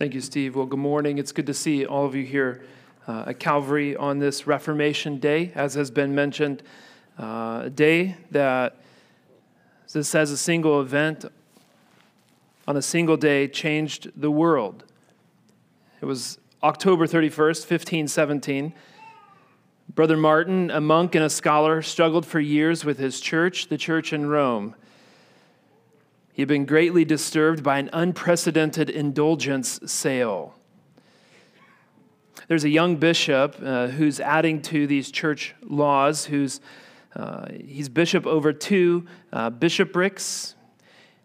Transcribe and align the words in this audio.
Thank 0.00 0.14
you, 0.14 0.22
Steve. 0.22 0.56
Well, 0.56 0.64
good 0.64 0.78
morning. 0.78 1.18
It's 1.18 1.30
good 1.30 1.44
to 1.44 1.52
see 1.52 1.84
all 1.84 2.06
of 2.06 2.14
you 2.14 2.24
here 2.24 2.62
uh, 3.06 3.24
at 3.26 3.38
Calvary 3.38 3.94
on 3.96 4.18
this 4.18 4.46
Reformation 4.46 5.18
Day, 5.18 5.52
as 5.54 5.74
has 5.74 5.90
been 5.90 6.14
mentioned. 6.14 6.62
Uh, 7.18 7.64
a 7.64 7.70
day 7.70 8.16
that, 8.30 8.76
this 9.92 10.08
says, 10.08 10.30
a 10.30 10.38
single 10.38 10.80
event 10.80 11.26
on 12.66 12.78
a 12.78 12.80
single 12.80 13.18
day 13.18 13.46
changed 13.46 14.10
the 14.16 14.30
world. 14.30 14.84
It 16.00 16.06
was 16.06 16.38
October 16.62 17.06
31st, 17.06 17.68
1517. 17.68 18.72
Brother 19.94 20.16
Martin, 20.16 20.70
a 20.70 20.80
monk 20.80 21.14
and 21.14 21.24
a 21.24 21.28
scholar, 21.28 21.82
struggled 21.82 22.24
for 22.24 22.40
years 22.40 22.86
with 22.86 22.98
his 22.98 23.20
church, 23.20 23.68
the 23.68 23.76
church 23.76 24.14
in 24.14 24.30
Rome. 24.30 24.74
He 26.32 26.42
had 26.42 26.48
been 26.48 26.64
greatly 26.64 27.04
disturbed 27.04 27.62
by 27.62 27.78
an 27.78 27.90
unprecedented 27.92 28.88
indulgence 28.88 29.80
sale. 29.86 30.54
There's 32.48 32.64
a 32.64 32.68
young 32.68 32.96
bishop 32.96 33.56
uh, 33.62 33.88
who's 33.88 34.20
adding 34.20 34.62
to 34.62 34.86
these 34.86 35.10
church 35.10 35.54
laws, 35.62 36.24
who's 36.24 36.60
uh, 37.14 37.46
he's 37.64 37.88
bishop 37.88 38.26
over 38.26 38.52
two 38.52 39.06
uh, 39.32 39.50
bishoprics. 39.50 40.54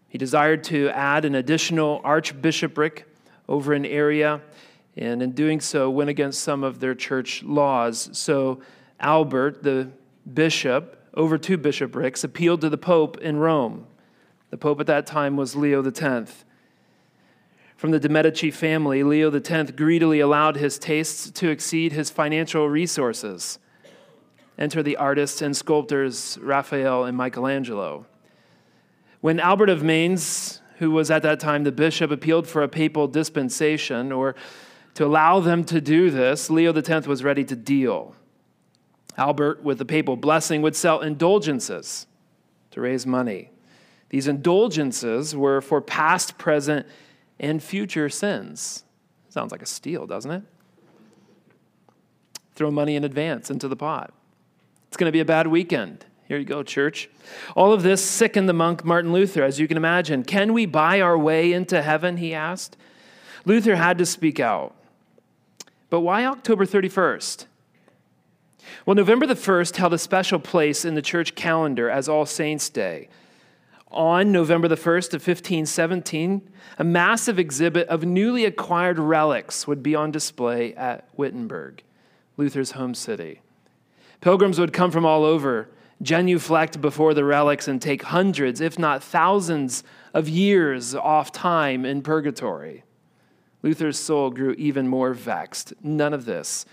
He 0.08 0.18
desired 0.18 0.64
to 0.64 0.90
add 0.90 1.24
an 1.24 1.34
additional 1.34 2.00
archbishopric 2.04 3.06
over 3.48 3.72
an 3.72 3.86
area, 3.86 4.40
and 4.96 5.22
in 5.22 5.32
doing 5.32 5.60
so, 5.60 5.90
went 5.90 6.10
against 6.10 6.40
some 6.40 6.64
of 6.64 6.80
their 6.80 6.94
church 6.94 7.42
laws. 7.42 8.08
So, 8.12 8.60
Albert, 8.98 9.62
the 9.62 9.90
bishop 10.32 11.02
over 11.14 11.38
two 11.38 11.56
bishoprics, 11.56 12.24
appealed 12.24 12.60
to 12.60 12.68
the 12.68 12.78
Pope 12.78 13.18
in 13.18 13.36
Rome. 13.38 13.86
The 14.56 14.60
Pope 14.60 14.80
at 14.80 14.86
that 14.86 15.06
time 15.06 15.36
was 15.36 15.54
Leo 15.54 15.86
X. 15.86 16.44
From 17.76 17.90
the 17.90 18.00
de' 18.00 18.08
Medici 18.08 18.50
family, 18.50 19.02
Leo 19.02 19.30
X 19.30 19.70
greedily 19.72 20.20
allowed 20.20 20.56
his 20.56 20.78
tastes 20.78 21.30
to 21.32 21.50
exceed 21.50 21.92
his 21.92 22.08
financial 22.08 22.66
resources. 22.66 23.58
Enter 24.56 24.82
the 24.82 24.96
artists 24.96 25.42
and 25.42 25.54
sculptors 25.54 26.38
Raphael 26.40 27.04
and 27.04 27.18
Michelangelo. 27.18 28.06
When 29.20 29.40
Albert 29.40 29.68
of 29.68 29.82
Mainz, 29.82 30.62
who 30.78 30.90
was 30.90 31.10
at 31.10 31.22
that 31.22 31.38
time 31.38 31.64
the 31.64 31.70
bishop, 31.70 32.10
appealed 32.10 32.48
for 32.48 32.62
a 32.62 32.68
papal 32.68 33.08
dispensation 33.08 34.10
or 34.10 34.34
to 34.94 35.04
allow 35.04 35.38
them 35.38 35.64
to 35.64 35.82
do 35.82 36.10
this, 36.10 36.48
Leo 36.48 36.72
X 36.72 37.06
was 37.06 37.22
ready 37.22 37.44
to 37.44 37.54
deal. 37.54 38.16
Albert, 39.18 39.62
with 39.62 39.76
the 39.76 39.84
papal 39.84 40.16
blessing, 40.16 40.62
would 40.62 40.74
sell 40.74 41.02
indulgences 41.02 42.06
to 42.70 42.80
raise 42.80 43.04
money. 43.04 43.50
These 44.08 44.28
indulgences 44.28 45.34
were 45.34 45.60
for 45.60 45.80
past, 45.80 46.38
present, 46.38 46.86
and 47.40 47.62
future 47.62 48.08
sins. 48.08 48.84
Sounds 49.28 49.52
like 49.52 49.62
a 49.62 49.66
steal, 49.66 50.06
doesn't 50.06 50.30
it? 50.30 50.42
Throw 52.54 52.70
money 52.70 52.96
in 52.96 53.04
advance 53.04 53.50
into 53.50 53.68
the 53.68 53.76
pot. 53.76 54.12
It's 54.88 54.96
going 54.96 55.08
to 55.08 55.12
be 55.12 55.20
a 55.20 55.26
bad 55.26 55.48
weekend. 55.48 56.06
Here 56.26 56.38
you 56.38 56.44
go, 56.44 56.62
church. 56.62 57.10
All 57.54 57.72
of 57.72 57.82
this 57.82 58.02
sickened 58.02 58.48
the 58.48 58.52
monk 58.52 58.84
Martin 58.84 59.12
Luther, 59.12 59.44
as 59.44 59.60
you 59.60 59.68
can 59.68 59.76
imagine. 59.76 60.24
Can 60.24 60.52
we 60.52 60.66
buy 60.66 61.00
our 61.00 61.18
way 61.18 61.52
into 61.52 61.82
heaven? 61.82 62.16
He 62.16 62.32
asked. 62.32 62.76
Luther 63.44 63.76
had 63.76 63.98
to 63.98 64.06
speak 64.06 64.40
out. 64.40 64.74
But 65.90 66.00
why 66.00 66.24
October 66.24 66.66
31st? 66.66 67.46
Well, 68.84 68.96
November 68.96 69.26
the 69.26 69.34
1st 69.34 69.76
held 69.76 69.94
a 69.94 69.98
special 69.98 70.40
place 70.40 70.84
in 70.84 70.94
the 70.94 71.02
church 71.02 71.34
calendar 71.34 71.88
as 71.88 72.08
All 72.08 72.26
Saints' 72.26 72.70
Day 72.70 73.08
on 73.90 74.32
November 74.32 74.68
the 74.68 74.76
1st 74.76 75.14
of 75.14 75.26
1517, 75.26 76.48
a 76.78 76.84
massive 76.84 77.38
exhibit 77.38 77.88
of 77.88 78.04
newly 78.04 78.44
acquired 78.44 78.98
relics 78.98 79.66
would 79.66 79.82
be 79.82 79.94
on 79.94 80.10
display 80.10 80.74
at 80.74 81.08
Wittenberg, 81.16 81.82
Luther's 82.36 82.72
home 82.72 82.94
city. 82.94 83.40
Pilgrims 84.20 84.58
would 84.58 84.72
come 84.72 84.90
from 84.90 85.06
all 85.06 85.24
over, 85.24 85.68
genuflect 86.02 86.80
before 86.80 87.14
the 87.14 87.24
relics, 87.24 87.68
and 87.68 87.80
take 87.80 88.02
hundreds, 88.02 88.60
if 88.60 88.78
not 88.78 89.02
thousands, 89.02 89.84
of 90.12 90.28
years 90.28 90.94
off 90.94 91.32
time 91.32 91.84
in 91.84 92.02
purgatory. 92.02 92.82
Luther's 93.62 93.98
soul 93.98 94.30
grew 94.30 94.52
even 94.52 94.88
more 94.88 95.12
vexed. 95.12 95.74
None 95.82 96.12
of 96.12 96.24
this 96.24 96.66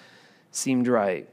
seemed 0.52 0.88
right. 0.88 1.28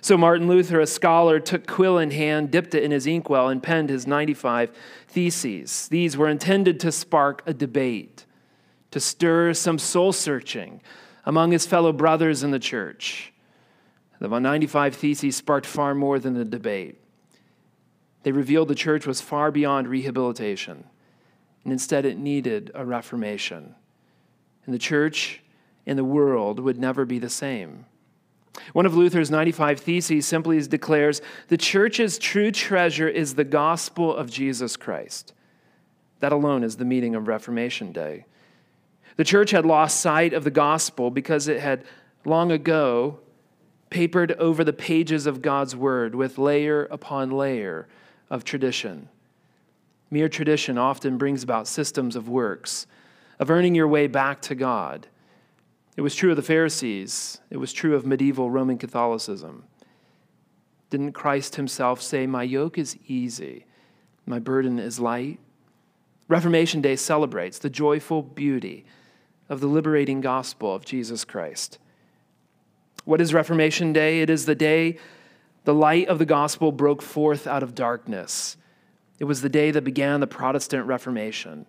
So 0.00 0.16
Martin 0.16 0.48
Luther, 0.48 0.80
a 0.80 0.86
scholar, 0.86 1.40
took 1.40 1.66
quill 1.66 1.98
in 1.98 2.10
hand, 2.10 2.50
dipped 2.50 2.74
it 2.74 2.82
in 2.82 2.90
his 2.90 3.06
inkwell, 3.06 3.48
and 3.48 3.62
penned 3.62 3.88
his 3.88 4.06
95 4.06 4.70
theses. 5.08 5.88
These 5.88 6.16
were 6.16 6.28
intended 6.28 6.80
to 6.80 6.92
spark 6.92 7.42
a 7.46 7.54
debate, 7.54 8.24
to 8.90 9.00
stir 9.00 9.54
some 9.54 9.78
soul 9.78 10.12
searching 10.12 10.80
among 11.24 11.52
his 11.52 11.66
fellow 11.66 11.92
brothers 11.92 12.42
in 12.42 12.50
the 12.50 12.58
church. 12.58 13.32
The 14.18 14.28
95 14.38 14.94
theses 14.94 15.36
sparked 15.36 15.66
far 15.66 15.94
more 15.94 16.18
than 16.18 16.36
a 16.36 16.44
debate. 16.44 17.00
They 18.22 18.30
revealed 18.30 18.68
the 18.68 18.74
church 18.76 19.04
was 19.04 19.20
far 19.20 19.50
beyond 19.50 19.88
rehabilitation, 19.88 20.84
and 21.64 21.72
instead 21.72 22.04
it 22.04 22.18
needed 22.18 22.70
a 22.74 22.84
reformation. 22.84 23.74
And 24.64 24.74
the 24.74 24.78
church 24.78 25.42
and 25.86 25.98
the 25.98 26.04
world 26.04 26.60
would 26.60 26.78
never 26.78 27.04
be 27.04 27.18
the 27.18 27.28
same. 27.28 27.86
One 28.72 28.86
of 28.86 28.94
Luther's 28.94 29.30
95 29.30 29.80
Theses 29.80 30.26
simply 30.26 30.60
declares 30.62 31.22
the 31.48 31.56
church's 31.56 32.18
true 32.18 32.50
treasure 32.50 33.08
is 33.08 33.34
the 33.34 33.44
gospel 33.44 34.14
of 34.14 34.30
Jesus 34.30 34.76
Christ. 34.76 35.32
That 36.20 36.32
alone 36.32 36.62
is 36.62 36.76
the 36.76 36.84
meaning 36.84 37.14
of 37.14 37.28
Reformation 37.28 37.92
Day. 37.92 38.26
The 39.16 39.24
church 39.24 39.50
had 39.50 39.66
lost 39.66 40.00
sight 40.00 40.32
of 40.32 40.44
the 40.44 40.50
gospel 40.50 41.10
because 41.10 41.48
it 41.48 41.60
had 41.60 41.84
long 42.24 42.52
ago 42.52 43.20
papered 43.90 44.32
over 44.32 44.64
the 44.64 44.72
pages 44.72 45.26
of 45.26 45.42
God's 45.42 45.76
word 45.76 46.14
with 46.14 46.38
layer 46.38 46.86
upon 46.86 47.30
layer 47.30 47.86
of 48.30 48.44
tradition. 48.44 49.08
Mere 50.10 50.28
tradition 50.28 50.78
often 50.78 51.18
brings 51.18 51.42
about 51.42 51.68
systems 51.68 52.16
of 52.16 52.28
works, 52.28 52.86
of 53.38 53.50
earning 53.50 53.74
your 53.74 53.88
way 53.88 54.06
back 54.06 54.40
to 54.42 54.54
God. 54.54 55.08
It 55.96 56.00
was 56.00 56.14
true 56.14 56.30
of 56.30 56.36
the 56.36 56.42
Pharisees, 56.42 57.40
it 57.50 57.58
was 57.58 57.72
true 57.72 57.94
of 57.94 58.06
medieval 58.06 58.50
Roman 58.50 58.78
Catholicism. 58.78 59.64
Didn't 60.90 61.12
Christ 61.12 61.56
himself 61.56 62.02
say, 62.02 62.26
My 62.26 62.42
yoke 62.42 62.78
is 62.78 62.98
easy, 63.06 63.66
my 64.26 64.38
burden 64.38 64.78
is 64.78 65.00
light? 65.00 65.38
Reformation 66.28 66.80
Day 66.80 66.96
celebrates 66.96 67.58
the 67.58 67.70
joyful 67.70 68.22
beauty 68.22 68.84
of 69.48 69.60
the 69.60 69.66
liberating 69.66 70.20
gospel 70.20 70.74
of 70.74 70.84
Jesus 70.84 71.24
Christ. 71.24 71.78
What 73.04 73.20
is 73.20 73.34
Reformation 73.34 73.92
Day? 73.92 74.20
It 74.22 74.30
is 74.30 74.46
the 74.46 74.54
day 74.54 74.98
the 75.64 75.74
light 75.74 76.08
of 76.08 76.18
the 76.18 76.24
gospel 76.24 76.72
broke 76.72 77.02
forth 77.02 77.46
out 77.46 77.62
of 77.62 77.74
darkness. 77.74 78.56
It 79.18 79.24
was 79.24 79.42
the 79.42 79.48
day 79.48 79.70
that 79.70 79.84
began 79.84 80.20
the 80.20 80.26
Protestant 80.26 80.86
Reformation. 80.86 81.66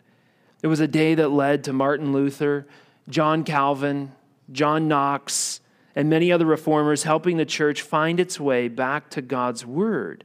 It 0.61 0.67
was 0.67 0.79
a 0.79 0.87
day 0.87 1.13
that 1.15 1.29
led 1.29 1.63
to 1.65 1.73
Martin 1.73 2.13
Luther, 2.13 2.65
John 3.09 3.43
Calvin, 3.43 4.13
John 4.51 4.87
Knox, 4.87 5.61
and 5.95 6.09
many 6.09 6.31
other 6.31 6.45
reformers 6.45 7.03
helping 7.03 7.37
the 7.37 7.45
church 7.45 7.81
find 7.81 8.19
its 8.19 8.39
way 8.39 8.67
back 8.67 9.09
to 9.11 9.21
God's 9.21 9.65
Word 9.65 10.23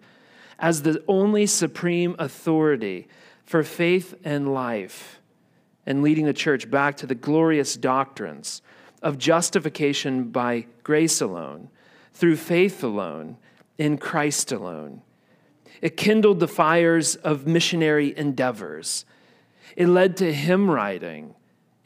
as 0.59 0.83
the 0.83 1.03
only 1.06 1.47
supreme 1.47 2.16
authority 2.19 3.06
for 3.44 3.62
faith 3.62 4.15
and 4.25 4.53
life, 4.53 5.21
and 5.87 6.03
leading 6.03 6.25
the 6.27 6.33
church 6.33 6.71
back 6.71 6.97
to 6.97 7.06
the 7.06 7.15
glorious 7.15 7.77
doctrines 7.77 8.61
of 9.03 9.19
justification 9.19 10.25
by 10.25 10.66
grace 10.83 11.21
alone, 11.21 11.71
through 12.12 12.37
faith 12.37 12.83
alone, 12.83 13.37
in 13.78 13.97
Christ 13.97 14.50
alone. 14.50 15.03
It 15.81 15.97
kindled 15.97 16.41
the 16.41 16.49
fires 16.49 17.15
of 17.15 17.47
missionary 17.47 18.16
endeavors. 18.16 19.05
It 19.77 19.87
led 19.87 20.16
to 20.16 20.33
hymn 20.33 20.69
writing 20.69 21.34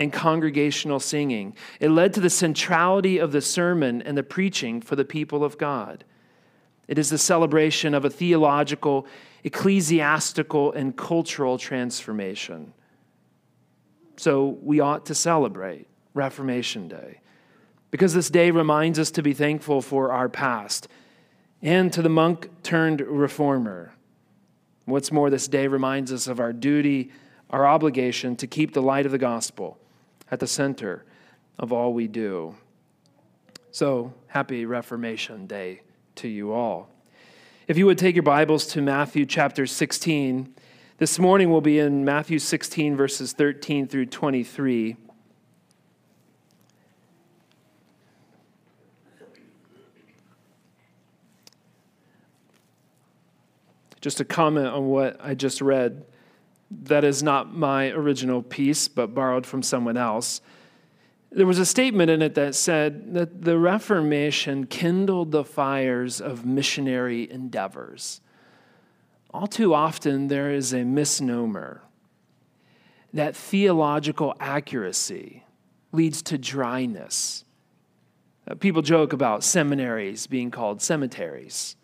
and 0.02 0.12
congregational 0.12 0.98
singing. 1.00 1.54
It 1.78 1.90
led 1.90 2.12
to 2.14 2.20
the 2.20 2.28
centrality 2.28 3.18
of 3.18 3.32
the 3.32 3.40
sermon 3.40 4.02
and 4.02 4.18
the 4.18 4.22
preaching 4.22 4.80
for 4.80 4.96
the 4.96 5.04
people 5.04 5.44
of 5.44 5.56
God. 5.56 6.04
It 6.88 6.98
is 6.98 7.08
the 7.08 7.18
celebration 7.18 7.94
of 7.94 8.04
a 8.04 8.10
theological, 8.10 9.06
ecclesiastical, 9.44 10.72
and 10.72 10.96
cultural 10.96 11.56
transformation. 11.56 12.74
So 14.16 14.58
we 14.60 14.80
ought 14.80 15.06
to 15.06 15.14
celebrate 15.14 15.86
Reformation 16.14 16.88
Day 16.88 17.20
because 17.90 18.12
this 18.12 18.28
day 18.28 18.50
reminds 18.50 18.98
us 18.98 19.12
to 19.12 19.22
be 19.22 19.32
thankful 19.32 19.80
for 19.80 20.12
our 20.12 20.28
past 20.28 20.88
and 21.62 21.92
to 21.92 22.02
the 22.02 22.08
monk 22.08 22.50
turned 22.64 23.00
reformer. 23.00 23.94
What's 24.84 25.12
more, 25.12 25.30
this 25.30 25.46
day 25.46 25.68
reminds 25.68 26.12
us 26.12 26.26
of 26.26 26.40
our 26.40 26.52
duty, 26.52 27.12
our 27.50 27.64
obligation 27.64 28.34
to 28.36 28.48
keep 28.48 28.72
the 28.74 28.82
light 28.82 29.06
of 29.06 29.12
the 29.12 29.18
gospel 29.18 29.78
at 30.32 30.40
the 30.40 30.46
center 30.46 31.04
of 31.58 31.72
all 31.72 31.92
we 31.92 32.08
do. 32.08 32.56
So, 33.70 34.14
happy 34.28 34.64
Reformation 34.64 35.46
Day 35.46 35.82
to 36.16 36.26
you 36.26 36.52
all. 36.52 36.88
If 37.68 37.76
you 37.76 37.84
would 37.84 37.98
take 37.98 38.16
your 38.16 38.22
Bibles 38.22 38.66
to 38.68 38.80
Matthew 38.80 39.26
chapter 39.26 39.66
16, 39.66 40.54
this 40.96 41.18
morning 41.18 41.50
we'll 41.50 41.60
be 41.60 41.78
in 41.78 42.02
Matthew 42.04 42.38
16, 42.38 42.96
verses 42.96 43.34
13 43.34 43.86
through 43.86 44.06
23. 44.06 44.96
Just 54.00 54.18
a 54.20 54.24
comment 54.24 54.68
on 54.68 54.86
what 54.86 55.18
I 55.22 55.34
just 55.34 55.60
read. 55.60 56.06
That 56.84 57.04
is 57.04 57.22
not 57.22 57.54
my 57.54 57.90
original 57.90 58.42
piece, 58.42 58.88
but 58.88 59.14
borrowed 59.14 59.46
from 59.46 59.62
someone 59.62 59.96
else. 59.96 60.40
There 61.30 61.46
was 61.46 61.58
a 61.58 61.66
statement 61.66 62.10
in 62.10 62.20
it 62.20 62.34
that 62.34 62.54
said 62.54 63.14
that 63.14 63.42
the 63.42 63.58
Reformation 63.58 64.66
kindled 64.66 65.32
the 65.32 65.44
fires 65.44 66.20
of 66.20 66.44
missionary 66.44 67.30
endeavors. 67.30 68.20
All 69.32 69.46
too 69.46 69.72
often, 69.72 70.28
there 70.28 70.50
is 70.50 70.74
a 70.74 70.84
misnomer 70.84 71.82
that 73.14 73.36
theological 73.36 74.34
accuracy 74.40 75.44
leads 75.92 76.22
to 76.22 76.38
dryness. 76.38 77.44
Uh, 78.46 78.54
people 78.54 78.82
joke 78.82 79.12
about 79.12 79.44
seminaries 79.44 80.26
being 80.26 80.50
called 80.50 80.82
cemeteries. 80.82 81.76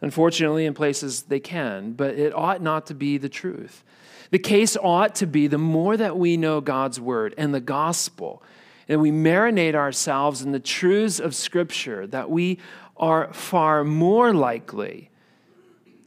Unfortunately, 0.00 0.66
in 0.66 0.74
places 0.74 1.22
they 1.22 1.40
can, 1.40 1.92
but 1.92 2.14
it 2.14 2.34
ought 2.34 2.60
not 2.60 2.86
to 2.86 2.94
be 2.94 3.18
the 3.18 3.28
truth. 3.28 3.82
The 4.30 4.38
case 4.38 4.76
ought 4.76 5.14
to 5.16 5.26
be 5.26 5.46
the 5.46 5.58
more 5.58 5.96
that 5.96 6.18
we 6.18 6.36
know 6.36 6.60
God's 6.60 7.00
word 7.00 7.34
and 7.38 7.54
the 7.54 7.60
gospel, 7.60 8.42
and 8.88 9.00
we 9.00 9.10
marinate 9.10 9.74
ourselves 9.74 10.42
in 10.42 10.52
the 10.52 10.60
truths 10.60 11.18
of 11.18 11.34
Scripture, 11.34 12.06
that 12.08 12.30
we 12.30 12.58
are 12.96 13.32
far 13.32 13.84
more 13.84 14.32
likely 14.34 15.10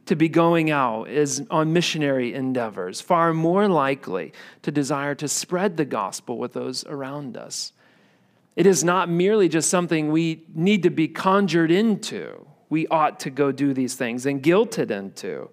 to 0.06 0.16
be 0.16 0.28
going 0.28 0.72
out 0.72 1.08
is 1.08 1.46
on 1.50 1.72
missionary 1.72 2.34
endeavors, 2.34 3.00
far 3.00 3.32
more 3.32 3.68
likely 3.68 4.32
to 4.62 4.72
desire 4.72 5.14
to 5.14 5.28
spread 5.28 5.76
the 5.76 5.84
gospel 5.84 6.36
with 6.36 6.52
those 6.52 6.84
around 6.86 7.36
us. 7.36 7.72
It 8.56 8.66
is 8.66 8.82
not 8.82 9.08
merely 9.08 9.48
just 9.48 9.70
something 9.70 10.10
we 10.10 10.42
need 10.52 10.82
to 10.82 10.90
be 10.90 11.06
conjured 11.06 11.70
into. 11.70 12.44
We 12.70 12.86
ought 12.86 13.20
to 13.20 13.30
go 13.30 13.52
do 13.52 13.74
these 13.74 13.94
things 13.94 14.24
and 14.24 14.42
guilted 14.42 14.90
into. 14.90 15.50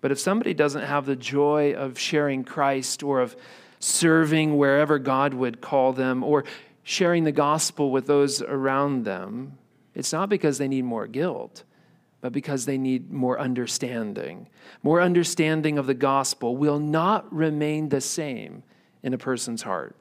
But 0.00 0.12
if 0.12 0.20
somebody 0.20 0.54
doesn't 0.54 0.84
have 0.84 1.04
the 1.06 1.16
joy 1.16 1.74
of 1.74 1.98
sharing 1.98 2.44
Christ 2.44 3.02
or 3.02 3.20
of 3.20 3.34
serving 3.80 4.56
wherever 4.56 4.98
God 4.98 5.34
would 5.34 5.60
call 5.60 5.92
them 5.92 6.22
or 6.22 6.44
sharing 6.84 7.24
the 7.24 7.32
gospel 7.32 7.90
with 7.90 8.06
those 8.06 8.40
around 8.40 9.04
them, 9.04 9.58
it's 9.94 10.12
not 10.12 10.28
because 10.28 10.58
they 10.58 10.68
need 10.68 10.84
more 10.84 11.08
guilt 11.08 11.64
but 12.20 12.32
because 12.32 12.66
they 12.66 12.78
need 12.78 13.10
more 13.10 13.38
understanding. 13.40 14.48
More 14.82 15.00
understanding 15.00 15.78
of 15.78 15.86
the 15.86 15.94
gospel 15.94 16.56
will 16.56 16.78
not 16.78 17.32
remain 17.32 17.88
the 17.88 18.00
same 18.00 18.62
in 19.02 19.14
a 19.14 19.18
person's 19.18 19.62
heart. 19.62 19.96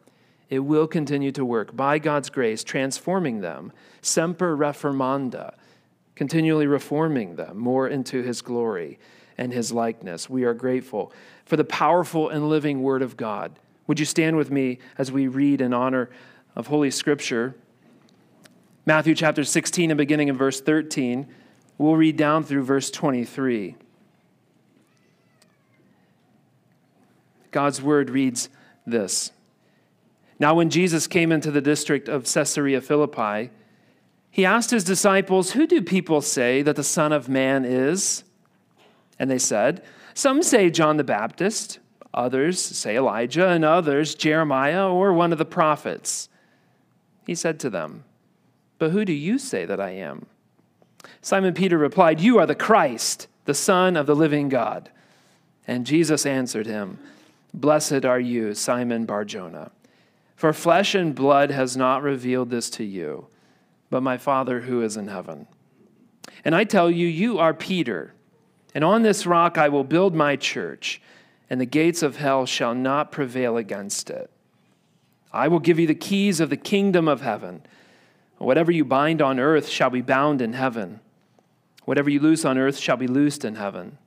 It 0.49 0.59
will 0.59 0.87
continue 0.87 1.31
to 1.33 1.45
work 1.45 1.75
by 1.75 1.99
God's 1.99 2.29
grace, 2.29 2.63
transforming 2.63 3.41
them, 3.41 3.71
semper 4.01 4.57
reformanda, 4.57 5.53
continually 6.19 6.67
reforming 6.67 7.37
them 7.37 7.57
more 7.57 7.87
into 7.87 8.21
his 8.21 8.41
glory 8.41 8.99
and 9.37 9.53
his 9.53 9.71
likeness. 9.71 10.29
We 10.29 10.43
are 10.43 10.53
grateful 10.53 11.13
for 11.45 11.55
the 11.55 11.63
powerful 11.63 12.27
and 12.27 12.49
living 12.49 12.83
word 12.83 13.01
of 13.01 13.15
God. 13.15 13.57
Would 13.87 14.01
you 14.01 14.05
stand 14.05 14.35
with 14.35 14.51
me 14.51 14.79
as 14.97 15.13
we 15.13 15.29
read 15.29 15.61
in 15.61 15.73
honor 15.73 16.09
of 16.57 16.67
Holy 16.67 16.91
Scripture? 16.91 17.55
Matthew 18.85 19.15
chapter 19.15 19.45
16 19.45 19.91
and 19.91 19.97
beginning 19.97 20.27
in 20.27 20.35
verse 20.35 20.59
13. 20.59 21.25
We'll 21.77 21.95
read 21.95 22.17
down 22.17 22.43
through 22.43 22.65
verse 22.65 22.91
23. 22.91 23.77
God's 27.51 27.81
word 27.81 28.09
reads 28.09 28.49
this 28.85 29.31
Now, 30.37 30.53
when 30.53 30.69
Jesus 30.69 31.07
came 31.07 31.31
into 31.31 31.49
the 31.49 31.61
district 31.61 32.09
of 32.09 32.25
Caesarea 32.25 32.81
Philippi, 32.81 33.51
he 34.31 34.45
asked 34.45 34.71
his 34.71 34.83
disciples, 34.83 35.51
Who 35.51 35.65
do 35.65 35.81
people 35.81 36.21
say 36.21 36.61
that 36.61 36.75
the 36.75 36.83
Son 36.83 37.11
of 37.11 37.29
Man 37.29 37.65
is? 37.65 38.23
And 39.17 39.29
they 39.29 39.39
said, 39.39 39.83
Some 40.13 40.43
say 40.43 40.69
John 40.69 40.97
the 40.97 41.03
Baptist, 41.03 41.79
others 42.13 42.61
say 42.61 42.95
Elijah, 42.95 43.49
and 43.49 43.65
others 43.65 44.15
Jeremiah 44.15 44.89
or 44.89 45.13
one 45.13 45.31
of 45.31 45.37
the 45.37 45.45
prophets. 45.45 46.29
He 47.25 47.35
said 47.35 47.59
to 47.61 47.69
them, 47.69 48.03
But 48.77 48.91
who 48.91 49.05
do 49.05 49.13
you 49.13 49.37
say 49.37 49.65
that 49.65 49.79
I 49.79 49.91
am? 49.91 50.27
Simon 51.21 51.53
Peter 51.53 51.77
replied, 51.77 52.21
You 52.21 52.39
are 52.39 52.45
the 52.45 52.55
Christ, 52.55 53.27
the 53.45 53.53
Son 53.53 53.97
of 53.97 54.05
the 54.05 54.15
living 54.15 54.49
God. 54.49 54.89
And 55.67 55.85
Jesus 55.85 56.25
answered 56.25 56.67
him, 56.67 56.97
Blessed 57.53 58.05
are 58.05 58.19
you, 58.19 58.53
Simon 58.53 59.05
Barjona, 59.05 59.71
for 60.35 60.53
flesh 60.53 60.95
and 60.95 61.15
blood 61.15 61.51
has 61.51 61.75
not 61.75 62.03
revealed 62.03 62.49
this 62.49 62.69
to 62.71 62.83
you, 62.83 63.27
but 63.89 64.03
my 64.03 64.17
Father 64.17 64.61
who 64.61 64.81
is 64.81 64.97
in 64.97 65.07
heaven. 65.07 65.47
And 66.45 66.55
I 66.55 66.63
tell 66.63 66.89
you, 66.89 67.07
you 67.07 67.39
are 67.39 67.53
Peter, 67.53 68.13
and 68.73 68.83
on 68.83 69.03
this 69.03 69.25
rock 69.25 69.57
I 69.57 69.69
will 69.69 69.83
build 69.83 70.13
my 70.15 70.35
church, 70.35 71.01
and 71.49 71.59
the 71.59 71.65
gates 71.65 72.03
of 72.03 72.17
hell 72.17 72.45
shall 72.45 72.75
not 72.75 73.11
prevail 73.11 73.57
against 73.57 74.09
it. 74.09 74.29
I 75.31 75.47
will 75.47 75.59
give 75.59 75.79
you 75.79 75.87
the 75.87 75.95
keys 75.95 76.39
of 76.39 76.49
the 76.49 76.57
kingdom 76.57 77.07
of 77.07 77.21
heaven. 77.21 77.63
Whatever 78.37 78.71
you 78.71 78.85
bind 78.85 79.21
on 79.21 79.39
earth 79.39 79.67
shall 79.67 79.89
be 79.89 80.01
bound 80.01 80.41
in 80.41 80.53
heaven. 80.53 81.01
Whatever 81.85 82.09
you 82.09 82.19
loose 82.19 82.45
on 82.45 82.57
earth 82.57 82.77
shall 82.77 82.97
be 82.97 83.07
loosed 83.07 83.43
in 83.43 83.55
heaven. 83.55 83.97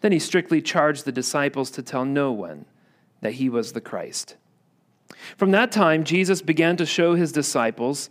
Then 0.00 0.12
he 0.12 0.18
strictly 0.18 0.62
charged 0.62 1.04
the 1.04 1.12
disciples 1.12 1.70
to 1.72 1.82
tell 1.82 2.04
no 2.04 2.32
one 2.32 2.66
that 3.20 3.34
he 3.34 3.48
was 3.48 3.72
the 3.72 3.80
Christ. 3.80 4.36
From 5.36 5.50
that 5.52 5.72
time, 5.72 6.04
Jesus 6.04 6.42
began 6.42 6.76
to 6.76 6.86
show 6.86 7.14
his 7.14 7.32
disciples 7.32 8.10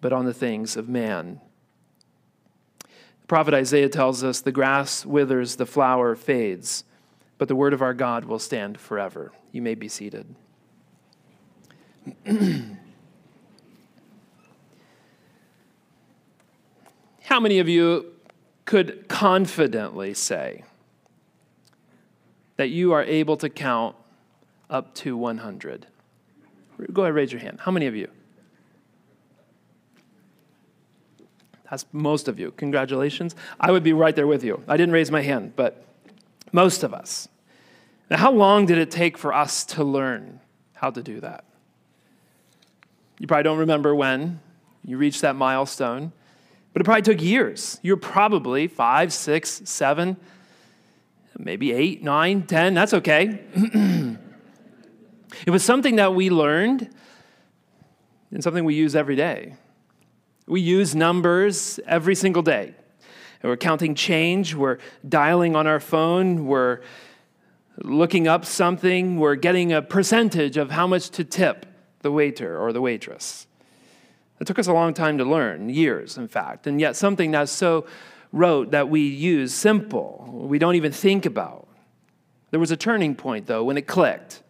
but 0.00 0.12
on 0.12 0.24
the 0.24 0.34
things 0.34 0.76
of 0.76 0.88
man. 0.88 1.40
The 2.82 3.26
prophet 3.28 3.54
Isaiah 3.54 3.88
tells 3.88 4.22
us 4.22 4.40
the 4.40 4.52
grass 4.52 5.04
withers, 5.04 5.56
the 5.56 5.66
flower 5.66 6.14
fades, 6.14 6.84
but 7.38 7.48
the 7.48 7.56
word 7.56 7.72
of 7.72 7.82
our 7.82 7.94
God 7.94 8.24
will 8.24 8.38
stand 8.38 8.78
forever. 8.78 9.32
You 9.52 9.62
may 9.62 9.74
be 9.74 9.88
seated. 9.88 10.36
How 17.24 17.40
many 17.40 17.58
of 17.58 17.68
you 17.68 18.12
could 18.64 19.08
confidently 19.08 20.14
say 20.14 20.62
that 22.56 22.68
you 22.68 22.92
are 22.92 23.02
able 23.02 23.36
to 23.38 23.48
count 23.48 23.96
up 24.70 24.94
to 24.94 25.16
100? 25.16 25.88
Go 26.92 27.02
ahead, 27.02 27.14
raise 27.14 27.32
your 27.32 27.40
hand. 27.40 27.58
How 27.60 27.72
many 27.72 27.86
of 27.86 27.96
you? 27.96 28.08
That's 31.70 31.84
most 31.92 32.28
of 32.28 32.38
you. 32.38 32.52
Congratulations. 32.52 33.34
I 33.58 33.70
would 33.72 33.82
be 33.82 33.92
right 33.92 34.14
there 34.14 34.26
with 34.26 34.44
you. 34.44 34.62
I 34.68 34.76
didn't 34.76 34.92
raise 34.92 35.10
my 35.10 35.22
hand, 35.22 35.54
but 35.56 35.84
most 36.52 36.82
of 36.82 36.94
us. 36.94 37.28
Now, 38.10 38.18
how 38.18 38.30
long 38.30 38.66
did 38.66 38.78
it 38.78 38.90
take 38.90 39.18
for 39.18 39.32
us 39.32 39.64
to 39.66 39.82
learn 39.82 40.40
how 40.74 40.90
to 40.90 41.02
do 41.02 41.20
that? 41.20 41.44
You 43.18 43.26
probably 43.26 43.44
don't 43.44 43.58
remember 43.58 43.94
when 43.94 44.40
you 44.84 44.96
reached 44.98 45.22
that 45.22 45.34
milestone, 45.34 46.12
but 46.72 46.82
it 46.82 46.84
probably 46.84 47.02
took 47.02 47.20
years. 47.20 47.80
You're 47.82 47.96
probably 47.96 48.68
five, 48.68 49.12
six, 49.12 49.62
seven, 49.64 50.16
maybe 51.36 51.72
eight, 51.72 52.04
nine, 52.04 52.42
ten. 52.42 52.74
That's 52.74 52.94
okay. 52.94 53.40
it 55.46 55.50
was 55.50 55.64
something 55.64 55.96
that 55.96 56.14
we 56.14 56.30
learned 56.30 56.90
and 58.30 58.44
something 58.44 58.64
we 58.64 58.74
use 58.74 58.94
every 58.94 59.16
day. 59.16 59.54
We 60.46 60.60
use 60.60 60.94
numbers 60.94 61.80
every 61.86 62.14
single 62.14 62.42
day. 62.42 62.74
We're 63.42 63.56
counting 63.56 63.94
change, 63.94 64.54
we're 64.54 64.78
dialing 65.08 65.54
on 65.54 65.66
our 65.66 65.80
phone, 65.80 66.46
we're 66.46 66.80
looking 67.78 68.26
up 68.26 68.44
something, 68.44 69.18
we're 69.18 69.36
getting 69.36 69.72
a 69.72 69.82
percentage 69.82 70.56
of 70.56 70.70
how 70.70 70.86
much 70.86 71.10
to 71.10 71.24
tip 71.24 71.66
the 72.00 72.10
waiter 72.10 72.58
or 72.58 72.72
the 72.72 72.80
waitress. 72.80 73.46
It 74.40 74.46
took 74.46 74.58
us 74.58 74.66
a 74.66 74.72
long 74.72 74.94
time 74.94 75.18
to 75.18 75.24
learn, 75.24 75.68
years, 75.68 76.16
in 76.16 76.28
fact, 76.28 76.66
and 76.66 76.80
yet 76.80 76.96
something 76.96 77.30
that's 77.30 77.52
so 77.52 77.86
rote 78.32 78.70
that 78.70 78.88
we 78.88 79.00
use, 79.00 79.54
simple, 79.54 80.28
we 80.48 80.58
don't 80.58 80.74
even 80.74 80.92
think 80.92 81.26
about. 81.26 81.68
There 82.50 82.60
was 82.60 82.70
a 82.70 82.76
turning 82.76 83.14
point, 83.14 83.46
though, 83.46 83.64
when 83.64 83.76
it 83.76 83.86
clicked, 83.86 84.42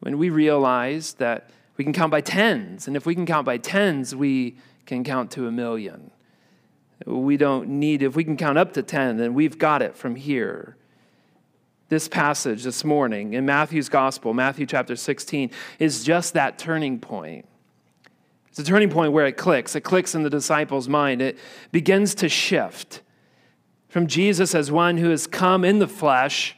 when 0.00 0.18
we 0.18 0.30
realized 0.30 1.18
that 1.18 1.50
we 1.76 1.84
can 1.84 1.92
count 1.92 2.10
by 2.10 2.20
tens, 2.20 2.86
and 2.86 2.96
if 2.96 3.06
we 3.06 3.14
can 3.14 3.26
count 3.26 3.46
by 3.46 3.58
tens, 3.58 4.14
we 4.14 4.56
can 4.86 5.04
count 5.04 5.30
to 5.32 5.46
a 5.46 5.52
million. 5.52 6.10
We 7.06 7.36
don't 7.36 7.68
need, 7.68 8.02
if 8.02 8.14
we 8.14 8.24
can 8.24 8.36
count 8.36 8.58
up 8.58 8.72
to 8.74 8.82
10, 8.82 9.16
then 9.16 9.34
we've 9.34 9.58
got 9.58 9.82
it 9.82 9.96
from 9.96 10.16
here. 10.16 10.76
this 11.88 12.08
passage 12.08 12.64
this 12.64 12.84
morning 12.84 13.34
in 13.34 13.44
Matthew's 13.44 13.90
gospel, 13.90 14.32
Matthew 14.32 14.64
chapter 14.64 14.96
16, 14.96 15.50
is 15.78 16.04
just 16.04 16.32
that 16.32 16.58
turning 16.58 16.98
point. 16.98 17.44
It's 18.48 18.58
a 18.58 18.64
turning 18.64 18.88
point 18.88 19.12
where 19.12 19.26
it 19.26 19.36
clicks. 19.36 19.74
It 19.76 19.82
clicks 19.82 20.14
in 20.14 20.22
the 20.22 20.30
disciples' 20.30 20.88
mind. 20.88 21.20
It 21.20 21.38
begins 21.70 22.14
to 22.16 22.28
shift 22.28 23.02
from 23.88 24.06
Jesus 24.06 24.54
as 24.54 24.70
one 24.70 24.96
who 24.96 25.10
has 25.10 25.26
come 25.26 25.66
in 25.66 25.80
the 25.80 25.86
flesh 25.86 26.56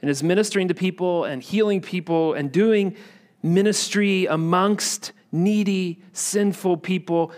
and 0.00 0.10
is 0.10 0.22
ministering 0.22 0.66
to 0.68 0.74
people 0.74 1.24
and 1.24 1.40
healing 1.40 1.80
people 1.80 2.34
and 2.34 2.50
doing 2.50 2.96
ministry 3.44 4.26
amongst 4.26 5.12
needy, 5.30 6.02
sinful 6.12 6.78
people 6.78 7.32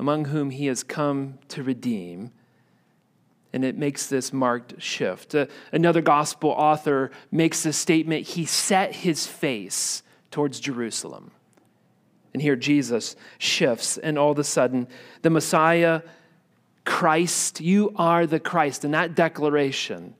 among 0.00 0.24
whom 0.24 0.48
he 0.48 0.64
has 0.64 0.82
come 0.82 1.38
to 1.46 1.62
redeem 1.62 2.32
and 3.52 3.64
it 3.64 3.76
makes 3.76 4.06
this 4.06 4.32
marked 4.32 4.80
shift. 4.80 5.34
Uh, 5.34 5.46
another 5.72 6.00
gospel 6.00 6.50
author 6.50 7.10
makes 7.30 7.62
this 7.62 7.76
statement 7.76 8.28
He 8.28 8.46
set 8.46 8.94
his 8.94 9.26
face 9.26 10.02
towards 10.30 10.58
Jerusalem. 10.58 11.32
And 12.32 12.40
here 12.40 12.56
Jesus 12.56 13.14
shifts, 13.38 13.98
and 13.98 14.16
all 14.16 14.30
of 14.30 14.38
a 14.38 14.44
sudden, 14.44 14.86
the 15.22 15.30
Messiah, 15.30 16.02
Christ, 16.86 17.60
you 17.60 17.92
are 17.96 18.24
the 18.24 18.40
Christ. 18.40 18.84
And 18.84 18.94
that 18.94 19.14
declaration, 19.14 20.14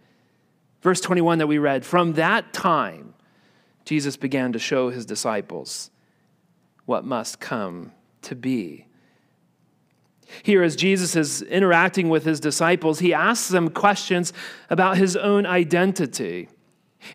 verse 0.82 1.00
21 1.00 1.38
that 1.38 1.46
we 1.46 1.58
read, 1.58 1.87
from 1.87 2.14
that 2.14 2.52
time, 2.52 3.14
Jesus 3.84 4.16
began 4.16 4.52
to 4.52 4.58
show 4.58 4.90
his 4.90 5.06
disciples 5.06 5.90
what 6.84 7.04
must 7.04 7.38
come 7.38 7.92
to 8.22 8.34
be. 8.34 8.87
Here, 10.42 10.62
as 10.62 10.76
Jesus 10.76 11.16
is 11.16 11.42
interacting 11.42 12.08
with 12.08 12.25
his 12.25 12.40
disciples, 12.40 12.99
he 12.99 13.12
asks 13.12 13.49
them 13.49 13.70
questions 13.70 14.32
about 14.68 14.96
his 14.96 15.16
own 15.16 15.46
identity. 15.46 16.49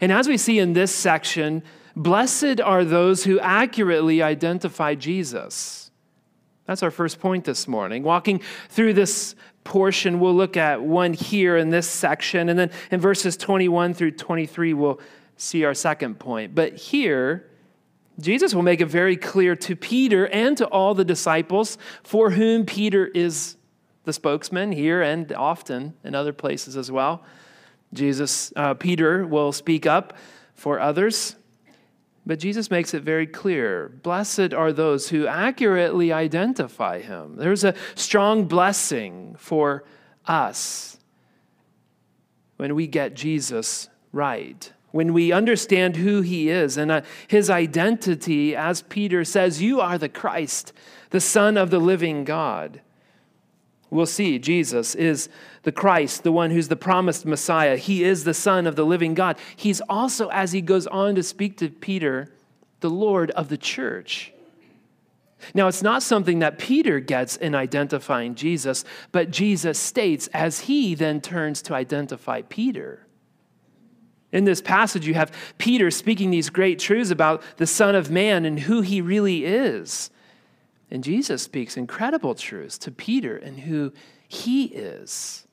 And 0.01 0.11
as 0.11 0.27
we 0.27 0.37
see 0.37 0.59
in 0.59 0.73
this 0.73 0.93
section, 0.93 1.63
blessed 1.95 2.59
are 2.59 2.83
those 2.83 3.23
who 3.23 3.39
accurately 3.39 4.21
identify 4.21 4.95
Jesus. 4.95 5.91
That's 6.65 6.83
our 6.83 6.91
first 6.91 7.19
point 7.19 7.45
this 7.45 7.67
morning. 7.67 8.03
Walking 8.03 8.41
through 8.69 8.93
this 8.93 9.35
portion, 9.63 10.19
we'll 10.19 10.35
look 10.35 10.57
at 10.57 10.81
one 10.81 11.13
here 11.13 11.57
in 11.57 11.69
this 11.69 11.87
section, 11.87 12.49
and 12.49 12.57
then 12.57 12.71
in 12.91 12.99
verses 12.99 13.37
21 13.37 13.93
through 13.93 14.11
23, 14.11 14.73
we'll 14.73 14.99
see 15.37 15.63
our 15.63 15.73
second 15.73 16.19
point. 16.19 16.55
But 16.55 16.75
here, 16.75 17.49
Jesus 18.19 18.55
will 18.55 18.63
make 18.63 18.81
it 18.81 18.85
very 18.85 19.17
clear 19.17 19.55
to 19.57 19.75
Peter 19.75 20.27
and 20.27 20.57
to 20.57 20.65
all 20.67 20.93
the 20.93 21.03
disciples 21.03 21.77
for 22.03 22.31
whom 22.31 22.65
Peter 22.65 23.07
is 23.07 23.57
the 24.05 24.13
spokesman 24.13 24.71
here 24.71 25.01
and 25.01 25.31
often 25.33 25.93
in 26.03 26.15
other 26.15 26.31
places 26.31 26.77
as 26.77 26.91
well. 26.91 27.23
Jesus, 27.93 28.53
uh, 28.55 28.73
Peter 28.73 29.25
will 29.25 29.51
speak 29.51 29.85
up 29.85 30.13
for 30.53 30.79
others, 30.79 31.35
but 32.25 32.39
Jesus 32.39 32.71
makes 32.71 32.93
it 32.93 33.03
very 33.03 33.27
clear 33.27 33.89
blessed 33.89 34.53
are 34.53 34.71
those 34.71 35.09
who 35.09 35.27
accurately 35.27 36.13
identify 36.13 37.01
him. 37.01 37.35
There's 37.35 37.63
a 37.63 37.75
strong 37.95 38.45
blessing 38.45 39.35
for 39.37 39.83
us 40.25 40.97
when 42.57 42.75
we 42.75 42.87
get 42.87 43.13
Jesus 43.13 43.89
right 44.11 44.71
when 44.95 45.11
we 45.11 45.33
understand 45.33 45.97
who 45.97 46.21
he 46.21 46.49
is 46.49 46.77
and 46.77 46.89
uh, 46.89 47.01
his 47.27 47.49
identity, 47.49 48.55
as 48.55 48.81
Peter 48.83 49.25
says, 49.25 49.61
you 49.61 49.81
are 49.81 49.97
the 49.97 50.07
Christ, 50.07 50.71
the 51.09 51.19
Son 51.19 51.57
of 51.57 51.69
the 51.69 51.79
living 51.79 52.23
God. 52.23 52.79
We'll 53.89 54.05
see 54.05 54.39
Jesus 54.39 54.95
is 54.95 55.27
the 55.63 55.73
Christ, 55.73 56.23
the 56.23 56.31
one 56.31 56.49
who's 56.49 56.69
the 56.69 56.77
promised 56.77 57.25
Messiah. 57.25 57.75
He 57.75 58.05
is 58.05 58.23
the 58.23 58.33
Son 58.33 58.65
of 58.65 58.77
the 58.77 58.85
living 58.85 59.13
God. 59.15 59.37
He's 59.57 59.81
also, 59.89 60.29
as 60.29 60.53
he 60.53 60.61
goes 60.61 60.87
on 60.87 61.15
to 61.15 61.23
speak 61.23 61.57
to 61.57 61.67
Peter, 61.67 62.33
the 62.79 62.89
Lord 62.89 63.31
of 63.31 63.49
the 63.49 63.57
church. 63.57 64.31
Now, 65.53 65.67
it's 65.67 65.83
not 65.83 66.03
something 66.03 66.39
that 66.39 66.57
Peter 66.57 67.01
gets 67.01 67.35
in 67.35 67.53
identifying 67.53 68.33
Jesus, 68.33 68.85
but 69.11 69.29
Jesus 69.29 69.77
states 69.77 70.27
as 70.27 70.61
he 70.61 70.95
then 70.95 71.19
turns 71.19 71.61
to 71.63 71.73
identify 71.73 72.43
Peter. 72.43 73.04
In 74.35 74.43
this 74.43 74.61
passage, 74.61 75.07
you 75.07 75.13
have 75.13 75.31
Peter 75.57 75.89
speaking 75.89 76.29
these 76.29 76.49
great 76.49 76.77
truths 76.77 77.09
about 77.09 77.41
the 77.55 77.65
Son 77.65 77.95
of 77.95 78.11
Man 78.11 78.43
and 78.43 78.59
who 78.59 78.81
he 78.81 78.99
really 78.99 79.45
is. 79.45 80.09
And 80.91 81.05
Jesus 81.05 81.41
speaks 81.41 81.77
incredible 81.77 82.35
truths 82.35 82.77
to 82.79 82.91
Peter 82.91 83.37
and 83.37 83.61
who 83.61 83.93
he 84.27 84.65
is. 84.65 85.47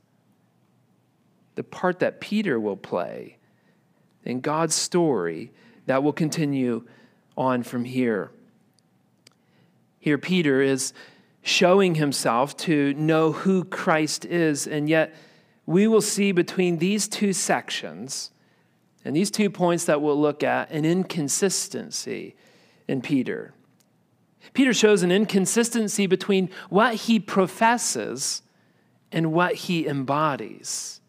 The 1.54 1.62
part 1.62 2.00
that 2.00 2.20
Peter 2.20 2.58
will 2.58 2.76
play 2.76 3.36
in 4.24 4.40
God's 4.40 4.74
story 4.74 5.52
that 5.86 6.02
will 6.02 6.12
continue 6.12 6.84
on 7.36 7.62
from 7.62 7.84
here. 7.84 8.32
Here, 10.00 10.18
Peter 10.18 10.60
is 10.60 10.92
showing 11.40 11.94
himself 11.94 12.56
to 12.56 12.94
know 12.94 13.30
who 13.30 13.62
Christ 13.62 14.24
is, 14.24 14.66
and 14.66 14.88
yet 14.88 15.14
we 15.66 15.86
will 15.86 16.00
see 16.00 16.32
between 16.32 16.78
these 16.78 17.06
two 17.06 17.32
sections 17.32 18.32
and 19.04 19.16
these 19.16 19.30
two 19.30 19.50
points 19.50 19.84
that 19.84 20.00
we'll 20.00 20.20
look 20.20 20.42
at 20.42 20.70
an 20.70 20.84
inconsistency 20.84 22.36
in 22.86 23.00
Peter. 23.00 23.54
Peter 24.54 24.72
shows 24.72 25.02
an 25.02 25.10
inconsistency 25.10 26.06
between 26.06 26.50
what 26.68 26.94
he 26.94 27.18
professes 27.18 28.42
and 29.10 29.32
what 29.32 29.54
he 29.54 29.86
embodies. 29.86 31.00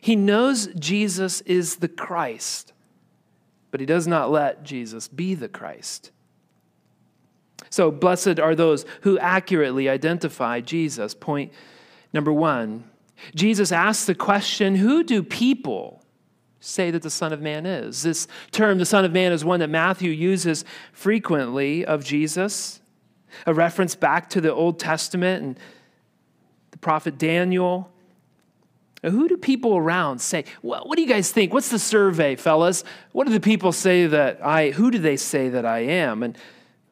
He 0.00 0.16
knows 0.16 0.68
Jesus 0.78 1.40
is 1.42 1.76
the 1.76 1.88
Christ, 1.88 2.72
but 3.70 3.80
he 3.80 3.86
does 3.86 4.06
not 4.06 4.30
let 4.30 4.62
Jesus 4.62 5.08
be 5.08 5.34
the 5.34 5.48
Christ. 5.48 6.10
So, 7.68 7.90
blessed 7.90 8.40
are 8.40 8.54
those 8.54 8.86
who 9.02 9.18
accurately 9.18 9.88
identify 9.88 10.60
Jesus. 10.60 11.14
Point 11.14 11.52
number 12.12 12.32
one 12.32 12.84
Jesus 13.34 13.70
asks 13.70 14.06
the 14.06 14.14
question 14.14 14.76
Who 14.76 15.04
do 15.04 15.22
people 15.22 15.99
say 16.60 16.90
that 16.90 17.02
the 17.02 17.10
Son 17.10 17.32
of 17.32 17.40
Man 17.40 17.66
is. 17.66 18.02
This 18.02 18.28
term, 18.52 18.78
the 18.78 18.86
Son 18.86 19.04
of 19.04 19.12
Man, 19.12 19.32
is 19.32 19.44
one 19.44 19.60
that 19.60 19.70
Matthew 19.70 20.10
uses 20.10 20.64
frequently 20.92 21.84
of 21.84 22.04
Jesus, 22.04 22.80
a 23.46 23.54
reference 23.54 23.94
back 23.94 24.28
to 24.30 24.40
the 24.40 24.52
Old 24.52 24.78
Testament 24.78 25.42
and 25.42 25.58
the 26.70 26.78
prophet 26.78 27.18
Daniel. 27.18 27.90
Who 29.02 29.28
do 29.28 29.38
people 29.38 29.76
around 29.76 30.20
say? 30.20 30.44
What, 30.60 30.86
what 30.86 30.96
do 30.96 31.02
you 31.02 31.08
guys 31.08 31.32
think? 31.32 31.54
What's 31.54 31.70
the 31.70 31.78
survey, 31.78 32.36
fellas? 32.36 32.84
What 33.12 33.26
do 33.26 33.32
the 33.32 33.40
people 33.40 33.72
say 33.72 34.06
that 34.06 34.44
I, 34.44 34.70
who 34.70 34.90
do 34.90 34.98
they 34.98 35.16
say 35.16 35.48
that 35.48 35.64
I 35.64 35.80
am? 35.80 36.22
And 36.22 36.36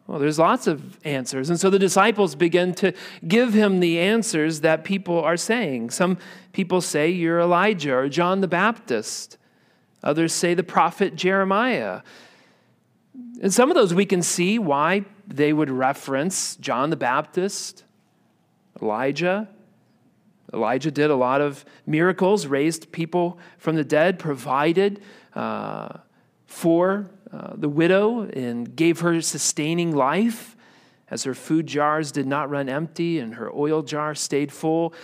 well, 0.07 0.19
there's 0.19 0.39
lots 0.39 0.67
of 0.67 0.99
answers. 1.05 1.51
And 1.51 1.61
so 1.61 1.69
the 1.69 1.79
disciples 1.79 2.35
begin 2.35 2.73
to 2.77 2.95
give 3.27 3.53
him 3.53 3.81
the 3.81 3.99
answers 3.99 4.63
that 4.63 4.83
people 4.83 5.21
are 5.21 5.37
saying. 5.37 5.91
Some 5.91 6.17
people 6.55 6.81
say 6.81 7.11
you're 7.11 7.41
Elijah 7.41 7.95
or 7.95 8.09
John 8.09 8.41
the 8.41 8.49
Baptist. 8.49 9.37
Others 10.03 10.33
say 10.33 10.55
the 10.55 10.63
prophet 10.63 11.17
Jeremiah. 11.17 12.03
And 13.43 13.53
some 13.53 13.71
of 13.71 13.75
those 13.75 13.95
we 13.95 14.07
can 14.07 14.23
see 14.23 14.59
why 14.59 15.05
they 15.27 15.53
would 15.53 15.71
reference 15.71 16.57
John 16.57 16.91
the 16.91 16.97
Baptist, 16.97 17.85
Elijah. 18.81 19.49
Elijah 20.53 20.91
did 20.91 21.11
a 21.11 21.17
lot 21.17 21.41
of 21.41 21.65
miracles, 21.87 22.47
raised 22.47 22.91
people 22.93 23.39
from 23.59 23.77
the 23.77 23.85
dead, 23.85 24.19
provided 24.19 25.03
uh, 25.35 25.99
for 26.47 27.11
uh, 27.33 27.53
the 27.55 27.69
widow, 27.69 28.23
and 28.23 28.75
gave 28.75 29.01
her 29.01 29.21
sustaining 29.21 29.95
life 29.95 30.57
as 31.11 31.25
her 31.25 31.35
food 31.35 31.67
jars 31.67 32.13
did 32.13 32.27
not 32.27 32.51
run 32.51 32.69
empty 32.69 33.19
and 33.19 33.35
her 33.35 33.51
oil 33.53 33.83
jar 33.83 34.15
stayed 34.15 34.53
full. 34.53 34.95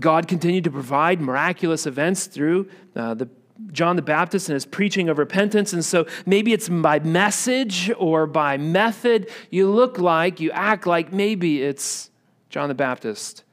God 0.00 0.28
continued 0.28 0.64
to 0.64 0.70
provide 0.70 1.20
miraculous 1.20 1.86
events 1.86 2.26
through 2.26 2.68
uh, 2.94 3.14
the 3.14 3.26
John 3.70 3.96
the 3.96 4.02
Baptist 4.02 4.48
and 4.48 4.54
his 4.54 4.66
preaching 4.66 5.08
of 5.08 5.18
repentance. 5.18 5.72
And 5.72 5.84
so 5.84 6.06
maybe 6.26 6.52
it's 6.52 6.68
by 6.68 6.98
message 6.98 7.90
or 7.98 8.26
by 8.26 8.56
method. 8.56 9.30
You 9.50 9.70
look 9.70 9.98
like, 9.98 10.40
you 10.40 10.50
act 10.50 10.86
like 10.86 11.12
maybe 11.12 11.62
it's 11.62 12.10
John 12.50 12.68
the 12.68 12.74
Baptist 12.74 13.44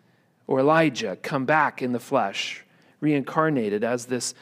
or 0.47 0.59
Elijah 0.59 1.17
come 1.21 1.45
back 1.45 1.81
in 1.81 1.91
the 1.91 1.99
flesh, 1.99 2.65
reincarnated 2.99 3.83
as 3.83 4.07
this 4.07 4.33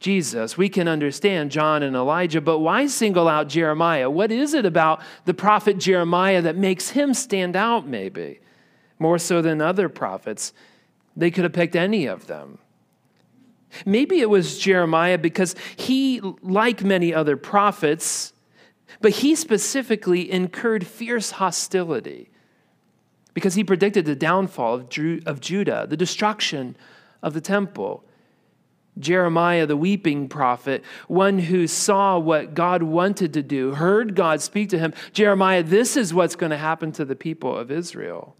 Jesus. 0.00 0.56
We 0.56 0.70
can 0.70 0.88
understand 0.88 1.50
John 1.50 1.82
and 1.82 1.94
Elijah, 1.94 2.40
but 2.40 2.60
why 2.60 2.86
single 2.86 3.28
out 3.28 3.48
Jeremiah? 3.48 4.08
What 4.08 4.32
is 4.32 4.54
it 4.54 4.64
about 4.64 5.02
the 5.26 5.34
prophet 5.34 5.78
Jeremiah 5.78 6.40
that 6.40 6.56
makes 6.56 6.90
him 6.90 7.12
stand 7.12 7.54
out, 7.54 7.86
maybe? 7.86 8.40
More 8.98 9.18
so 9.18 9.42
than 9.42 9.60
other 9.60 9.90
prophets. 9.90 10.54
They 11.14 11.30
could 11.30 11.44
have 11.44 11.52
picked 11.52 11.76
any 11.76 12.06
of 12.06 12.26
them. 12.26 12.58
Maybe 13.86 14.20
it 14.20 14.30
was 14.30 14.58
Jeremiah 14.58 15.18
because 15.18 15.54
he, 15.76 16.20
like 16.42 16.82
many 16.82 17.14
other 17.14 17.36
prophets, 17.36 18.32
but 19.00 19.12
he 19.12 19.34
specifically 19.34 20.30
incurred 20.30 20.86
fierce 20.86 21.32
hostility 21.32 22.30
because 23.34 23.54
he 23.54 23.64
predicted 23.64 24.04
the 24.04 24.16
downfall 24.16 24.74
of, 24.74 24.88
Judah, 25.40 25.86
the 25.88 25.96
destruction 25.96 26.76
of 27.22 27.32
the 27.32 27.40
temple. 27.40 28.04
Jeremiah, 28.98 29.66
the 29.66 29.76
weeping 29.76 30.28
prophet, 30.28 30.84
one 31.06 31.38
who 31.38 31.66
saw 31.66 32.18
what 32.18 32.54
God 32.54 32.82
wanted 32.82 33.32
to 33.34 33.42
do, 33.42 33.74
heard 33.74 34.16
God 34.16 34.42
speak 34.42 34.68
to 34.70 34.78
him. 34.78 34.92
Jeremiah, 35.12 35.62
this 35.62 35.96
is 35.96 36.12
what's 36.12 36.36
going 36.36 36.50
to 36.50 36.58
happen 36.58 36.90
to 36.92 37.04
the 37.04 37.16
people 37.16 37.56
of 37.56 37.70
Israel. 37.70 38.36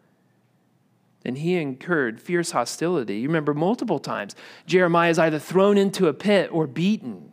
And 1.25 1.39
he 1.39 1.57
incurred 1.57 2.21
fierce 2.21 2.53
hostility. 2.53 3.19
You 3.19 3.29
remember 3.29 3.53
multiple 3.53 3.99
times, 3.99 4.35
Jeremiah 4.67 5.11
is 5.11 5.19
either 5.19 5.39
thrown 5.39 5.77
into 5.77 6.09
a 6.09 6.15
pit 6.15 6.49
or 6.53 6.67
beaten. 6.67 7.33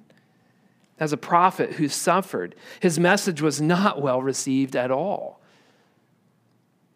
As 0.99 1.13
a 1.13 1.17
prophet 1.17 1.73
who 1.73 1.87
suffered, 1.87 2.55
his 2.79 2.99
message 2.99 3.41
was 3.41 3.61
not 3.61 4.01
well 4.01 4.21
received 4.21 4.75
at 4.75 4.91
all. 4.91 5.39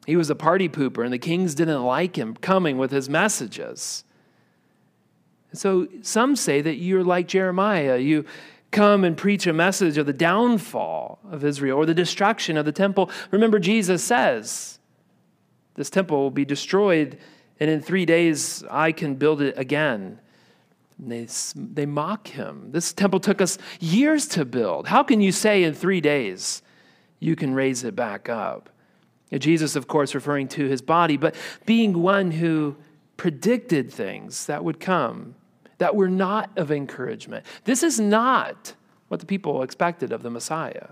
He 0.07 0.15
was 0.15 0.29
a 0.29 0.35
party 0.35 0.67
pooper, 0.67 1.03
and 1.03 1.13
the 1.13 1.19
kings 1.19 1.53
didn't 1.53 1.83
like 1.83 2.17
him 2.17 2.35
coming 2.35 2.77
with 2.77 2.91
his 2.91 3.07
messages. 3.07 4.03
So 5.53 5.87
some 6.01 6.35
say 6.35 6.61
that 6.61 6.75
you're 6.75 7.03
like 7.03 7.27
Jeremiah. 7.27 7.97
You 7.97 8.25
come 8.71 9.03
and 9.03 9.15
preach 9.15 9.45
a 9.45 9.53
message 9.53 9.97
of 9.97 10.07
the 10.07 10.13
downfall 10.13 11.19
of 11.29 11.43
Israel 11.43 11.77
or 11.77 11.85
the 11.85 11.93
destruction 11.93 12.57
of 12.57 12.65
the 12.65 12.71
temple. 12.71 13.11
Remember, 13.29 13.59
Jesus 13.59 14.03
says, 14.03 14.79
This 15.81 15.89
temple 15.89 16.17
will 16.19 16.29
be 16.29 16.45
destroyed, 16.45 17.17
and 17.59 17.67
in 17.67 17.81
three 17.81 18.05
days 18.05 18.63
I 18.69 18.91
can 18.91 19.15
build 19.15 19.41
it 19.41 19.57
again. 19.57 20.19
And 20.99 21.11
they, 21.11 21.27
they 21.55 21.87
mock 21.87 22.27
him. 22.27 22.69
This 22.69 22.93
temple 22.93 23.19
took 23.19 23.41
us 23.41 23.57
years 23.79 24.27
to 24.27 24.45
build. 24.45 24.89
How 24.89 25.01
can 25.01 25.21
you 25.21 25.31
say 25.31 25.63
in 25.63 25.73
three 25.73 25.99
days 25.99 26.61
you 27.19 27.35
can 27.35 27.55
raise 27.55 27.83
it 27.83 27.95
back 27.95 28.29
up? 28.29 28.69
Jesus, 29.35 29.75
of 29.75 29.87
course, 29.87 30.13
referring 30.13 30.49
to 30.49 30.67
his 30.67 30.83
body, 30.83 31.17
but 31.17 31.33
being 31.65 32.03
one 32.03 32.29
who 32.29 32.75
predicted 33.17 33.91
things 33.91 34.45
that 34.45 34.63
would 34.63 34.79
come 34.79 35.33
that 35.79 35.95
were 35.95 36.09
not 36.09 36.51
of 36.57 36.71
encouragement. 36.71 37.43
This 37.63 37.81
is 37.81 37.99
not 37.99 38.75
what 39.07 39.19
the 39.19 39.25
people 39.25 39.63
expected 39.63 40.11
of 40.11 40.21
the 40.21 40.29
Messiah. 40.29 40.89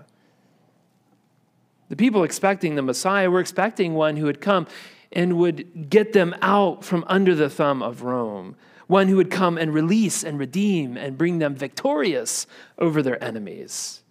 The 1.90 1.96
people 1.96 2.22
expecting 2.22 2.76
the 2.76 2.82
Messiah 2.82 3.28
were 3.28 3.40
expecting 3.40 3.94
one 3.94 4.16
who 4.16 4.24
would 4.24 4.40
come 4.40 4.66
and 5.12 5.38
would 5.38 5.90
get 5.90 6.12
them 6.12 6.34
out 6.40 6.84
from 6.84 7.04
under 7.08 7.34
the 7.34 7.50
thumb 7.50 7.82
of 7.82 8.02
Rome, 8.02 8.54
one 8.86 9.08
who 9.08 9.16
would 9.16 9.30
come 9.30 9.58
and 9.58 9.74
release 9.74 10.22
and 10.22 10.38
redeem 10.38 10.96
and 10.96 11.18
bring 11.18 11.40
them 11.40 11.56
victorious 11.56 12.46
over 12.78 13.02
their 13.02 13.22
enemies. 13.22 14.02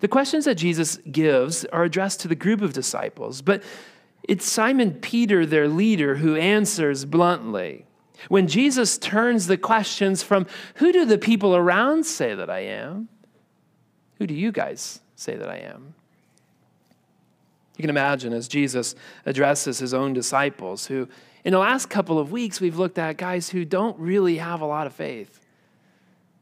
The 0.00 0.08
questions 0.08 0.44
that 0.44 0.56
Jesus 0.56 0.98
gives 1.10 1.64
are 1.66 1.84
addressed 1.84 2.20
to 2.20 2.28
the 2.28 2.34
group 2.34 2.60
of 2.60 2.72
disciples, 2.72 3.42
but 3.42 3.62
it's 4.24 4.44
Simon 4.44 4.94
Peter, 4.94 5.46
their 5.46 5.68
leader, 5.68 6.16
who 6.16 6.34
answers 6.34 7.04
bluntly. 7.04 7.86
When 8.28 8.48
Jesus 8.48 8.98
turns 8.98 9.46
the 9.46 9.56
questions 9.56 10.24
from, 10.24 10.46
Who 10.76 10.92
do 10.92 11.04
the 11.04 11.18
people 11.18 11.54
around 11.54 12.06
say 12.06 12.34
that 12.34 12.50
I 12.50 12.60
am? 12.60 13.08
Who 14.18 14.26
do 14.26 14.34
you 14.34 14.50
guys 14.50 15.00
say 15.14 15.36
that 15.36 15.48
I 15.48 15.58
am? 15.58 15.94
You 17.76 17.82
can 17.82 17.90
imagine 17.90 18.32
as 18.32 18.48
Jesus 18.48 18.94
addresses 19.24 19.78
his 19.78 19.92
own 19.92 20.12
disciples, 20.12 20.86
who 20.86 21.08
in 21.44 21.52
the 21.52 21.58
last 21.58 21.90
couple 21.90 22.18
of 22.18 22.32
weeks 22.32 22.60
we've 22.60 22.78
looked 22.78 22.98
at 22.98 23.16
guys 23.16 23.50
who 23.50 23.64
don't 23.64 23.98
really 23.98 24.38
have 24.38 24.60
a 24.60 24.66
lot 24.66 24.86
of 24.86 24.94
faith. 24.94 25.40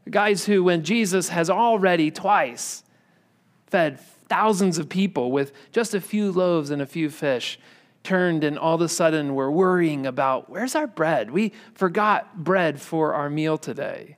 Guys 0.09 0.47
who, 0.47 0.63
when 0.63 0.85
Jesus 0.85 1.31
has 1.31 1.51
already 1.51 2.11
twice 2.11 2.85
fed 3.67 3.99
thousands 4.29 4.79
of 4.79 4.89
people 4.89 5.33
with 5.33 5.53
just 5.73 5.95
a 5.95 6.01
few 6.01 6.31
loaves 6.31 6.71
and 6.71 6.81
a 6.81 6.87
few 6.87 7.11
fish, 7.11 7.59
turned 8.05 8.45
and 8.45 8.59
all 8.59 8.77
of 8.77 8.81
a 8.83 8.89
sudden 8.89 9.35
we're 9.35 9.51
worrying 9.51 10.07
about 10.07 10.49
where's 10.49 10.75
our 10.75 10.87
bread? 10.87 11.31
We 11.31 11.53
forgot 11.75 12.45
bread 12.45 12.81
for 12.81 13.15
our 13.15 13.29
meal 13.29 13.59
today. 13.59 14.17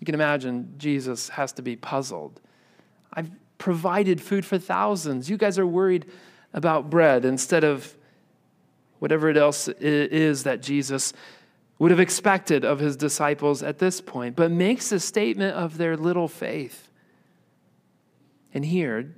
You 0.00 0.04
can 0.04 0.14
imagine 0.14 0.74
Jesus 0.76 1.30
has 1.30 1.52
to 1.52 1.62
be 1.62 1.76
puzzled. 1.76 2.40
I've 3.12 3.30
provided 3.58 4.20
food 4.20 4.46
for 4.46 4.58
thousands. 4.58 5.28
You 5.28 5.36
guys 5.36 5.58
are 5.58 5.66
worried 5.66 6.06
about 6.52 6.88
bread 6.88 7.24
instead 7.24 7.64
of 7.64 7.96
whatever 8.98 9.28
it 9.28 9.36
else 9.36 9.68
is 9.68 10.44
that 10.44 10.62
Jesus 10.62 11.12
would 11.78 11.90
have 11.90 12.00
expected 12.00 12.64
of 12.64 12.80
his 12.80 12.96
disciples 12.96 13.62
at 13.62 13.78
this 13.78 14.00
point, 14.00 14.34
but 14.34 14.50
makes 14.50 14.90
a 14.90 14.98
statement 14.98 15.54
of 15.54 15.78
their 15.78 15.96
little 15.96 16.26
faith. 16.26 16.90
And 18.52 18.64
here, 18.64 19.14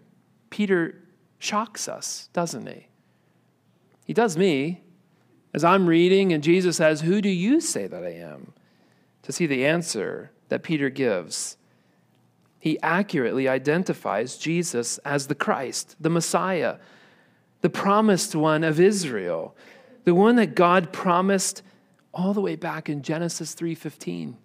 Peter 0.50 1.02
shocks 1.38 1.88
us, 1.88 2.28
doesn't 2.32 2.66
he? 2.66 2.88
He 4.04 4.12
does 4.12 4.36
me. 4.36 4.82
As 5.54 5.64
I'm 5.64 5.86
reading, 5.86 6.32
and 6.32 6.42
Jesus 6.42 6.76
says, 6.76 7.00
Who 7.00 7.20
do 7.20 7.28
you 7.28 7.60
say 7.60 7.86
that 7.86 8.04
I 8.04 8.10
am? 8.10 8.52
To 9.22 9.32
see 9.32 9.46
the 9.46 9.66
answer 9.66 10.30
that 10.48 10.62
Peter 10.62 10.90
gives, 10.90 11.56
he 12.60 12.78
accurately 12.82 13.48
identifies 13.48 14.36
Jesus 14.36 14.98
as 14.98 15.26
the 15.26 15.34
Christ, 15.34 15.96
the 15.98 16.10
Messiah, 16.10 16.76
the 17.62 17.70
promised 17.70 18.36
one 18.36 18.62
of 18.62 18.78
Israel, 18.78 19.56
the 20.04 20.14
one 20.14 20.36
that 20.36 20.54
God 20.54 20.92
promised 20.92 21.62
all 22.12 22.34
the 22.34 22.40
way 22.40 22.56
back 22.56 22.88
in 22.88 23.02
Genesis 23.02 23.54
3:15. 23.54 24.36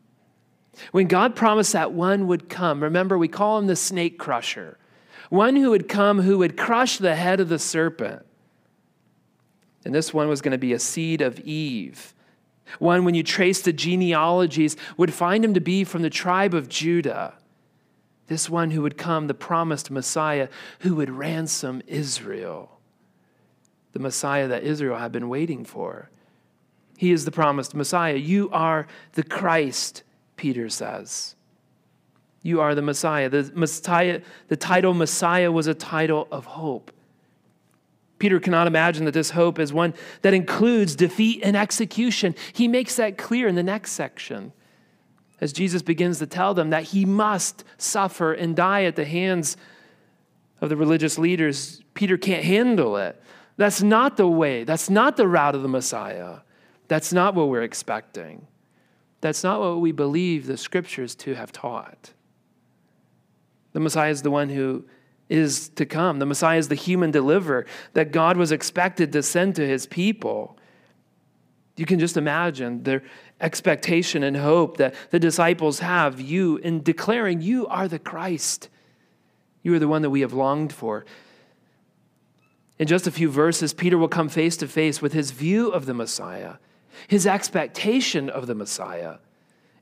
When 0.91 1.07
God 1.07 1.35
promised 1.35 1.73
that 1.73 1.91
one 1.91 2.27
would 2.27 2.49
come, 2.49 2.81
remember 2.81 3.17
we 3.17 3.27
call 3.27 3.59
him 3.59 3.67
the 3.67 3.75
snake 3.75 4.17
crusher, 4.17 4.77
one 5.29 5.57
who 5.57 5.69
would 5.71 5.89
come 5.89 6.21
who 6.21 6.37
would 6.37 6.57
crush 6.57 6.97
the 6.97 7.15
head 7.15 7.41
of 7.41 7.49
the 7.49 7.59
serpent. 7.59 8.25
And 9.83 9.93
this 9.93 10.13
one 10.13 10.29
was 10.29 10.41
going 10.41 10.53
to 10.53 10.57
be 10.57 10.73
a 10.73 10.79
seed 10.79 11.21
of 11.21 11.39
Eve. 11.41 12.13
One, 12.79 13.05
when 13.05 13.13
you 13.13 13.23
trace 13.23 13.61
the 13.61 13.73
genealogies, 13.73 14.75
would 14.97 15.13
find 15.13 15.45
him 15.45 15.53
to 15.53 15.61
be 15.61 15.83
from 15.83 16.01
the 16.01 16.09
tribe 16.09 16.53
of 16.53 16.67
Judah. 16.69 17.35
This 18.27 18.49
one 18.49 18.71
who 18.71 18.81
would 18.81 18.97
come, 18.97 19.27
the 19.27 19.33
promised 19.33 19.91
Messiah, 19.91 20.49
who 20.79 20.95
would 20.95 21.09
ransom 21.09 21.81
Israel. 21.87 22.79
The 23.93 23.99
Messiah 23.99 24.47
that 24.47 24.63
Israel 24.63 24.97
had 24.97 25.11
been 25.11 25.29
waiting 25.29 25.63
for. 25.63 26.09
He 26.97 27.11
is 27.11 27.25
the 27.25 27.31
promised 27.31 27.75
Messiah. 27.75 28.15
You 28.15 28.49
are 28.51 28.87
the 29.13 29.23
Christ, 29.23 30.03
Peter 30.37 30.69
says. 30.69 31.35
You 32.41 32.61
are 32.61 32.75
the 32.75 32.81
Messiah. 32.81 33.29
The, 33.29 33.51
Messiah, 33.53 34.21
the 34.47 34.55
title 34.55 34.93
Messiah 34.93 35.51
was 35.51 35.67
a 35.67 35.73
title 35.73 36.27
of 36.31 36.45
hope. 36.45 36.91
Peter 38.17 38.39
cannot 38.39 38.65
imagine 38.65 39.05
that 39.05 39.13
this 39.13 39.31
hope 39.31 39.59
is 39.59 39.73
one 39.73 39.93
that 40.21 40.33
includes 40.33 40.95
defeat 40.95 41.41
and 41.43 41.55
execution. 41.55 42.33
He 42.53 42.67
makes 42.67 42.95
that 42.95 43.17
clear 43.17 43.47
in 43.47 43.55
the 43.55 43.63
next 43.63 43.91
section 43.91 44.53
as 45.41 45.53
Jesus 45.53 45.81
begins 45.81 46.19
to 46.19 46.27
tell 46.27 46.53
them 46.53 46.69
that 46.69 46.83
he 46.83 47.05
must 47.05 47.63
suffer 47.77 48.33
and 48.33 48.55
die 48.55 48.83
at 48.83 48.95
the 48.95 49.05
hands 49.05 49.57
of 50.61 50.69
the 50.69 50.77
religious 50.77 51.17
leaders. 51.17 51.81
Peter 51.93 52.17
can't 52.17 52.43
handle 52.43 52.97
it. 52.97 53.21
That's 53.57 53.81
not 53.81 54.17
the 54.17 54.27
way, 54.27 54.63
that's 54.63 54.89
not 54.89 55.17
the 55.17 55.27
route 55.27 55.55
of 55.55 55.61
the 55.61 55.67
Messiah. 55.67 56.39
That's 56.87 57.11
not 57.11 57.33
what 57.33 57.49
we're 57.49 57.63
expecting. 57.63 58.47
That's 59.21 59.43
not 59.43 59.59
what 59.59 59.81
we 59.81 59.91
believe 59.91 60.45
the 60.45 60.57
scriptures 60.57 61.15
to 61.15 61.33
have 61.33 61.51
taught. 61.51 62.11
The 63.73 63.79
Messiah 63.79 64.11
is 64.11 64.21
the 64.21 64.31
one 64.31 64.49
who 64.49 64.85
is 65.29 65.69
to 65.69 65.85
come. 65.85 66.19
The 66.19 66.25
Messiah 66.25 66.59
is 66.59 66.67
the 66.67 66.75
human 66.75 67.11
deliverer 67.11 67.65
that 67.93 68.11
God 68.11 68.37
was 68.37 68.51
expected 68.51 69.11
to 69.13 69.23
send 69.23 69.55
to 69.55 69.67
his 69.67 69.87
people. 69.87 70.57
You 71.75 71.85
can 71.85 71.99
just 71.99 72.17
imagine 72.17 72.83
their 72.83 73.03
expectation 73.41 74.23
and 74.23 74.37
hope 74.37 74.77
that 74.77 74.95
the 75.11 75.19
disciples 75.19 75.79
have 75.79 76.21
you 76.21 76.57
in 76.57 76.81
declaring 76.81 77.41
you 77.41 77.67
are 77.67 77.87
the 77.87 77.99
Christ. 77.99 78.69
You 79.61 79.73
are 79.73 79.79
the 79.79 79.87
one 79.87 80.01
that 80.03 80.09
we 80.09 80.21
have 80.21 80.33
longed 80.33 80.71
for. 80.71 81.05
In 82.77 82.87
just 82.87 83.07
a 83.07 83.11
few 83.11 83.29
verses, 83.29 83.73
Peter 83.73 83.97
will 83.97 84.07
come 84.07 84.29
face 84.29 84.57
to 84.57 84.67
face 84.67 85.01
with 85.01 85.13
his 85.13 85.31
view 85.31 85.69
of 85.69 85.85
the 85.85 85.93
Messiah, 85.93 86.55
his 87.07 87.25
expectation 87.25 88.29
of 88.29 88.47
the 88.47 88.55
Messiah, 88.55 89.17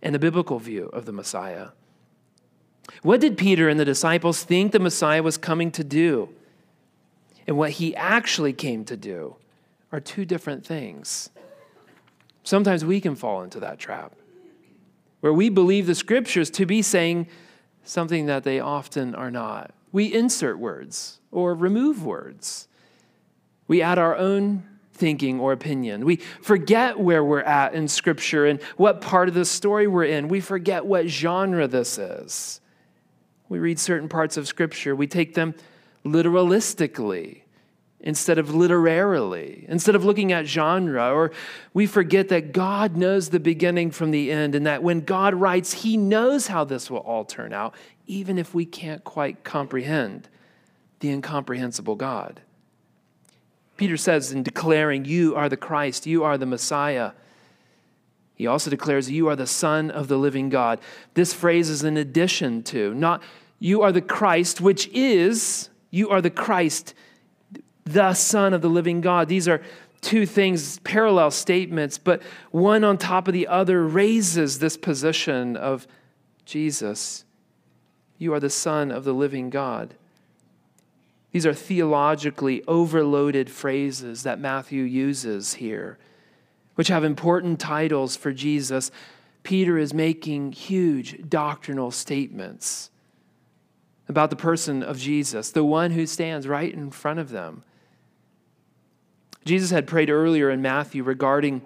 and 0.01 0.13
the 0.13 0.19
biblical 0.19 0.59
view 0.59 0.89
of 0.93 1.05
the 1.05 1.11
Messiah. 1.11 1.69
What 3.01 3.21
did 3.21 3.37
Peter 3.37 3.69
and 3.69 3.79
the 3.79 3.85
disciples 3.85 4.43
think 4.43 4.71
the 4.71 4.79
Messiah 4.79 5.23
was 5.23 5.37
coming 5.37 5.71
to 5.71 5.83
do? 5.83 6.29
And 7.47 7.57
what 7.57 7.71
he 7.71 7.95
actually 7.95 8.53
came 8.53 8.85
to 8.85 8.97
do 8.97 9.35
are 9.91 9.99
two 9.99 10.25
different 10.25 10.65
things. 10.65 11.29
Sometimes 12.43 12.83
we 12.83 13.01
can 13.01 13.15
fall 13.15 13.41
into 13.41 13.59
that 13.61 13.79
trap 13.79 14.13
where 15.21 15.33
we 15.33 15.49
believe 15.49 15.87
the 15.87 15.95
scriptures 15.95 16.49
to 16.49 16.65
be 16.65 16.81
saying 16.81 17.27
something 17.83 18.25
that 18.25 18.43
they 18.43 18.59
often 18.59 19.15
are 19.15 19.31
not. 19.31 19.71
We 19.91 20.13
insert 20.13 20.59
words 20.59 21.19
or 21.31 21.55
remove 21.55 22.03
words. 22.03 22.67
We 23.67 23.81
add 23.81 23.97
our 23.97 24.17
own 24.17 24.63
thinking 24.91 25.39
or 25.39 25.53
opinion. 25.53 26.05
We 26.05 26.17
forget 26.17 26.99
where 26.99 27.23
we're 27.23 27.41
at 27.41 27.73
in 27.73 27.87
scripture 27.87 28.45
and 28.45 28.61
what 28.75 29.01
part 29.01 29.29
of 29.29 29.33
the 29.33 29.45
story 29.45 29.87
we're 29.87 30.03
in. 30.03 30.27
We 30.27 30.41
forget 30.41 30.85
what 30.85 31.07
genre 31.07 31.67
this 31.67 31.97
is. 31.97 32.59
We 33.53 33.59
read 33.59 33.77
certain 33.77 34.09
parts 34.09 34.35
of 34.35 34.47
Scripture, 34.47 34.95
we 34.95 35.05
take 35.05 35.35
them 35.35 35.53
literalistically 36.03 37.42
instead 38.03 38.37
of 38.37 38.53
literarily, 38.53 39.65
instead 39.69 39.95
of 39.95 40.03
looking 40.03 40.31
at 40.33 40.45
genre, 40.45 41.11
or 41.11 41.31
we 41.73 41.87
forget 41.87 42.27
that 42.29 42.51
God 42.51 42.97
knows 42.97 43.29
the 43.29 43.39
beginning 43.39 43.89
from 43.91 44.11
the 44.11 44.31
end, 44.31 44.53
and 44.53 44.67
that 44.67 44.83
when 44.83 45.01
God 45.01 45.33
writes, 45.33 45.73
He 45.73 45.97
knows 45.97 46.47
how 46.47 46.65
this 46.65 46.91
will 46.91 46.99
all 46.99 47.23
turn 47.23 47.53
out, 47.53 47.73
even 48.05 48.37
if 48.37 48.53
we 48.53 48.65
can't 48.65 49.03
quite 49.03 49.43
comprehend 49.43 50.27
the 50.99 51.09
incomprehensible 51.09 51.95
God. 51.95 52.41
Peter 53.77 53.97
says 53.97 54.31
in 54.31 54.43
declaring, 54.43 55.05
You 55.05 55.35
are 55.35 55.49
the 55.49 55.57
Christ, 55.57 56.05
you 56.05 56.23
are 56.23 56.37
the 56.37 56.45
Messiah. 56.45 57.11
He 58.35 58.47
also 58.47 58.69
declares, 58.69 59.09
You 59.09 59.29
are 59.29 59.35
the 59.37 59.47
Son 59.47 59.89
of 59.89 60.09
the 60.09 60.17
living 60.17 60.49
God. 60.49 60.79
This 61.13 61.33
phrase 61.33 61.69
is 61.69 61.83
in 61.83 61.95
addition 61.95 62.63
to, 62.63 62.93
not 62.93 63.23
you 63.59 63.81
are 63.81 63.93
the 63.93 64.01
Christ, 64.01 64.59
which 64.59 64.89
is, 64.89 65.69
you 65.89 66.09
are 66.09 66.21
the 66.21 66.29
Christ, 66.29 66.93
the 67.85 68.13
Son 68.13 68.53
of 68.53 68.61
the 68.61 68.69
living 68.69 69.01
God. 69.01 69.27
These 69.27 69.47
are 69.47 69.61
two 70.01 70.25
things, 70.25 70.79
parallel 70.79 71.31
statements, 71.31 71.97
but 71.97 72.21
one 72.51 72.83
on 72.83 72.97
top 72.97 73.27
of 73.27 73.33
the 73.33 73.47
other 73.47 73.85
raises 73.85 74.59
this 74.59 74.77
position 74.77 75.55
of 75.55 75.87
Jesus. 76.45 77.25
You 78.17 78.33
are 78.33 78.39
the 78.39 78.49
Son 78.49 78.91
of 78.91 79.03
the 79.03 79.13
living 79.13 79.49
God. 79.49 79.95
These 81.31 81.45
are 81.45 81.53
theologically 81.53 82.63
overloaded 82.67 83.49
phrases 83.49 84.23
that 84.23 84.39
Matthew 84.39 84.83
uses 84.83 85.55
here, 85.55 85.97
which 86.75 86.89
have 86.89 87.03
important 87.03 87.59
titles 87.59 88.15
for 88.15 88.31
Jesus. 88.31 88.91
Peter 89.41 89.77
is 89.77 89.93
making 89.93 90.51
huge 90.51 91.27
doctrinal 91.27 91.91
statements 91.91 92.91
about 94.07 94.29
the 94.29 94.35
person 94.35 94.83
of 94.83 94.97
Jesus, 94.99 95.49
the 95.49 95.63
one 95.63 95.91
who 95.91 96.05
stands 96.05 96.47
right 96.47 96.73
in 96.73 96.91
front 96.91 97.19
of 97.19 97.29
them. 97.29 97.63
Jesus 99.45 99.71
had 99.71 99.87
prayed 99.87 100.09
earlier 100.09 100.49
in 100.49 100.61
Matthew 100.61 101.03
regarding 101.03 101.61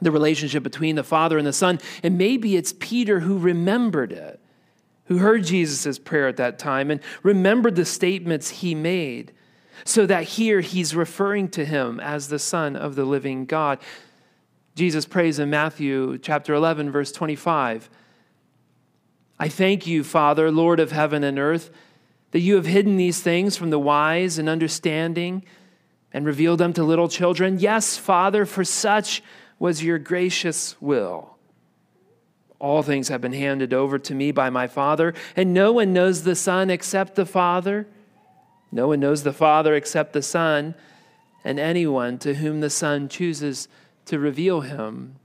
the 0.00 0.10
relationship 0.10 0.62
between 0.62 0.96
the 0.96 1.04
Father 1.04 1.38
and 1.38 1.46
the 1.46 1.52
Son, 1.52 1.80
and 2.02 2.16
maybe 2.16 2.56
it's 2.56 2.72
Peter 2.72 3.20
who 3.20 3.38
remembered 3.38 4.12
it 4.12 4.40
who 5.08 5.18
heard 5.18 5.42
Jesus' 5.42 5.98
prayer 5.98 6.28
at 6.28 6.36
that 6.36 6.58
time 6.58 6.90
and 6.90 7.00
remembered 7.22 7.74
the 7.74 7.84
statements 7.84 8.50
he 8.50 8.74
made, 8.74 9.32
so 9.84 10.06
that 10.06 10.24
here 10.24 10.60
he's 10.60 10.94
referring 10.94 11.48
to 11.48 11.64
him 11.64 11.98
as 11.98 12.28
the 12.28 12.38
Son 12.38 12.76
of 12.76 12.94
the 12.94 13.04
living 13.04 13.46
God. 13.46 13.78
Jesus 14.74 15.06
prays 15.06 15.38
in 15.38 15.50
Matthew 15.50 16.18
chapter 16.18 16.54
11, 16.54 16.90
verse 16.90 17.10
25 17.10 17.90
I 19.40 19.48
thank 19.48 19.86
you, 19.86 20.02
Father, 20.02 20.50
Lord 20.50 20.80
of 20.80 20.90
heaven 20.90 21.22
and 21.22 21.38
earth, 21.38 21.70
that 22.32 22.40
you 22.40 22.56
have 22.56 22.66
hidden 22.66 22.96
these 22.96 23.20
things 23.20 23.56
from 23.56 23.70
the 23.70 23.78
wise 23.78 24.36
and 24.36 24.48
understanding 24.48 25.44
and 26.12 26.24
revealed 26.24 26.58
them 26.58 26.72
to 26.72 26.84
little 26.84 27.08
children. 27.08 27.58
Yes, 27.58 27.96
Father, 27.96 28.46
for 28.46 28.64
such 28.64 29.22
was 29.58 29.82
your 29.82 29.98
gracious 29.98 30.80
will. 30.80 31.36
All 32.58 32.82
things 32.82 33.08
have 33.08 33.20
been 33.20 33.32
handed 33.32 33.72
over 33.72 33.98
to 33.98 34.14
me 34.14 34.32
by 34.32 34.50
my 34.50 34.66
Father, 34.66 35.14
and 35.36 35.54
no 35.54 35.72
one 35.72 35.92
knows 35.92 36.24
the 36.24 36.34
Son 36.34 36.70
except 36.70 37.14
the 37.14 37.26
Father. 37.26 37.86
No 38.72 38.88
one 38.88 39.00
knows 39.00 39.22
the 39.22 39.32
Father 39.32 39.74
except 39.74 40.12
the 40.12 40.22
Son, 40.22 40.74
and 41.44 41.58
anyone 41.58 42.18
to 42.18 42.34
whom 42.34 42.60
the 42.60 42.70
Son 42.70 43.08
chooses 43.08 43.68
to 44.06 44.18
reveal 44.18 44.62
him. 44.62 45.16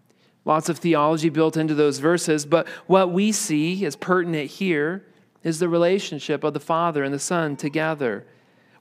Lots 0.46 0.69
of 0.69 0.78
theology 0.78 1.30
built 1.30 1.58
into 1.58 1.74
those 1.74 2.00
verses, 2.00 2.46
but 2.46 2.67
what 2.86 3.12
we 3.12 3.32
see 3.32 3.84
as 3.86 3.96
pertinent 3.96 4.52
here 4.52 5.06
is 5.43 5.60
the 5.60 5.69
relationship 5.69 6.43
of 6.43 6.54
the 6.54 6.60
Father 6.60 7.04
and 7.04 7.13
the 7.13 7.19
Son 7.19 7.56
together, 7.56 8.26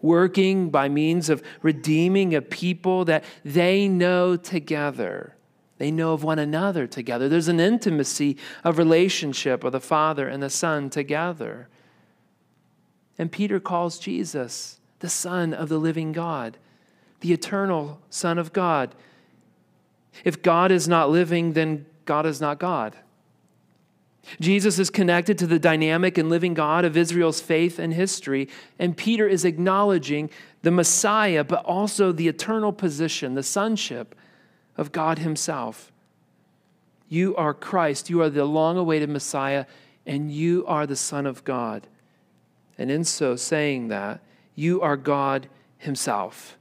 working 0.02 0.68
by 0.68 0.88
means 0.88 1.30
of 1.30 1.42
redeeming 1.62 2.34
a 2.34 2.42
people 2.42 3.04
that 3.06 3.24
they 3.44 3.88
know 3.88 4.36
together. 4.36 5.34
They 5.78 5.90
know 5.90 6.12
of 6.12 6.22
one 6.22 6.38
another 6.38 6.86
together. 6.86 7.28
There's 7.28 7.48
an 7.48 7.60
intimacy 7.60 8.36
of 8.62 8.78
relationship 8.78 9.64
of 9.64 9.72
the 9.72 9.80
Father 9.80 10.28
and 10.28 10.42
the 10.42 10.50
Son 10.50 10.90
together. 10.90 11.68
And 13.18 13.32
Peter 13.32 13.60
calls 13.60 13.98
Jesus 13.98 14.80
the 14.98 15.08
Son 15.08 15.52
of 15.52 15.68
the 15.68 15.78
living 15.78 16.12
God, 16.12 16.58
the 17.20 17.32
eternal 17.32 18.00
Son 18.10 18.38
of 18.38 18.52
God. 18.52 18.94
If 20.24 20.42
God 20.42 20.70
is 20.70 20.86
not 20.86 21.10
living, 21.10 21.54
then 21.54 21.86
God 22.04 22.26
is 22.26 22.40
not 22.40 22.58
God. 22.58 22.96
Jesus 24.40 24.78
is 24.78 24.90
connected 24.90 25.36
to 25.38 25.46
the 25.46 25.58
dynamic 25.58 26.16
and 26.16 26.30
living 26.30 26.54
God 26.54 26.84
of 26.84 26.96
Israel's 26.96 27.40
faith 27.40 27.78
and 27.78 27.92
history, 27.92 28.48
and 28.78 28.96
Peter 28.96 29.26
is 29.26 29.44
acknowledging 29.44 30.30
the 30.62 30.70
Messiah, 30.70 31.42
but 31.42 31.64
also 31.64 32.12
the 32.12 32.28
eternal 32.28 32.72
position, 32.72 33.34
the 33.34 33.42
sonship 33.42 34.14
of 34.76 34.92
God 34.92 35.18
Himself. 35.18 35.92
You 37.08 37.36
are 37.36 37.52
Christ. 37.52 38.08
You 38.08 38.22
are 38.22 38.30
the 38.30 38.44
long 38.44 38.78
awaited 38.78 39.10
Messiah, 39.10 39.66
and 40.06 40.30
you 40.30 40.64
are 40.66 40.86
the 40.86 40.96
Son 40.96 41.26
of 41.26 41.44
God. 41.44 41.86
And 42.78 42.90
in 42.90 43.04
so 43.04 43.36
saying 43.36 43.88
that, 43.88 44.20
you 44.54 44.80
are 44.80 44.96
God 44.96 45.48
Himself. 45.78 46.56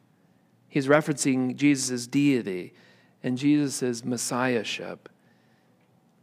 He's 0.68 0.88
referencing 0.88 1.56
Jesus' 1.56 2.08
deity 2.08 2.74
and 3.24 3.38
Jesus' 3.38 4.04
messiahship. 4.04 5.10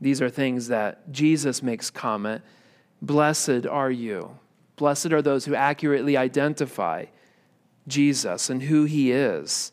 These 0.00 0.22
are 0.22 0.30
things 0.30 0.68
that 0.68 1.10
Jesus 1.10 1.62
makes 1.62 1.90
comment 1.90 2.42
Blessed 3.00 3.64
are 3.64 3.90
you. 3.90 4.38
Blessed 4.74 5.12
are 5.12 5.22
those 5.22 5.44
who 5.44 5.54
accurately 5.54 6.16
identify 6.16 7.06
Jesus 7.86 8.50
and 8.50 8.62
who 8.62 8.84
He 8.84 9.12
is 9.12 9.70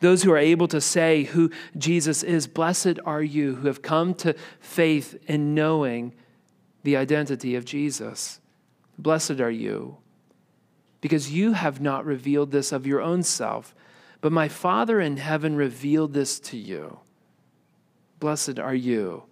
those 0.00 0.22
who 0.22 0.32
are 0.32 0.38
able 0.38 0.68
to 0.68 0.80
say 0.80 1.24
who 1.24 1.50
Jesus 1.76 2.22
is, 2.22 2.46
blessed 2.46 2.98
are 3.04 3.22
you 3.22 3.56
who 3.56 3.66
have 3.66 3.82
come 3.82 4.14
to 4.14 4.34
faith 4.60 5.16
in 5.26 5.54
knowing 5.54 6.14
the 6.82 6.96
identity 6.96 7.54
of 7.54 7.64
Jesus. 7.64 8.40
Blessed 8.98 9.40
are 9.40 9.50
you, 9.50 9.98
because 11.00 11.32
you 11.32 11.52
have 11.52 11.80
not 11.80 12.04
revealed 12.04 12.50
this 12.50 12.72
of 12.72 12.86
your 12.86 13.00
own 13.00 13.22
self, 13.22 13.74
but 14.20 14.32
my 14.32 14.48
Father 14.48 15.00
in 15.00 15.16
heaven 15.16 15.56
revealed 15.56 16.14
this 16.14 16.38
to 16.40 16.56
you. 16.56 17.00
Blessed 18.20 18.58
are 18.58 18.74
you. 18.74 19.24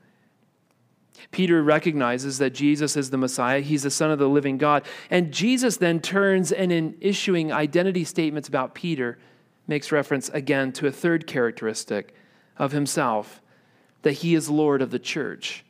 Peter 1.31 1.63
recognizes 1.63 2.39
that 2.39 2.51
Jesus 2.51 2.97
is 2.97 3.11
the 3.11 3.17
Messiah. 3.17 3.61
He's 3.61 3.85
the 3.85 3.91
Son 3.91 4.11
of 4.11 4.19
the 4.19 4.29
living 4.29 4.59
God. 4.59 4.85
And 5.11 5.33
Jesus 5.33 5.77
then 5.77 6.01
turns 6.01 6.53
and, 6.53 6.73
in 6.73 6.97
issuing 7.01 7.53
identity 7.53 8.05
statements 8.05 8.49
about 8.49 8.75
Peter, 8.75 9.19
makes 9.67 9.93
reference 9.93 10.29
again 10.31 10.73
to 10.73 10.87
a 10.87 10.93
third 10.93 11.27
characteristic 11.27 12.15
of 12.59 12.73
himself 12.73 13.41
that 14.03 14.13
he 14.13 14.35
is 14.35 14.51
Lord 14.51 14.83
of 14.83 14.91
the 14.91 14.99
church. 14.99 15.65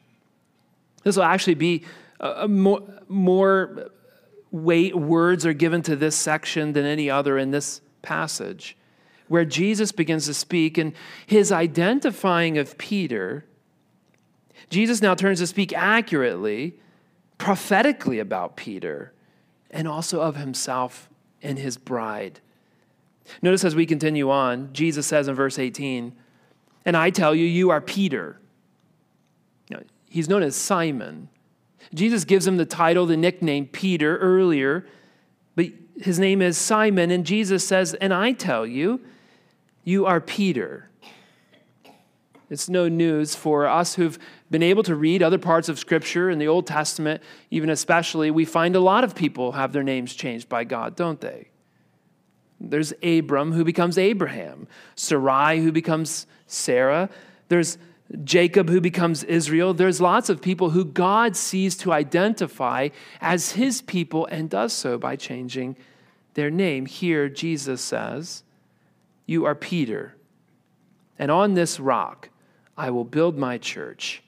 This 1.04 1.16
will 1.16 1.24
actually 1.24 1.54
be 1.54 1.84
a 2.18 2.48
more, 2.48 2.80
more 3.08 3.90
weight 4.50 4.96
words 4.96 5.44
are 5.44 5.52
given 5.52 5.82
to 5.82 5.96
this 5.96 6.16
section 6.16 6.72
than 6.72 6.84
any 6.84 7.10
other 7.10 7.36
in 7.36 7.50
this 7.50 7.80
passage, 8.00 8.76
where 9.28 9.44
Jesus 9.44 9.92
begins 9.92 10.26
to 10.26 10.34
speak 10.34 10.78
and 10.78 10.92
his 11.26 11.52
identifying 11.52 12.58
of 12.58 12.78
Peter. 12.78 13.44
Jesus 14.72 15.02
now 15.02 15.14
turns 15.14 15.38
to 15.40 15.46
speak 15.46 15.74
accurately, 15.74 16.78
prophetically 17.36 18.18
about 18.18 18.56
Peter, 18.56 19.12
and 19.70 19.86
also 19.86 20.22
of 20.22 20.36
himself 20.36 21.10
and 21.42 21.58
his 21.58 21.76
bride. 21.76 22.40
Notice 23.42 23.64
as 23.64 23.76
we 23.76 23.84
continue 23.84 24.30
on, 24.30 24.72
Jesus 24.72 25.06
says 25.06 25.28
in 25.28 25.34
verse 25.34 25.58
18, 25.58 26.14
And 26.86 26.96
I 26.96 27.10
tell 27.10 27.34
you, 27.34 27.44
you 27.44 27.68
are 27.68 27.82
Peter. 27.82 28.38
he's 30.08 30.28
known 30.28 30.42
as 30.42 30.56
Simon. 30.56 31.28
Jesus 31.92 32.24
gives 32.24 32.46
him 32.46 32.56
the 32.56 32.64
title, 32.64 33.04
the 33.04 33.16
nickname 33.16 33.66
Peter 33.66 34.16
earlier, 34.18 34.86
but 35.54 35.66
his 36.00 36.18
name 36.18 36.40
is 36.40 36.56
Simon. 36.56 37.10
And 37.10 37.26
Jesus 37.26 37.66
says, 37.66 37.92
And 37.94 38.14
I 38.14 38.32
tell 38.32 38.66
you, 38.66 39.02
you 39.84 40.06
are 40.06 40.20
Peter. 40.20 40.88
It's 42.52 42.68
no 42.68 42.86
news 42.86 43.34
for 43.34 43.66
us 43.66 43.94
who've 43.94 44.18
been 44.50 44.62
able 44.62 44.82
to 44.82 44.94
read 44.94 45.22
other 45.22 45.38
parts 45.38 45.70
of 45.70 45.78
Scripture 45.78 46.28
in 46.28 46.38
the 46.38 46.48
Old 46.48 46.66
Testament, 46.66 47.22
even 47.50 47.70
especially. 47.70 48.30
We 48.30 48.44
find 48.44 48.76
a 48.76 48.80
lot 48.80 49.04
of 49.04 49.14
people 49.14 49.52
have 49.52 49.72
their 49.72 49.82
names 49.82 50.12
changed 50.12 50.50
by 50.50 50.64
God, 50.64 50.94
don't 50.94 51.18
they? 51.18 51.48
There's 52.60 52.92
Abram 53.02 53.52
who 53.52 53.64
becomes 53.64 53.96
Abraham, 53.96 54.68
Sarai 54.96 55.62
who 55.62 55.72
becomes 55.72 56.26
Sarah. 56.46 57.08
There's 57.48 57.78
Jacob 58.22 58.68
who 58.68 58.82
becomes 58.82 59.24
Israel. 59.24 59.72
There's 59.72 60.02
lots 60.02 60.28
of 60.28 60.42
people 60.42 60.68
who 60.68 60.84
God 60.84 61.34
sees 61.36 61.74
to 61.78 61.90
identify 61.90 62.90
as 63.22 63.52
his 63.52 63.80
people 63.80 64.26
and 64.26 64.50
does 64.50 64.74
so 64.74 64.98
by 64.98 65.16
changing 65.16 65.74
their 66.34 66.50
name. 66.50 66.84
Here, 66.84 67.30
Jesus 67.30 67.80
says, 67.80 68.42
You 69.24 69.46
are 69.46 69.54
Peter, 69.54 70.16
and 71.18 71.30
on 71.30 71.54
this 71.54 71.80
rock 71.80 72.28
I 72.76 72.90
will 72.90 73.04
build 73.04 73.38
my 73.38 73.58
church. 73.58 74.22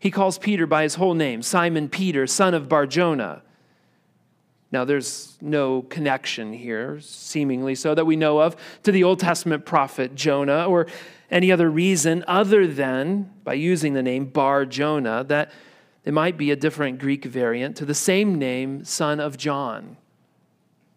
He 0.00 0.10
calls 0.10 0.38
Peter 0.38 0.66
by 0.66 0.82
his 0.82 0.94
whole 0.94 1.14
name 1.14 1.42
Simon 1.42 1.88
Peter, 1.88 2.26
son 2.26 2.54
of 2.54 2.68
Barjona 2.68 3.42
Now, 4.70 4.84
there's 4.86 5.36
no 5.40 5.82
connection 5.82 6.52
here, 6.54 6.98
seemingly 7.00 7.74
so, 7.74 7.94
that 7.94 8.06
we 8.06 8.16
know 8.16 8.40
of, 8.40 8.56
to 8.84 8.92
the 8.92 9.04
Old 9.04 9.20
Testament 9.20 9.66
prophet 9.66 10.14
Jonah 10.14 10.64
or 10.64 10.86
any 11.30 11.52
other 11.52 11.70
reason 11.70 12.24
other 12.26 12.66
than, 12.66 13.30
by 13.44 13.54
using 13.54 13.92
the 13.92 14.02
name 14.02 14.26
Bar 14.26 14.64
Jonah, 14.64 15.24
that 15.24 15.50
it 16.04 16.12
might 16.14 16.36
be 16.36 16.50
a 16.50 16.56
different 16.56 16.98
Greek 16.98 17.24
variant 17.24 17.76
to 17.76 17.84
the 17.84 17.94
same 17.94 18.38
name, 18.38 18.84
son 18.84 19.20
of 19.20 19.36
John, 19.36 19.96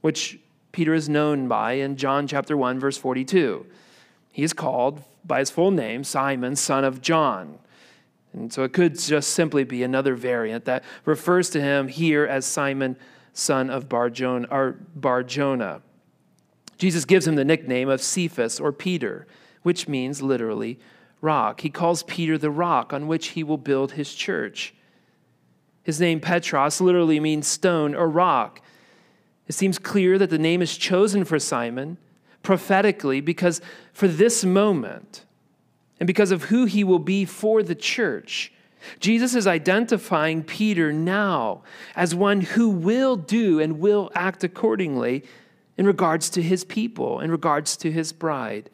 which 0.02 0.40
Peter 0.72 0.94
is 0.94 1.08
known 1.08 1.48
by 1.48 1.74
in 1.74 1.96
John 1.96 2.28
chapter 2.28 2.58
1, 2.58 2.80
verse 2.80 2.98
42. 2.98 3.66
He 4.36 4.44
is 4.44 4.52
called 4.52 5.02
by 5.24 5.40
his 5.40 5.50
full 5.50 5.72
name, 5.72 6.04
Simon, 6.04 6.58
son 6.58 6.84
of 6.84 7.02
John. 7.02 7.58
And 8.34 8.52
so 8.52 8.64
it 8.64 8.74
could 8.74 9.00
just 9.00 9.30
simply 9.30 9.64
be 9.64 9.82
another 9.82 10.14
variant 10.14 10.66
that 10.66 10.84
refers 11.06 11.50
to 11.52 11.62
him 11.62 11.88
here 11.88 12.26
as 12.26 12.46
Simon, 12.46 12.98
son 13.32 13.70
of 13.70 13.88
Barjona. 13.88 14.46
Or 14.52 14.78
Barjona. 14.94 15.82
Jesus 16.78 17.06
gives 17.06 17.26
him 17.26 17.36
the 17.36 17.46
nickname 17.46 17.88
of 17.88 18.02
Cephas 18.02 18.60
or 18.60 18.74
Peter, 18.74 19.26
which 19.64 19.88
means 19.88 20.22
literally 20.22 20.80
rock. 21.22 21.62
He 21.62 21.70
calls 21.70 22.04
Peter 22.04 22.38
the 22.38 22.52
rock 22.52 22.92
on 22.92 23.08
which 23.08 23.28
he 23.28 23.42
will 23.42 23.58
build 23.58 23.94
his 23.94 24.14
church. 24.14 24.76
His 25.84 26.02
name 26.02 26.20
Petros 26.20 26.82
literally 26.82 27.22
means 27.22 27.48
stone 27.48 27.96
or 27.96 28.10
rock. 28.10 28.60
It 29.48 29.54
seems 29.54 29.80
clear 29.80 30.18
that 30.18 30.30
the 30.30 30.38
name 30.38 30.62
is 30.62 30.78
chosen 30.78 31.24
for 31.24 31.40
Simon 31.40 32.00
prophetically 32.46 33.20
because 33.20 33.60
for 33.92 34.08
this 34.08 34.46
moment 34.46 35.26
and 36.00 36.08
because 36.08 36.32
of 36.32 36.46
who 36.46 36.66
he 36.66 36.84
will 36.84 37.00
be 37.00 37.26
for 37.26 37.62
the 37.64 37.76
church, 37.76 38.54
Jesus 39.00 39.36
is 39.36 39.48
identifying 39.48 40.44
Peter 40.44 40.94
now 40.94 41.64
as 41.96 42.14
one 42.14 42.42
who 42.42 42.70
will 42.70 43.16
do 43.16 43.60
and 43.60 43.80
will 43.80 44.12
act 44.14 44.44
accordingly 44.44 45.24
in 45.76 45.86
regards 45.86 46.30
to 46.30 46.42
his 46.42 46.64
people, 46.64 47.20
in 47.20 47.32
regards 47.32 47.76
to 47.78 47.92
his 47.92 48.14
bride. 48.14 48.70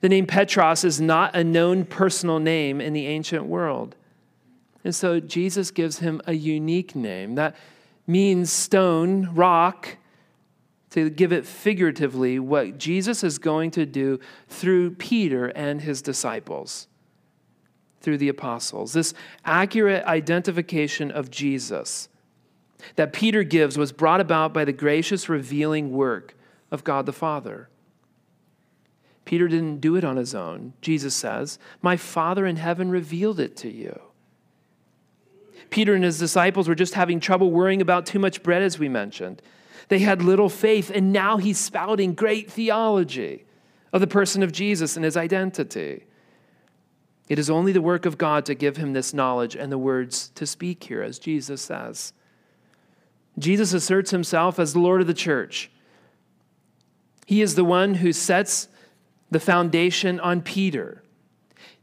The 0.00 0.08
name 0.08 0.26
Petros 0.26 0.84
is 0.84 1.00
not 1.00 1.36
a 1.36 1.44
known 1.44 1.84
personal 1.84 2.38
name 2.38 2.80
in 2.80 2.94
the 2.94 3.06
ancient 3.06 3.44
world. 3.44 3.94
And 4.82 4.94
so 4.94 5.20
Jesus 5.20 5.70
gives 5.70 5.98
him 5.98 6.22
a 6.26 6.32
unique 6.32 6.96
name 6.96 7.34
that 7.34 7.54
means 8.06 8.50
stone, 8.50 9.32
rock, 9.34 9.98
to 10.92 11.08
give 11.08 11.32
it 11.32 11.46
figuratively 11.46 12.38
what 12.38 12.76
Jesus 12.76 13.24
is 13.24 13.38
going 13.38 13.70
to 13.72 13.86
do 13.86 14.20
through 14.48 14.90
Peter 14.92 15.46
and 15.48 15.80
his 15.80 16.02
disciples, 16.02 16.86
through 18.02 18.18
the 18.18 18.28
apostles. 18.28 18.92
This 18.92 19.14
accurate 19.44 20.04
identification 20.04 21.10
of 21.10 21.30
Jesus 21.30 22.10
that 22.96 23.12
Peter 23.14 23.42
gives 23.42 23.78
was 23.78 23.90
brought 23.90 24.20
about 24.20 24.52
by 24.52 24.66
the 24.66 24.72
gracious 24.72 25.30
revealing 25.30 25.92
work 25.92 26.34
of 26.70 26.84
God 26.84 27.06
the 27.06 27.12
Father. 27.12 27.70
Peter 29.24 29.48
didn't 29.48 29.80
do 29.80 29.96
it 29.96 30.04
on 30.04 30.16
his 30.16 30.34
own. 30.34 30.74
Jesus 30.82 31.14
says, 31.14 31.58
My 31.80 31.96
Father 31.96 32.44
in 32.44 32.56
heaven 32.56 32.90
revealed 32.90 33.40
it 33.40 33.56
to 33.58 33.70
you. 33.70 33.98
Peter 35.70 35.94
and 35.94 36.04
his 36.04 36.18
disciples 36.18 36.68
were 36.68 36.74
just 36.74 36.94
having 36.94 37.18
trouble 37.18 37.50
worrying 37.50 37.80
about 37.80 38.04
too 38.04 38.18
much 38.18 38.42
bread, 38.42 38.62
as 38.62 38.78
we 38.78 38.90
mentioned. 38.90 39.40
They 39.92 39.98
had 39.98 40.22
little 40.22 40.48
faith, 40.48 40.90
and 40.90 41.12
now 41.12 41.36
he's 41.36 41.58
spouting 41.58 42.14
great 42.14 42.50
theology 42.50 43.44
of 43.92 44.00
the 44.00 44.06
person 44.06 44.42
of 44.42 44.50
Jesus 44.50 44.96
and 44.96 45.04
his 45.04 45.18
identity. 45.18 46.06
It 47.28 47.38
is 47.38 47.50
only 47.50 47.72
the 47.72 47.82
work 47.82 48.06
of 48.06 48.16
God 48.16 48.46
to 48.46 48.54
give 48.54 48.78
him 48.78 48.94
this 48.94 49.12
knowledge 49.12 49.54
and 49.54 49.70
the 49.70 49.76
words 49.76 50.30
to 50.30 50.46
speak 50.46 50.84
here, 50.84 51.02
as 51.02 51.18
Jesus 51.18 51.60
says. 51.60 52.14
Jesus 53.38 53.74
asserts 53.74 54.12
himself 54.12 54.58
as 54.58 54.72
the 54.72 54.78
Lord 54.78 55.02
of 55.02 55.08
the 55.08 55.12
church. 55.12 55.70
He 57.26 57.42
is 57.42 57.54
the 57.54 57.62
one 57.62 57.96
who 57.96 58.14
sets 58.14 58.68
the 59.30 59.40
foundation 59.40 60.18
on 60.20 60.40
Peter. 60.40 61.02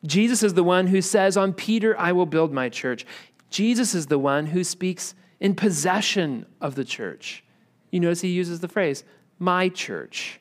Jesus 0.03 0.41
is 0.41 0.55
the 0.55 0.63
one 0.63 0.87
who 0.87 1.03
says, 1.03 1.37
On 1.37 1.53
Peter 1.53 1.95
I 1.99 2.13
will 2.13 2.25
build 2.25 2.51
my 2.51 2.69
church. 2.69 3.05
Jesus 3.51 3.93
is 3.93 4.07
the 4.07 4.17
one 4.17 4.47
who 4.47 4.63
speaks 4.63 5.13
in 5.39 5.53
possession 5.53 6.47
of 6.59 6.73
the 6.73 6.83
church. 6.83 7.43
You 7.91 7.99
notice 7.99 8.21
he 8.21 8.29
uses 8.29 8.59
the 8.59 8.67
phrase, 8.67 9.03
my 9.39 9.69
church. 9.69 10.39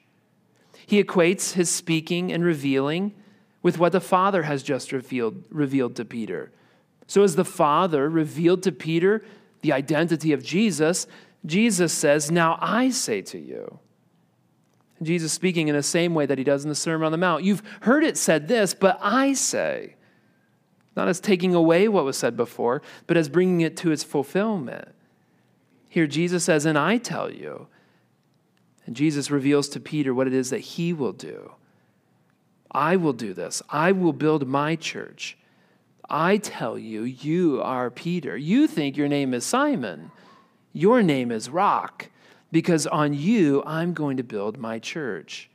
He 0.87 1.03
equates 1.03 1.53
his 1.53 1.71
speaking 1.71 2.33
and 2.33 2.45
revealing 2.45 3.15
with 3.63 3.79
what 3.79 3.93
the 3.93 4.01
Father 4.01 4.45
has 4.45 4.63
just 4.63 4.93
revealed, 4.93 5.45
revealed 5.51 5.97
to 5.97 6.05
Peter. 6.05 6.53
So, 7.07 7.23
as 7.23 7.37
the 7.37 7.45
Father 7.45 8.09
revealed 8.09 8.63
to 8.65 8.73
Peter 8.73 9.25
the 9.63 9.73
identity 9.73 10.33
of 10.33 10.43
Jesus, 10.43 11.07
Jesus 11.45 11.93
says, 11.93 12.31
Now 12.31 12.59
I 12.61 12.91
say 12.91 13.23
to 13.23 13.39
you. 13.39 13.79
Jesus 15.03 15.33
speaking 15.33 15.69
in 15.69 15.77
the 15.77 15.83
same 15.83 16.15
way 16.15 16.27
that 16.27 16.39
he 16.39 16.45
does 16.45 16.65
in 16.65 16.69
the 16.69 16.75
Sermon 16.75 17.07
on 17.07 17.13
the 17.13 17.19
Mount. 17.19 17.45
You've 17.45 17.63
heard 17.83 18.05
it 18.05 18.17
said 18.17 18.49
this, 18.49 18.75
but 18.75 18.99
I 19.01 19.33
say. 19.33 19.95
Not 20.97 21.09
as 21.09 21.21
taking 21.21 21.55
away 21.55 21.87
what 21.87 22.05
was 22.05 22.17
said 22.17 22.37
before, 22.37 22.83
but 23.07 23.17
as 23.17 23.29
bringing 23.29 23.61
it 23.61 23.77
to 23.79 23.93
its 23.93 24.03
fulfillment. 24.03 24.89
Here, 25.89 26.07
Jesus 26.07 26.45
says, 26.45 26.67
And 26.67 26.79
I 26.79 26.99
tell 26.99 27.33
you. 27.33 27.67
And 28.87 28.97
Jesus 28.97 29.31
reveals 29.31 29.69
to 29.71 29.81
Peter 29.81 30.15
what 30.15 30.27
it 30.27 30.33
is 30.33 30.51
that 30.51 30.61
he 30.61 30.93
will 30.93 31.13
do. 31.13 31.53
I 32.71 32.97
will 32.97 33.13
do 33.13 33.35
this. 33.35 33.63
I 33.69 33.93
will 33.93 34.13
build 34.13 34.47
my 34.47 34.77
church. 34.77 35.37
I 36.09 36.39
tell 36.39 36.79
you, 36.79 37.03
you 37.03 37.61
are 37.63 37.91
Peter. 37.91 38.37
You 38.37 38.67
think 38.67 38.97
your 38.97 39.09
name 39.09 39.35
is 39.35 39.45
Simon. 39.45 40.11
Your 40.73 41.03
name 41.03 41.31
is 41.31 41.51
Rock, 41.51 42.09
because 42.51 42.87
on 42.87 43.13
you 43.13 43.63
I'm 43.67 43.93
going 43.93 44.17
to 44.17 44.23
build 44.23 44.59
my 44.59 44.79
church. 44.79 45.51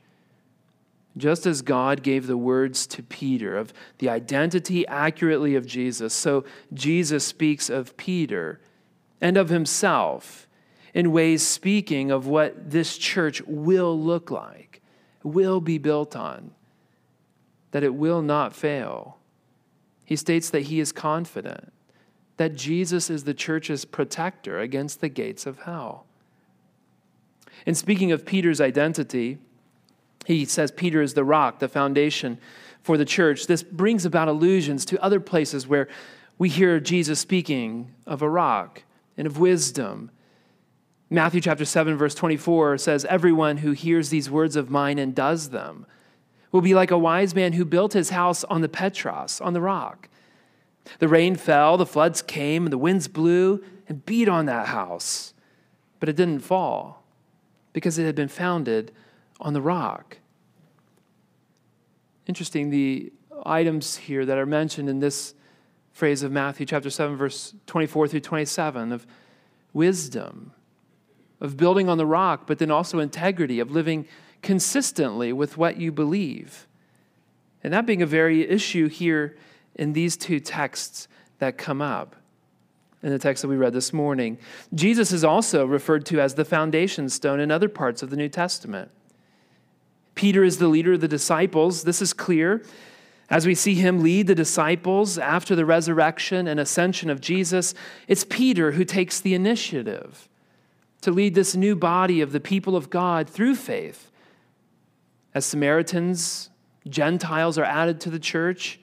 Just 1.16 1.46
as 1.46 1.62
God 1.62 2.02
gave 2.02 2.26
the 2.26 2.36
words 2.36 2.86
to 2.88 3.02
Peter 3.02 3.56
of 3.56 3.72
the 3.98 4.08
identity 4.08 4.86
accurately 4.86 5.54
of 5.54 5.66
Jesus, 5.66 6.12
so 6.12 6.44
Jesus 6.72 7.24
speaks 7.24 7.70
of 7.70 7.96
Peter 7.96 8.60
and 9.24 9.38
of 9.38 9.48
himself 9.48 10.46
in 10.92 11.10
ways 11.10 11.42
speaking 11.44 12.10
of 12.10 12.26
what 12.26 12.70
this 12.70 12.98
church 12.98 13.40
will 13.46 13.98
look 13.98 14.30
like, 14.30 14.82
will 15.22 15.62
be 15.62 15.78
built 15.78 16.14
on, 16.14 16.50
that 17.70 17.82
it 17.82 17.94
will 17.94 18.20
not 18.20 18.54
fail. 18.54 19.16
He 20.04 20.14
states 20.14 20.50
that 20.50 20.64
he 20.64 20.78
is 20.78 20.92
confident 20.92 21.72
that 22.36 22.54
Jesus 22.54 23.08
is 23.08 23.24
the 23.24 23.32
church's 23.32 23.86
protector 23.86 24.60
against 24.60 25.00
the 25.00 25.08
gates 25.08 25.46
of 25.46 25.60
hell. 25.60 26.04
In 27.64 27.74
speaking 27.74 28.12
of 28.12 28.26
Peter's 28.26 28.60
identity, 28.60 29.38
he 30.26 30.44
says 30.44 30.70
Peter 30.70 31.00
is 31.00 31.14
the 31.14 31.24
rock, 31.24 31.60
the 31.60 31.68
foundation 31.68 32.38
for 32.82 32.98
the 32.98 33.06
church. 33.06 33.46
This 33.46 33.62
brings 33.62 34.04
about 34.04 34.28
allusions 34.28 34.84
to 34.84 35.02
other 35.02 35.20
places 35.20 35.66
where 35.66 35.88
we 36.36 36.50
hear 36.50 36.78
Jesus 36.78 37.20
speaking 37.20 37.90
of 38.06 38.20
a 38.20 38.28
rock 38.28 38.82
and 39.16 39.26
of 39.26 39.38
wisdom. 39.38 40.10
Matthew 41.10 41.40
chapter 41.40 41.64
7 41.64 41.96
verse 41.96 42.14
24 42.14 42.78
says 42.78 43.04
everyone 43.04 43.58
who 43.58 43.72
hears 43.72 44.08
these 44.08 44.30
words 44.30 44.56
of 44.56 44.70
mine 44.70 44.98
and 44.98 45.14
does 45.14 45.50
them 45.50 45.86
will 46.50 46.60
be 46.60 46.74
like 46.74 46.90
a 46.90 46.98
wise 46.98 47.34
man 47.34 47.54
who 47.54 47.64
built 47.64 47.92
his 47.92 48.10
house 48.10 48.44
on 48.44 48.60
the 48.60 48.68
Petros, 48.68 49.40
on 49.40 49.52
the 49.52 49.60
rock. 49.60 50.08
The 50.98 51.08
rain 51.08 51.34
fell, 51.34 51.76
the 51.76 51.86
floods 51.86 52.22
came, 52.22 52.64
and 52.64 52.72
the 52.72 52.78
winds 52.78 53.08
blew 53.08 53.64
and 53.88 54.04
beat 54.06 54.28
on 54.28 54.46
that 54.46 54.68
house, 54.68 55.34
but 55.98 56.08
it 56.08 56.16
didn't 56.16 56.40
fall 56.40 57.04
because 57.72 57.98
it 57.98 58.04
had 58.04 58.14
been 58.14 58.28
founded 58.28 58.92
on 59.40 59.52
the 59.52 59.60
rock. 59.60 60.18
Interesting, 62.26 62.70
the 62.70 63.12
items 63.44 63.96
here 63.96 64.24
that 64.24 64.38
are 64.38 64.46
mentioned 64.46 64.88
in 64.88 65.00
this 65.00 65.34
phrase 65.94 66.24
of 66.24 66.32
Matthew 66.32 66.66
chapter 66.66 66.90
7, 66.90 67.16
verse 67.16 67.54
24 67.66 68.08
through 68.08 68.20
27 68.20 68.92
of 68.92 69.06
wisdom, 69.72 70.52
of 71.40 71.56
building 71.56 71.88
on 71.88 71.98
the 71.98 72.04
rock, 72.04 72.46
but 72.46 72.58
then 72.58 72.70
also 72.70 72.98
integrity, 72.98 73.60
of 73.60 73.70
living 73.70 74.06
consistently 74.42 75.32
with 75.32 75.56
what 75.56 75.78
you 75.78 75.92
believe. 75.92 76.66
And 77.62 77.72
that 77.72 77.86
being 77.86 78.02
a 78.02 78.06
very 78.06 78.46
issue 78.46 78.88
here 78.88 79.38
in 79.76 79.92
these 79.92 80.16
two 80.16 80.40
texts 80.40 81.08
that 81.38 81.56
come 81.56 81.80
up 81.80 82.16
in 83.02 83.10
the 83.10 83.18
text 83.18 83.42
that 83.42 83.48
we 83.48 83.56
read 83.56 83.72
this 83.72 83.92
morning. 83.92 84.38
Jesus 84.74 85.12
is 85.12 85.24
also 85.24 85.64
referred 85.64 86.06
to 86.06 86.20
as 86.20 86.34
the 86.34 86.44
foundation 86.44 87.08
stone 87.08 87.38
in 87.38 87.50
other 87.50 87.68
parts 87.68 88.02
of 88.02 88.10
the 88.10 88.16
New 88.16 88.28
Testament. 88.28 88.90
Peter 90.14 90.42
is 90.42 90.58
the 90.58 90.68
leader 90.68 90.94
of 90.94 91.00
the 91.00 91.08
disciples. 91.08 91.84
This 91.84 92.02
is 92.02 92.12
clear 92.12 92.62
as 93.30 93.46
we 93.46 93.54
see 93.54 93.74
him 93.74 94.02
lead 94.02 94.26
the 94.26 94.34
disciples 94.34 95.18
after 95.18 95.56
the 95.56 95.64
resurrection 95.64 96.46
and 96.46 96.60
ascension 96.60 97.10
of 97.10 97.20
Jesus, 97.20 97.74
it's 98.06 98.24
Peter 98.24 98.72
who 98.72 98.84
takes 98.84 99.20
the 99.20 99.34
initiative 99.34 100.28
to 101.00 101.10
lead 101.10 101.34
this 101.34 101.54
new 101.54 101.74
body 101.74 102.20
of 102.20 102.32
the 102.32 102.40
people 102.40 102.76
of 102.76 102.90
God 102.90 103.28
through 103.28 103.54
faith. 103.54 104.10
As 105.34 105.44
Samaritans, 105.44 106.50
Gentiles 106.88 107.58
are 107.58 107.64
added 107.64 108.00
to 108.02 108.10
the 108.10 108.18
church, 108.18 108.78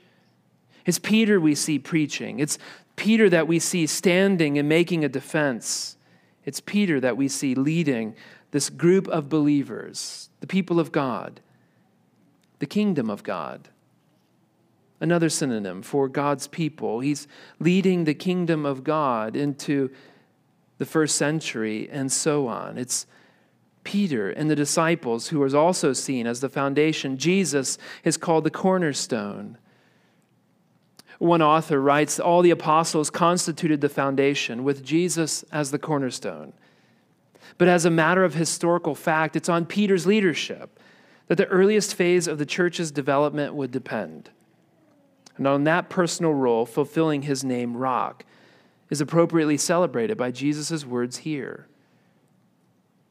it's 0.85 0.99
Peter 0.99 1.39
we 1.39 1.55
see 1.55 1.77
preaching. 1.79 2.39
It's 2.39 2.57
Peter 2.95 3.29
that 3.29 3.47
we 3.47 3.59
see 3.59 3.87
standing 3.87 4.57
and 4.57 4.67
making 4.67 5.03
a 5.05 5.09
defense 5.09 5.97
It's 6.43 6.59
Peter 6.59 6.99
that 6.99 7.17
we 7.17 7.27
see 7.27 7.53
leading 7.55 8.15
this 8.51 8.69
group 8.69 9.07
of 9.07 9.29
believers, 9.29 10.29
the 10.39 10.47
people 10.47 10.79
of 10.79 10.91
God, 10.91 11.39
the 12.59 12.65
kingdom 12.65 13.09
of 13.09 13.23
God. 13.23 13.69
Another 15.01 15.29
synonym 15.29 15.81
for 15.81 16.07
God's 16.07 16.47
people. 16.47 17.01
He's 17.01 17.27
leading 17.59 18.05
the 18.05 18.13
kingdom 18.13 18.65
of 18.65 18.83
God 18.83 19.35
into 19.35 19.89
the 20.77 20.85
first 20.85 21.17
century 21.17 21.89
and 21.91 22.11
so 22.11 22.47
on. 22.47 22.77
It's 22.77 23.05
Peter 23.83 24.29
and 24.29 24.49
the 24.49 24.55
disciples 24.55 25.27
who 25.29 25.43
is 25.43 25.53
also 25.53 25.91
seen 25.91 26.27
as 26.27 26.39
the 26.39 26.49
foundation. 26.49 27.17
Jesus 27.17 27.77
is 28.03 28.15
called 28.15 28.43
the 28.43 28.51
cornerstone. 28.51 29.57
One 31.17 31.41
author 31.41 31.79
writes 31.79 32.19
All 32.19 32.41
the 32.41 32.51
apostles 32.51 33.09
constituted 33.09 33.81
the 33.81 33.89
foundation, 33.89 34.63
with 34.63 34.83
Jesus 34.83 35.43
as 35.51 35.69
the 35.69 35.79
cornerstone. 35.79 36.53
But 37.57 37.67
as 37.67 37.85
a 37.85 37.91
matter 37.91 38.23
of 38.23 38.33
historical 38.33 38.95
fact, 38.95 39.35
it's 39.35 39.49
on 39.49 39.65
Peter's 39.65 40.07
leadership 40.07 40.79
that 41.27 41.35
the 41.35 41.47
earliest 41.47 41.93
phase 41.93 42.27
of 42.27 42.39
the 42.39 42.45
church's 42.45 42.91
development 42.91 43.53
would 43.53 43.71
depend. 43.71 44.31
And 45.41 45.47
on 45.47 45.63
that 45.63 45.89
personal 45.89 46.35
role, 46.35 46.67
fulfilling 46.67 47.23
his 47.23 47.43
name, 47.43 47.75
Rock, 47.75 48.25
is 48.91 49.01
appropriately 49.01 49.57
celebrated 49.57 50.15
by 50.15 50.29
Jesus' 50.29 50.85
words 50.85 51.17
here. 51.17 51.65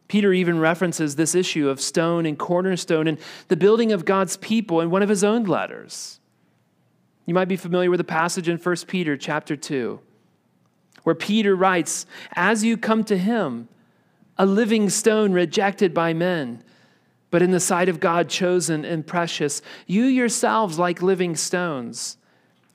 Peter 0.07 0.33
even 0.33 0.61
references 0.61 1.17
this 1.17 1.35
issue 1.35 1.69
of 1.69 1.81
stone 1.81 2.27
and 2.27 2.39
cornerstone 2.39 3.09
and 3.09 3.19
the 3.49 3.57
building 3.57 3.91
of 3.91 4.05
God's 4.05 4.37
people 4.37 4.81
in 4.81 4.91
one 4.91 5.03
of 5.03 5.09
his 5.09 5.25
own 5.25 5.43
letters. 5.43 6.21
You 7.27 7.35
might 7.35 7.49
be 7.49 7.57
familiar 7.57 7.91
with 7.91 7.99
a 7.99 8.05
passage 8.05 8.49
in 8.49 8.59
1 8.59 8.77
Peter 8.87 9.17
chapter 9.17 9.57
2 9.57 9.99
where 11.03 11.17
Peter 11.17 11.57
writes, 11.57 12.07
"As 12.37 12.63
you 12.63 12.77
come 12.77 13.03
to 13.07 13.19
him, 13.19 13.67
a 14.39 14.47
living 14.47 14.89
stone 14.89 15.33
rejected 15.33 15.93
by 15.93 16.15
men, 16.15 16.63
but 17.33 17.43
in 17.43 17.51
the 17.51 17.59
sight 17.59 17.89
of 17.89 17.99
God 17.99 18.29
chosen 18.29 18.85
and 18.85 19.05
precious, 19.05 19.63
you 19.89 20.05
yourselves 20.05 20.79
like 20.79 21.03
living 21.03 21.35
stones 21.35 22.19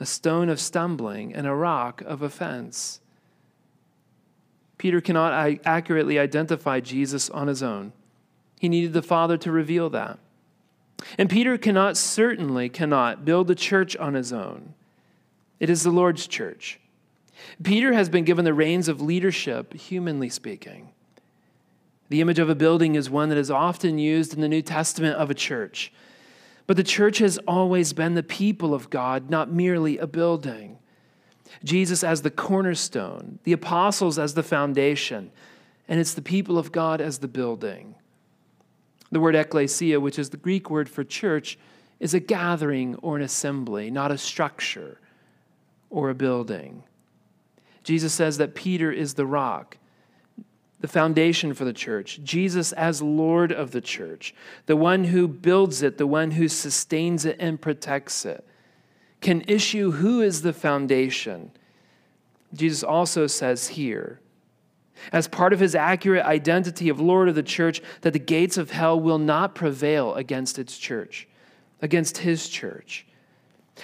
a 0.00 0.06
stone 0.06 0.48
of 0.48 0.58
stumbling 0.58 1.34
and 1.34 1.46
a 1.46 1.54
rock 1.54 2.00
of 2.00 2.22
offense. 2.22 3.00
Peter 4.78 5.00
cannot 5.00 5.60
accurately 5.66 6.18
identify 6.18 6.80
Jesus 6.80 7.28
on 7.28 7.48
his 7.48 7.62
own. 7.62 7.92
He 8.58 8.68
needed 8.68 8.94
the 8.94 9.02
Father 9.02 9.36
to 9.36 9.52
reveal 9.52 9.90
that. 9.90 10.18
And 11.18 11.28
Peter 11.28 11.58
cannot, 11.58 11.98
certainly 11.98 12.70
cannot, 12.70 13.24
build 13.24 13.46
the 13.46 13.54
church 13.54 13.94
on 13.96 14.14
his 14.14 14.32
own. 14.32 14.74
It 15.58 15.68
is 15.68 15.82
the 15.82 15.90
Lord's 15.90 16.26
church. 16.26 16.80
Peter 17.62 17.92
has 17.92 18.08
been 18.08 18.24
given 18.24 18.46
the 18.46 18.54
reins 18.54 18.88
of 18.88 19.02
leadership, 19.02 19.74
humanly 19.74 20.30
speaking. 20.30 20.90
The 22.08 22.20
image 22.20 22.38
of 22.38 22.50
a 22.50 22.54
building 22.54 22.94
is 22.94 23.08
one 23.08 23.28
that 23.28 23.38
is 23.38 23.50
often 23.50 23.98
used 23.98 24.34
in 24.34 24.40
the 24.40 24.48
New 24.48 24.62
Testament 24.62 25.16
of 25.16 25.30
a 25.30 25.34
church. 25.34 25.92
But 26.70 26.76
the 26.76 26.84
church 26.84 27.18
has 27.18 27.36
always 27.48 27.92
been 27.92 28.14
the 28.14 28.22
people 28.22 28.74
of 28.74 28.90
God, 28.90 29.28
not 29.28 29.50
merely 29.50 29.98
a 29.98 30.06
building. 30.06 30.78
Jesus 31.64 32.04
as 32.04 32.22
the 32.22 32.30
cornerstone, 32.30 33.40
the 33.42 33.52
apostles 33.52 34.20
as 34.20 34.34
the 34.34 34.44
foundation, 34.44 35.32
and 35.88 35.98
it's 35.98 36.14
the 36.14 36.22
people 36.22 36.58
of 36.58 36.70
God 36.70 37.00
as 37.00 37.18
the 37.18 37.26
building. 37.26 37.96
The 39.10 39.18
word 39.18 39.34
ekklesia, 39.34 40.00
which 40.00 40.16
is 40.16 40.30
the 40.30 40.36
Greek 40.36 40.70
word 40.70 40.88
for 40.88 41.02
church, 41.02 41.58
is 41.98 42.14
a 42.14 42.20
gathering 42.20 42.94
or 43.02 43.16
an 43.16 43.22
assembly, 43.22 43.90
not 43.90 44.12
a 44.12 44.16
structure 44.16 45.00
or 45.90 46.08
a 46.08 46.14
building. 46.14 46.84
Jesus 47.82 48.12
says 48.12 48.38
that 48.38 48.54
Peter 48.54 48.92
is 48.92 49.14
the 49.14 49.26
rock, 49.26 49.76
the 50.80 50.88
foundation 50.88 51.54
for 51.54 51.64
the 51.64 51.72
church. 51.72 52.20
Jesus, 52.22 52.72
as 52.72 53.02
Lord 53.02 53.52
of 53.52 53.70
the 53.70 53.80
church, 53.80 54.34
the 54.66 54.76
one 54.76 55.04
who 55.04 55.28
builds 55.28 55.82
it, 55.82 55.98
the 55.98 56.06
one 56.06 56.32
who 56.32 56.48
sustains 56.48 57.24
it 57.24 57.36
and 57.38 57.60
protects 57.60 58.24
it, 58.24 58.46
can 59.20 59.42
issue 59.42 59.92
who 59.92 60.20
is 60.20 60.42
the 60.42 60.52
foundation. 60.52 61.50
Jesus 62.54 62.82
also 62.82 63.26
says 63.26 63.68
here 63.68 64.20
as 65.12 65.28
part 65.28 65.52
of 65.52 65.60
his 65.60 65.74
accurate 65.74 66.24
identity 66.24 66.88
of 66.88 67.00
Lord 67.00 67.28
of 67.28 67.34
the 67.34 67.42
church, 67.42 67.80
that 68.02 68.12
the 68.12 68.18
gates 68.18 68.56
of 68.58 68.70
hell 68.70 68.98
will 69.00 69.18
not 69.18 69.54
prevail 69.54 70.14
against 70.14 70.58
its 70.58 70.78
church, 70.78 71.28
against 71.80 72.18
his 72.18 72.48
church. 72.48 73.06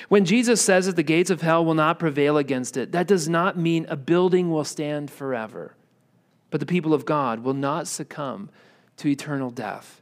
When 0.08 0.24
Jesus 0.24 0.60
says 0.60 0.86
that 0.86 0.96
the 0.96 1.02
gates 1.02 1.30
of 1.30 1.40
hell 1.40 1.64
will 1.64 1.74
not 1.74 1.98
prevail 1.98 2.36
against 2.36 2.76
it, 2.76 2.92
that 2.92 3.06
does 3.06 3.28
not 3.28 3.56
mean 3.56 3.86
a 3.88 3.96
building 3.96 4.50
will 4.50 4.64
stand 4.64 5.10
forever, 5.10 5.74
but 6.50 6.60
the 6.60 6.66
people 6.66 6.94
of 6.94 7.04
God 7.04 7.40
will 7.40 7.54
not 7.54 7.86
succumb 7.86 8.50
to 8.98 9.08
eternal 9.08 9.50
death. 9.50 10.00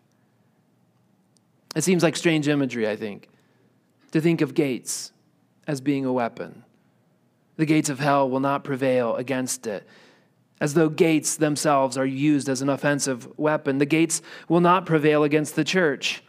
It 1.75 1.83
seems 1.83 2.03
like 2.03 2.17
strange 2.17 2.47
imagery, 2.49 2.89
I 2.89 2.97
think, 2.97 3.29
to 4.13 4.21
think 4.21 4.41
of 4.41 4.55
gates 4.55 5.13
as 5.67 5.81
being 5.81 6.05
a 6.05 6.13
weapon. 6.13 6.65
The 7.57 7.67
gates 7.67 7.89
of 7.89 7.99
hell 7.99 8.29
will 8.29 8.41
not 8.41 8.65
prevail 8.65 9.17
against 9.17 9.67
it 9.67 9.87
as 10.61 10.75
though 10.75 10.89
gates 10.89 11.37
themselves 11.37 11.99
are 11.99 12.07
used 12.07 12.49
as 12.49 12.63
an 12.63 12.69
offensive 12.69 13.39
weapon. 13.39 13.79
The 13.79 13.87
gates 13.87 14.23
will 14.49 14.61
not 14.61 14.87
prevail 14.87 15.25
against 15.25 15.57
the 15.57 15.65
church. 15.65 16.23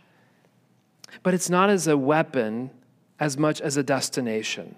But 1.24 1.34
it's 1.34 1.50
not 1.50 1.70
as 1.70 1.88
a 1.88 1.98
weapon 1.98 2.72
as 3.20 3.38
much 3.38 3.62
as 3.62 3.78
a 3.78 3.84
destination. 3.84 4.76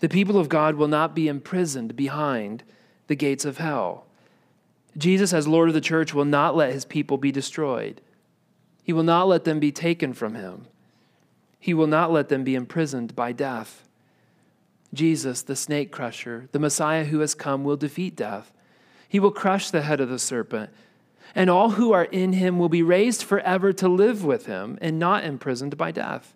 The 0.00 0.08
people 0.08 0.38
of 0.38 0.48
God 0.48 0.74
will 0.74 0.88
not 0.88 1.14
be 1.14 1.28
imprisoned 1.28 1.96
behind 1.96 2.64
the 3.06 3.16
gates 3.16 3.44
of 3.44 3.58
hell. 3.58 4.06
Jesus, 4.96 5.32
as 5.32 5.48
Lord 5.48 5.68
of 5.68 5.74
the 5.74 5.80
church, 5.80 6.14
will 6.14 6.24
not 6.24 6.56
let 6.56 6.72
his 6.72 6.84
people 6.84 7.18
be 7.18 7.32
destroyed. 7.32 8.00
He 8.82 8.92
will 8.92 9.02
not 9.02 9.26
let 9.26 9.44
them 9.44 9.58
be 9.58 9.72
taken 9.72 10.12
from 10.12 10.34
him. 10.34 10.66
He 11.58 11.74
will 11.74 11.86
not 11.86 12.12
let 12.12 12.28
them 12.28 12.44
be 12.44 12.54
imprisoned 12.54 13.16
by 13.16 13.32
death. 13.32 13.88
Jesus, 14.92 15.42
the 15.42 15.56
snake 15.56 15.90
crusher, 15.90 16.48
the 16.52 16.58
Messiah 16.58 17.04
who 17.04 17.20
has 17.20 17.34
come, 17.34 17.64
will 17.64 17.76
defeat 17.76 18.14
death. 18.14 18.52
He 19.08 19.18
will 19.18 19.30
crush 19.30 19.70
the 19.70 19.82
head 19.82 20.00
of 20.00 20.08
the 20.08 20.18
serpent, 20.18 20.70
and 21.34 21.50
all 21.50 21.70
who 21.70 21.92
are 21.92 22.04
in 22.04 22.34
him 22.34 22.58
will 22.58 22.68
be 22.68 22.82
raised 22.82 23.22
forever 23.22 23.72
to 23.72 23.88
live 23.88 24.24
with 24.24 24.46
him 24.46 24.78
and 24.80 24.98
not 24.98 25.24
imprisoned 25.24 25.76
by 25.76 25.90
death. 25.90 26.34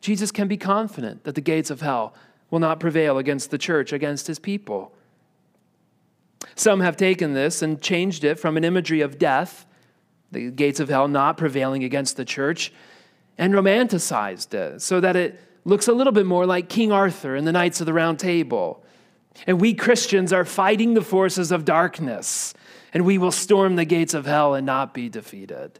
Jesus 0.00 0.30
can 0.30 0.48
be 0.48 0.56
confident 0.56 1.24
that 1.24 1.34
the 1.34 1.40
gates 1.40 1.70
of 1.70 1.82
hell 1.82 2.14
will 2.50 2.60
not 2.60 2.80
prevail 2.80 3.18
against 3.18 3.50
the 3.50 3.58
church, 3.58 3.92
against 3.92 4.26
his 4.26 4.38
people. 4.38 4.94
Some 6.54 6.80
have 6.80 6.96
taken 6.96 7.34
this 7.34 7.62
and 7.62 7.80
changed 7.80 8.24
it 8.24 8.38
from 8.38 8.56
an 8.56 8.64
imagery 8.64 9.00
of 9.00 9.18
death, 9.18 9.66
the 10.32 10.50
gates 10.50 10.80
of 10.80 10.88
hell 10.88 11.08
not 11.08 11.36
prevailing 11.36 11.84
against 11.84 12.16
the 12.16 12.24
church, 12.24 12.72
and 13.38 13.54
romanticized 13.54 14.52
it 14.54 14.82
so 14.82 15.00
that 15.00 15.16
it 15.16 15.40
looks 15.64 15.88
a 15.88 15.92
little 15.92 16.12
bit 16.12 16.26
more 16.26 16.46
like 16.46 16.68
King 16.68 16.92
Arthur 16.92 17.36
in 17.36 17.44
the 17.44 17.52
Knights 17.52 17.80
of 17.80 17.86
the 17.86 17.92
Round 17.92 18.18
Table. 18.18 18.84
And 19.46 19.60
we 19.60 19.74
Christians 19.74 20.32
are 20.32 20.44
fighting 20.44 20.94
the 20.94 21.02
forces 21.02 21.52
of 21.52 21.64
darkness, 21.64 22.54
and 22.92 23.04
we 23.04 23.18
will 23.18 23.30
storm 23.30 23.76
the 23.76 23.84
gates 23.84 24.14
of 24.14 24.26
hell 24.26 24.54
and 24.54 24.66
not 24.66 24.92
be 24.92 25.08
defeated. 25.08 25.78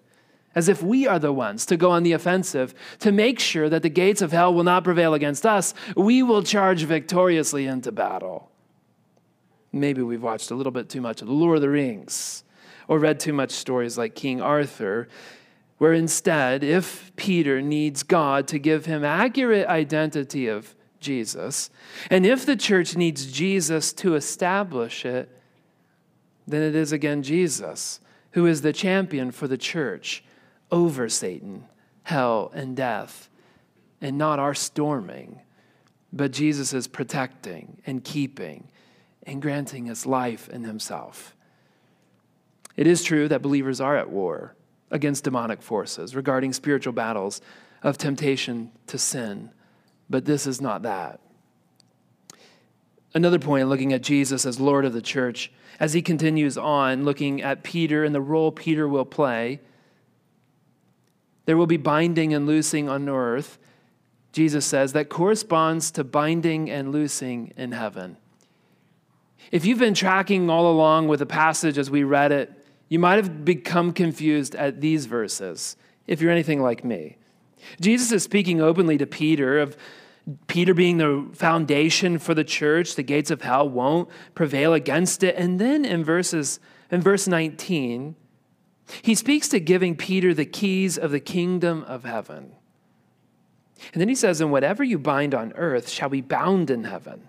As 0.54 0.68
if 0.68 0.82
we 0.82 1.06
are 1.06 1.18
the 1.18 1.32
ones 1.32 1.64
to 1.66 1.76
go 1.76 1.90
on 1.90 2.02
the 2.02 2.12
offensive, 2.12 2.74
to 3.00 3.12
make 3.12 3.38
sure 3.38 3.68
that 3.68 3.82
the 3.82 3.88
gates 3.88 4.22
of 4.22 4.32
hell 4.32 4.52
will 4.52 4.64
not 4.64 4.84
prevail 4.84 5.14
against 5.14 5.46
us, 5.46 5.74
we 5.96 6.22
will 6.22 6.42
charge 6.42 6.82
victoriously 6.82 7.66
into 7.66 7.92
battle. 7.92 8.49
Maybe 9.72 10.02
we've 10.02 10.22
watched 10.22 10.50
a 10.50 10.54
little 10.54 10.72
bit 10.72 10.88
too 10.88 11.00
much 11.00 11.22
of 11.22 11.28
The 11.28 11.34
Lord 11.34 11.56
of 11.56 11.62
the 11.62 11.68
Rings 11.68 12.44
or 12.88 12.98
read 12.98 13.20
too 13.20 13.32
much 13.32 13.52
stories 13.52 13.96
like 13.96 14.14
King 14.14 14.40
Arthur 14.40 15.08
where 15.80 15.94
instead, 15.94 16.62
if 16.62 17.10
Peter 17.16 17.62
needs 17.62 18.02
God 18.02 18.46
to 18.48 18.58
give 18.58 18.84
him 18.84 19.02
accurate 19.02 19.66
identity 19.66 20.46
of 20.46 20.74
Jesus, 21.00 21.70
and 22.10 22.26
if 22.26 22.44
the 22.44 22.54
church 22.54 22.96
needs 22.96 23.32
Jesus 23.32 23.94
to 23.94 24.14
establish 24.14 25.06
it, 25.06 25.30
then 26.46 26.60
it 26.60 26.74
is 26.74 26.92
again 26.92 27.22
Jesus 27.22 28.00
who 28.32 28.44
is 28.44 28.60
the 28.60 28.74
champion 28.74 29.30
for 29.30 29.48
the 29.48 29.56
church 29.56 30.22
over 30.70 31.08
Satan, 31.08 31.64
hell, 32.02 32.50
and 32.54 32.76
death, 32.76 33.30
and 34.02 34.18
not 34.18 34.38
our 34.38 34.54
storming, 34.54 35.40
but 36.12 36.30
Jesus 36.30 36.74
is 36.74 36.86
protecting 36.86 37.80
and 37.86 38.04
keeping 38.04 38.68
and 39.30 39.40
granting 39.40 39.88
us 39.88 40.04
life 40.04 40.48
in 40.48 40.64
himself. 40.64 41.36
It 42.76 42.86
is 42.86 43.04
true 43.04 43.28
that 43.28 43.42
believers 43.42 43.80
are 43.80 43.96
at 43.96 44.10
war 44.10 44.54
against 44.90 45.24
demonic 45.24 45.62
forces 45.62 46.16
regarding 46.16 46.52
spiritual 46.52 46.92
battles 46.92 47.40
of 47.82 47.96
temptation 47.96 48.72
to 48.88 48.98
sin, 48.98 49.50
but 50.08 50.24
this 50.24 50.46
is 50.46 50.60
not 50.60 50.82
that. 50.82 51.20
Another 53.14 53.38
point, 53.38 53.68
looking 53.68 53.92
at 53.92 54.02
Jesus 54.02 54.44
as 54.44 54.60
Lord 54.60 54.84
of 54.84 54.92
the 54.92 55.02
church, 55.02 55.52
as 55.78 55.92
he 55.92 56.02
continues 56.02 56.58
on, 56.58 57.04
looking 57.04 57.40
at 57.40 57.62
Peter 57.62 58.04
and 58.04 58.14
the 58.14 58.20
role 58.20 58.52
Peter 58.52 58.88
will 58.88 59.04
play, 59.04 59.60
there 61.46 61.56
will 61.56 61.66
be 61.66 61.76
binding 61.76 62.34
and 62.34 62.46
loosing 62.46 62.88
on 62.88 63.08
earth, 63.08 63.58
Jesus 64.32 64.66
says, 64.66 64.92
that 64.92 65.08
corresponds 65.08 65.90
to 65.92 66.04
binding 66.04 66.70
and 66.70 66.92
loosing 66.92 67.52
in 67.56 67.72
heaven. 67.72 68.16
If 69.51 69.64
you've 69.64 69.78
been 69.78 69.94
tracking 69.94 70.48
all 70.48 70.70
along 70.70 71.09
with 71.09 71.18
the 71.18 71.26
passage 71.26 71.78
as 71.78 71.90
we 71.90 72.05
read 72.05 72.32
it, 72.32 72.53
you 72.88 72.98
might 72.98 73.16
have 73.16 73.44
become 73.44 73.92
confused 73.92 74.55
at 74.55 74.80
these 74.80 75.07
verses, 75.07 75.76
if 76.07 76.20
you're 76.20 76.30
anything 76.30 76.62
like 76.62 76.84
me. 76.84 77.16
Jesus 77.80 78.11
is 78.12 78.22
speaking 78.22 78.61
openly 78.61 78.98
to 78.98 79.07
Peter 79.07 79.59
of 79.59 79.76
Peter 80.46 80.74
being 80.74 80.98
the 80.98 81.28
foundation 81.32 82.18
for 82.18 82.34
the 82.34 82.44
church, 82.44 82.94
the 82.94 83.03
gates 83.03 83.30
of 83.30 83.42
hell 83.42 83.68
won't 83.68 84.09
prevail 84.34 84.74
against 84.74 85.22
it. 85.22 85.34
And 85.36 85.59
then 85.59 85.84
in 85.84 86.05
verses 86.05 86.61
in 86.90 87.01
verse 87.01 87.26
19, 87.26 88.14
he 89.03 89.14
speaks 89.14 89.48
to 89.48 89.61
giving 89.61 89.96
Peter 89.96 90.34
the 90.34 90.44
keys 90.44 90.98
of 90.98 91.11
the 91.11 91.20
kingdom 91.20 91.84
of 91.84 92.05
heaven. 92.05 92.53
And 93.92 94.01
then 94.01 94.09
he 94.09 94.14
says, 94.14 94.40
And 94.40 94.53
whatever 94.53 94.84
you 94.84 94.98
bind 94.98 95.34
on 95.34 95.53
earth 95.55 95.88
shall 95.88 96.09
be 96.09 96.20
bound 96.20 96.70
in 96.70 96.84
heaven. 96.84 97.28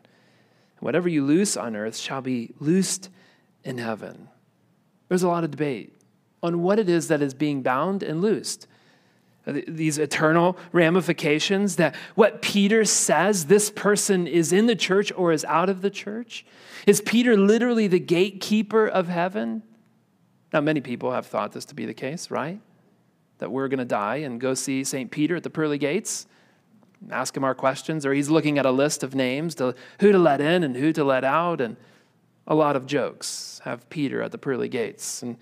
Whatever 0.82 1.08
you 1.08 1.24
loose 1.24 1.56
on 1.56 1.76
earth 1.76 1.96
shall 1.96 2.22
be 2.22 2.54
loosed 2.60 3.10
in 3.64 3.78
heaven. 3.78 4.28
There's 5.08 5.24
a 5.24 5.28
lot 5.28 5.44
of 5.44 5.52
debate 5.52 5.96
on 6.44 6.62
what 6.62 6.80
it 6.80 6.90
is 6.90 7.08
that 7.08 7.22
is 7.22 7.34
being 7.34 7.62
bound 7.62 8.04
and 8.04 8.22
loosed. 8.22 8.68
Uh, 9.46 9.54
these 9.68 9.98
eternal 9.98 10.58
ramifications 10.72 11.76
that 11.76 11.96
what 12.16 12.42
Peter 12.42 12.84
says, 12.84 13.46
this 13.46 13.70
person 13.70 14.26
is 14.28 14.52
in 14.52 14.66
the 14.66 14.76
church 14.76 15.12
or 15.16 15.32
is 15.32 15.46
out 15.46 15.70
of 15.70 15.82
the 15.82 15.90
church. 15.90 16.46
Is 16.88 17.00
Peter 17.02 17.38
literally 17.38 17.88
the 17.88 18.00
gatekeeper 18.00 18.88
of 18.88 19.08
heaven? 19.08 19.62
Now, 20.52 20.62
many 20.62 20.82
people 20.82 21.12
have 21.12 21.28
thought 21.28 21.52
this 21.52 21.66
to 21.66 21.76
be 21.76 21.86
the 21.86 21.94
case, 21.94 22.32
right? 22.32 22.60
That 23.38 23.52
we're 23.52 23.68
going 23.68 23.80
to 23.80 23.86
die 23.86 24.18
and 24.18 24.42
go 24.42 24.56
see 24.56 24.84
St. 24.84 25.12
Peter 25.12 25.36
at 25.36 25.44
the 25.44 25.50
pearly 25.50 25.78
gates, 25.78 26.26
ask 27.10 27.36
him 27.36 27.44
our 27.44 27.56
questions, 27.56 28.06
or 28.06 28.14
he's 28.14 28.30
looking 28.30 28.58
at 28.58 28.66
a 28.66 28.72
list 28.72 29.04
of 29.04 29.16
names 29.16 29.56
to 29.56 29.76
who 30.00 30.12
to 30.12 30.20
let 30.20 30.42
in 30.42 30.64
and 30.64 30.76
who 30.76 30.94
to 30.94 31.04
let 31.04 31.24
out, 31.24 31.62
and 31.62 31.78
a 32.48 32.56
lot 32.56 32.76
of 32.76 32.86
jokes 32.86 33.62
have 33.64 33.90
Peter 33.90 34.22
at 34.22 34.32
the 34.32 34.38
pearly 34.38 34.70
gates. 34.70 35.24
And 35.24 35.38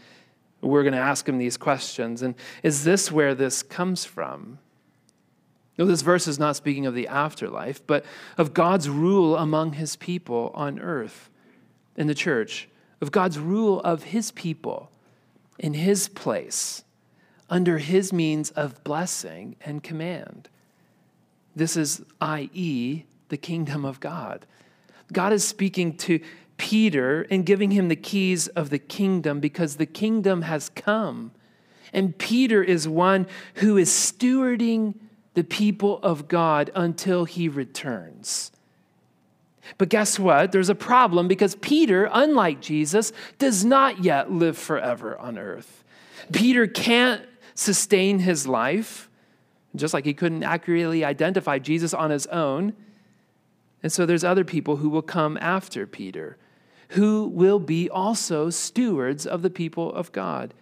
we're 0.62 0.84
going 0.84 0.94
to 0.94 1.00
ask 1.00 1.28
him 1.28 1.38
these 1.38 1.58
questions. 1.58 2.22
And 2.22 2.36
is 2.64 2.84
this 2.84 3.12
where 3.12 3.34
this 3.34 3.64
comes 3.64 4.06
from? 4.06 4.60
No, 5.78 5.86
this 5.86 6.02
verse 6.02 6.28
is 6.28 6.38
not 6.38 6.58
speaking 6.58 6.86
of 6.86 6.94
the 6.94 7.08
afterlife, 7.08 7.86
but 7.88 8.04
of 8.38 8.54
God's 8.54 8.90
rule 8.90 9.38
among 9.38 9.74
his 9.74 9.96
people 9.96 10.52
on 10.54 10.78
earth 10.80 11.30
in 11.96 12.08
the 12.08 12.16
church, 12.16 12.68
of 13.00 13.12
God's 13.12 13.40
rule 13.40 13.80
of 13.82 14.04
his 14.04 14.32
people 14.32 14.92
in 15.58 15.74
his 15.74 16.10
place, 16.10 16.84
under 17.50 17.78
his 17.78 18.12
means 18.12 18.52
of 18.52 18.84
blessing 18.84 19.56
and 19.62 19.82
command. 19.82 20.50
This 21.60 21.76
is, 21.76 22.02
i.e., 22.22 23.04
the 23.28 23.38
kingdom 23.38 23.84
of 23.86 24.00
God. 24.00 24.46
God 25.12 25.34
is 25.34 25.46
speaking 25.46 25.98
to 25.98 26.22
Peter 26.58 27.28
and 27.30 27.46
giving 27.46 27.72
him 27.72 27.90
the 27.90 27.96
keys 27.96 28.48
of 28.50 28.70
the 28.70 28.80
kingdom 28.80 29.40
because 29.40 29.76
the 29.76 29.86
kingdom 29.86 30.44
has 30.44 30.70
come. 30.70 31.32
And 31.92 32.18
Peter 32.18 32.64
is 32.64 32.88
one 32.88 33.28
who 33.56 33.78
is 33.78 33.90
stewarding 33.90 34.96
the 35.34 35.44
people 35.44 36.00
of 36.02 36.28
God 36.30 36.72
until 36.76 37.26
he 37.26 37.50
returns. 37.50 38.52
But 39.78 39.90
guess 39.90 40.18
what? 40.18 40.54
There's 40.54 40.70
a 40.70 40.76
problem 40.76 41.28
because 41.28 41.56
Peter, 41.56 42.10
unlike 42.12 42.62
Jesus, 42.62 43.12
does 43.38 43.66
not 43.66 44.04
yet 44.04 44.32
live 44.32 44.58
forever 44.58 45.18
on 45.18 45.38
earth. 45.38 45.84
Peter 46.32 46.68
can't 46.68 47.22
sustain 47.54 48.20
his 48.20 48.48
life, 48.48 49.09
just 49.76 49.94
like 49.94 50.06
he 50.06 50.14
couldn't 50.14 50.44
accurately 50.44 51.04
identify 51.04 51.60
Jesus 51.60 51.94
on 51.94 52.10
his 52.10 52.26
own. 52.28 52.74
And 53.84 53.92
so 53.92 54.06
there's 54.06 54.24
other 54.24 54.44
people 54.44 54.78
who 54.78 54.90
will 54.90 55.02
come 55.02 55.38
after 55.40 55.86
Peter, 55.86 56.38
who 56.90 57.28
will 57.28 57.60
be 57.60 57.90
also 57.90 58.50
stewards 58.50 59.26
of 59.26 59.42
the 59.42 59.50
people 59.50 59.94
of 59.94 60.12
God, 60.12 60.54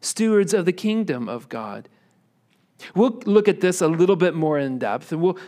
stewards 0.00 0.52
of 0.54 0.64
the 0.64 0.72
kingdom 0.72 1.28
of 1.28 1.48
God. 1.48 1.88
We'll 2.94 3.20
look 3.24 3.48
at 3.48 3.60
this 3.60 3.80
a 3.80 3.88
little 3.88 4.16
bit 4.16 4.34
more 4.34 4.58
in 4.58 4.78
depth, 4.78 5.12
and 5.12 5.22
we'll 5.22 5.38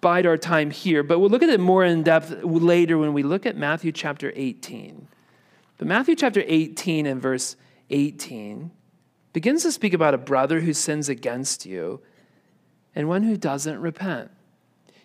bide 0.00 0.26
our 0.26 0.36
time 0.36 0.70
here, 0.70 1.02
but 1.02 1.18
we'll 1.18 1.30
look 1.30 1.42
at 1.42 1.48
it 1.48 1.60
more 1.60 1.84
in 1.84 2.02
depth 2.02 2.42
later 2.42 2.98
when 2.98 3.12
we 3.12 3.22
look 3.22 3.46
at 3.46 3.56
Matthew 3.56 3.92
chapter 3.92 4.32
18. 4.34 5.06
But 5.76 5.86
Matthew 5.86 6.16
chapter 6.16 6.42
18 6.46 7.06
and 7.06 7.22
verse 7.22 7.56
18 7.90 8.70
begins 9.32 9.62
to 9.62 9.72
speak 9.72 9.94
about 9.94 10.14
a 10.14 10.18
brother 10.18 10.60
who 10.60 10.72
sins 10.72 11.08
against 11.08 11.64
you 11.64 12.00
and 12.94 13.08
one 13.08 13.22
who 13.22 13.36
doesn't 13.36 13.80
repent. 13.80 14.30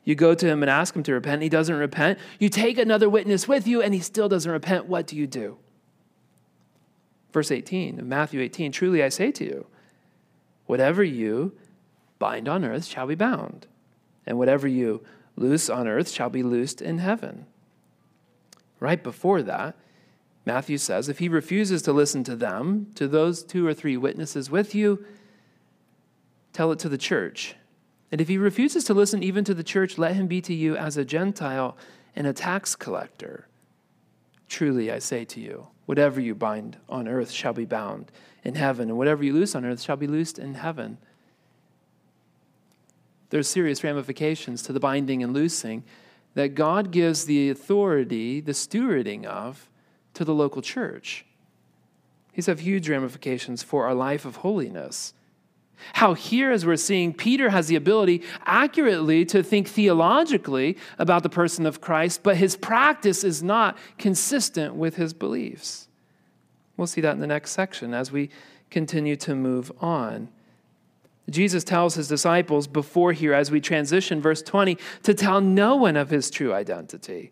You 0.03 0.15
go 0.15 0.35
to 0.35 0.47
him 0.47 0.61
and 0.63 0.69
ask 0.69 0.95
him 0.95 1.03
to 1.03 1.13
repent, 1.13 1.35
and 1.35 1.43
he 1.43 1.49
doesn't 1.49 1.75
repent. 1.75 2.19
You 2.39 2.49
take 2.49 2.77
another 2.77 3.09
witness 3.09 3.47
with 3.47 3.67
you 3.67 3.81
and 3.81 3.93
he 3.93 3.99
still 4.01 4.27
doesn't 4.27 4.51
repent. 4.51 4.87
What 4.87 5.07
do 5.07 5.15
you 5.15 5.27
do? 5.27 5.57
Verse 7.31 7.51
18 7.51 7.99
of 7.99 8.05
Matthew 8.05 8.41
18 8.41 8.71
Truly 8.71 9.03
I 9.03 9.09
say 9.09 9.31
to 9.31 9.43
you, 9.43 9.65
whatever 10.65 11.03
you 11.03 11.53
bind 12.19 12.47
on 12.47 12.63
earth 12.63 12.85
shall 12.85 13.07
be 13.07 13.15
bound 13.15 13.67
and 14.25 14.37
whatever 14.37 14.67
you 14.67 15.03
loose 15.35 15.69
on 15.69 15.87
earth 15.87 16.09
shall 16.09 16.29
be 16.29 16.43
loosed 16.43 16.81
in 16.81 16.99
heaven. 16.99 17.45
Right 18.79 19.01
before 19.01 19.41
that, 19.43 19.75
Matthew 20.45 20.77
says, 20.77 21.07
if 21.07 21.19
he 21.19 21.29
refuses 21.29 21.81
to 21.83 21.93
listen 21.93 22.23
to 22.25 22.35
them, 22.35 22.87
to 22.95 23.07
those 23.07 23.43
two 23.43 23.65
or 23.65 23.73
three 23.73 23.95
witnesses 23.95 24.49
with 24.49 24.75
you, 24.75 25.05
tell 26.51 26.71
it 26.71 26.79
to 26.79 26.89
the 26.89 26.97
church. 26.97 27.55
And 28.13 28.21
if 28.21 28.29
he 28.29 28.37
refuses 28.37 28.85
to 28.85 28.93
listen 28.93 29.21
even 29.21 29.43
to 29.43 29.53
the 29.53 29.63
church, 29.63 29.97
let 29.97 30.15
him 30.15 30.27
be 30.27 30.39
to 30.41 30.53
you 30.53 30.77
as 30.77 30.95
a 30.95 31.03
Gentile 31.03 31.75
and 32.15 32.25
a 32.25 32.31
tax 32.31 32.75
collector. 32.75 33.47
Truly, 34.47 34.89
I 34.89 34.99
say 34.99 35.25
to 35.25 35.41
you, 35.41 35.67
whatever 35.85 36.21
you 36.21 36.33
bind 36.33 36.77
on 36.87 37.09
earth 37.09 37.31
shall 37.31 37.53
be 37.53 37.65
bound 37.65 38.11
in 38.43 38.55
heaven, 38.55 38.87
and 38.87 38.97
whatever 38.97 39.25
you 39.25 39.33
loose 39.33 39.55
on 39.55 39.65
earth 39.65 39.81
shall 39.81 39.97
be 39.97 40.07
loosed 40.07 40.39
in 40.39 40.53
heaven 40.53 40.99
there's 43.33 43.47
serious 43.47 43.83
ramifications 43.83 44.61
to 44.61 44.71
the 44.71 44.79
binding 44.79 45.23
and 45.23 45.33
loosing 45.33 45.83
that 46.35 46.53
God 46.53 46.91
gives 46.91 47.25
the 47.25 47.49
authority, 47.49 48.39
the 48.39 48.51
stewarding 48.51 49.25
of, 49.25 49.67
to 50.13 50.23
the 50.23 50.35
local 50.35 50.61
church. 50.61 51.25
These 52.35 52.45
have 52.45 52.59
huge 52.59 52.87
ramifications 52.87 53.63
for 53.63 53.87
our 53.87 53.95
life 53.95 54.23
of 54.25 54.35
holiness. 54.35 55.15
How, 55.93 56.13
here, 56.13 56.51
as 56.51 56.65
we're 56.65 56.77
seeing, 56.77 57.13
Peter 57.13 57.49
has 57.49 57.67
the 57.67 57.75
ability 57.75 58.23
accurately 58.45 59.25
to 59.25 59.43
think 59.43 59.67
theologically 59.67 60.77
about 60.97 61.23
the 61.23 61.29
person 61.29 61.65
of 61.65 61.81
Christ, 61.81 62.21
but 62.23 62.37
his 62.37 62.55
practice 62.55 63.23
is 63.23 63.43
not 63.43 63.77
consistent 63.97 64.75
with 64.75 64.95
his 64.95 65.13
beliefs. 65.13 65.87
We'll 66.77 66.87
see 66.87 67.01
that 67.01 67.13
in 67.13 67.19
the 67.19 67.27
next 67.27 67.51
section 67.51 67.93
as 67.93 68.11
we 68.11 68.29
continue 68.69 69.15
to 69.17 69.35
move 69.35 69.71
on. 69.81 70.29
Jesus 71.29 71.63
tells 71.63 71.95
his 71.95 72.07
disciples 72.07 72.67
before 72.67 73.13
here, 73.13 73.33
as 73.33 73.49
we 73.49 73.61
transition, 73.61 74.21
verse 74.21 74.41
20, 74.41 74.77
to 75.03 75.13
tell 75.13 75.39
no 75.39 75.75
one 75.75 75.95
of 75.95 76.09
his 76.09 76.29
true 76.29 76.53
identity. 76.53 77.31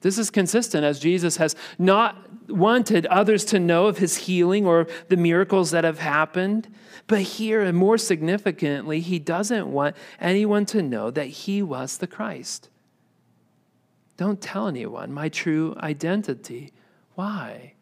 This 0.00 0.18
is 0.18 0.30
consistent 0.30 0.84
as 0.84 0.98
Jesus 0.98 1.36
has 1.36 1.54
not 1.78 2.33
wanted 2.48 3.06
others 3.06 3.44
to 3.46 3.58
know 3.58 3.86
of 3.86 3.98
his 3.98 4.16
healing 4.16 4.66
or 4.66 4.86
the 5.08 5.16
miracles 5.16 5.70
that 5.70 5.84
have 5.84 5.98
happened. 5.98 6.68
But 7.06 7.20
here, 7.20 7.60
and 7.60 7.76
more 7.76 7.98
significantly, 7.98 9.00
he 9.00 9.18
doesn't 9.18 9.70
want 9.70 9.96
anyone 10.20 10.66
to 10.66 10.82
know 10.82 11.10
that 11.10 11.26
he 11.26 11.62
was 11.62 11.98
the 11.98 12.06
Christ. 12.06 12.70
Don't 14.16 14.40
tell 14.40 14.68
anyone 14.68 15.12
my 15.12 15.28
true 15.28 15.74
identity. 15.78 16.72
Why? 17.14 17.72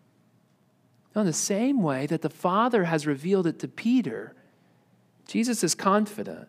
in 1.14 1.26
the 1.26 1.32
same 1.32 1.82
way 1.82 2.06
that 2.06 2.22
the 2.22 2.30
Father 2.30 2.84
has 2.84 3.06
revealed 3.06 3.46
it 3.46 3.58
to 3.58 3.68
Peter 3.68 4.34
Jesus 5.26 5.62
is 5.62 5.74
confident, 5.74 6.48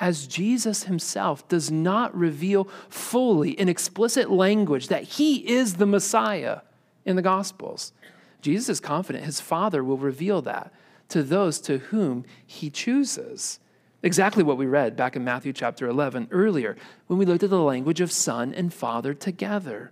as 0.00 0.26
Jesus 0.26 0.84
himself 0.84 1.46
does 1.48 1.70
not 1.70 2.14
reveal 2.16 2.64
fully 2.88 3.50
in 3.50 3.68
explicit 3.68 4.30
language 4.30 4.88
that 4.88 5.04
he 5.04 5.48
is 5.48 5.74
the 5.74 5.86
Messiah 5.86 6.60
in 7.08 7.16
the 7.16 7.22
Gospels. 7.22 7.92
Jesus 8.42 8.68
is 8.68 8.80
confident 8.80 9.24
his 9.24 9.40
Father 9.40 9.82
will 9.82 9.96
reveal 9.96 10.42
that 10.42 10.72
to 11.08 11.22
those 11.22 11.58
to 11.62 11.78
whom 11.78 12.24
he 12.46 12.68
chooses. 12.68 13.58
Exactly 14.02 14.44
what 14.44 14.58
we 14.58 14.66
read 14.66 14.94
back 14.94 15.16
in 15.16 15.24
Matthew 15.24 15.52
chapter 15.52 15.88
11 15.88 16.28
earlier 16.30 16.76
when 17.06 17.18
we 17.18 17.24
looked 17.24 17.42
at 17.42 17.50
the 17.50 17.60
language 17.60 18.00
of 18.00 18.12
Son 18.12 18.54
and 18.54 18.72
Father 18.72 19.14
together. 19.14 19.90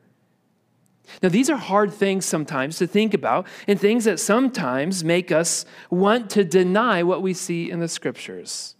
Now, 1.22 1.30
these 1.30 1.48
are 1.48 1.56
hard 1.56 1.92
things 1.92 2.26
sometimes 2.26 2.78
to 2.78 2.86
think 2.86 3.14
about, 3.14 3.46
and 3.68 3.80
things 3.80 4.04
that 4.04 4.18
sometimes 4.18 5.04
make 5.04 5.30
us 5.30 5.64
want 5.88 6.30
to 6.30 6.44
deny 6.44 7.02
what 7.02 7.22
we 7.22 7.32
see 7.32 7.70
in 7.70 7.78
the 7.78 7.88
scriptures. 7.88 8.74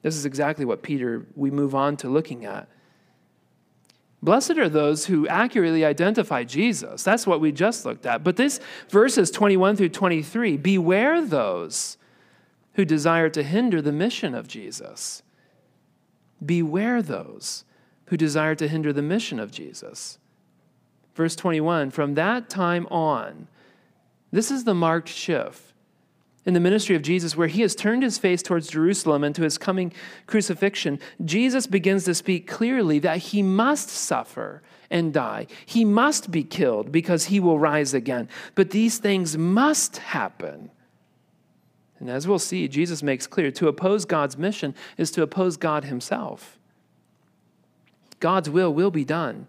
This 0.00 0.16
is 0.16 0.24
exactly 0.24 0.64
what 0.64 0.82
Peter, 0.82 1.26
we 1.36 1.50
move 1.50 1.74
on 1.74 1.96
to 1.98 2.08
looking 2.08 2.46
at. 2.46 2.68
Blessed 4.22 4.58
are 4.58 4.68
those 4.68 5.06
who 5.06 5.26
accurately 5.26 5.84
identify 5.84 6.44
Jesus. 6.44 7.02
That's 7.02 7.26
what 7.26 7.40
we 7.40 7.50
just 7.50 7.84
looked 7.84 8.06
at. 8.06 8.22
But 8.22 8.36
this 8.36 8.60
verses 8.88 9.30
21 9.30 9.76
through 9.76 9.88
23 9.88 10.56
beware 10.56 11.20
those 11.24 11.96
who 12.74 12.84
desire 12.84 13.28
to 13.30 13.42
hinder 13.42 13.82
the 13.82 13.92
mission 13.92 14.34
of 14.34 14.46
Jesus. 14.46 15.22
Beware 16.44 17.02
those 17.02 17.64
who 18.06 18.16
desire 18.16 18.54
to 18.54 18.68
hinder 18.68 18.92
the 18.92 19.02
mission 19.02 19.40
of 19.40 19.50
Jesus. 19.50 20.18
Verse 21.14 21.34
21 21.34 21.90
From 21.90 22.14
that 22.14 22.48
time 22.48 22.86
on, 22.86 23.48
this 24.30 24.50
is 24.50 24.64
the 24.64 24.74
marked 24.74 25.08
shift 25.08 25.71
in 26.44 26.54
the 26.54 26.60
ministry 26.60 26.96
of 26.96 27.02
Jesus, 27.02 27.36
where 27.36 27.46
he 27.46 27.62
has 27.62 27.76
turned 27.76 28.02
his 28.02 28.18
face 28.18 28.42
towards 28.42 28.68
Jerusalem 28.68 29.22
and 29.22 29.34
to 29.34 29.42
his 29.42 29.58
coming 29.58 29.92
crucifixion, 30.26 30.98
Jesus 31.24 31.68
begins 31.68 32.04
to 32.04 32.14
speak 32.14 32.48
clearly 32.48 32.98
that 32.98 33.18
he 33.18 33.42
must 33.42 33.88
suffer 33.88 34.62
and 34.90 35.12
die. 35.12 35.46
He 35.64 35.84
must 35.84 36.30
be 36.30 36.42
killed 36.42 36.90
because 36.90 37.26
he 37.26 37.38
will 37.38 37.58
rise 37.58 37.94
again. 37.94 38.28
But 38.56 38.70
these 38.70 38.98
things 38.98 39.38
must 39.38 39.98
happen. 39.98 40.70
And 42.00 42.10
as 42.10 42.26
we'll 42.26 42.40
see, 42.40 42.66
Jesus 42.66 43.02
makes 43.02 43.28
clear 43.28 43.52
to 43.52 43.68
oppose 43.68 44.04
God's 44.04 44.36
mission 44.36 44.74
is 44.98 45.12
to 45.12 45.22
oppose 45.22 45.56
God 45.56 45.84
himself. 45.84 46.58
God's 48.18 48.50
will 48.50 48.74
will 48.74 48.90
be 48.90 49.04
done, 49.04 49.46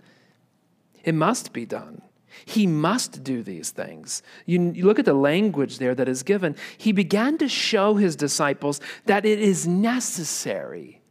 it 1.03 1.15
must 1.15 1.53
be 1.53 1.65
done. 1.65 2.03
He 2.45 2.67
must 2.67 3.23
do 3.23 3.43
these 3.43 3.71
things. 3.71 4.23
You, 4.45 4.71
you, 4.73 4.85
look 4.85 4.99
at 4.99 5.05
the 5.05 5.13
language 5.13 5.77
there 5.77 5.95
that 5.95 6.07
is 6.07 6.23
given. 6.23 6.55
He 6.77 6.91
began 6.91 7.37
to 7.37 7.47
show 7.47 7.95
his 7.95 8.15
disciples 8.15 8.81
that 9.05 9.25
it 9.25 9.39
is 9.39 9.67
necessary, 9.67 11.01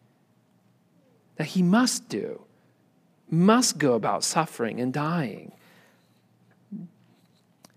that 1.37 1.49
he 1.49 1.62
must 1.62 2.09
do, 2.09 2.43
must 3.31 3.79
go 3.79 3.95
about 3.95 4.25
suffering 4.25 4.81
and 4.81 4.93
dying. 4.93 5.53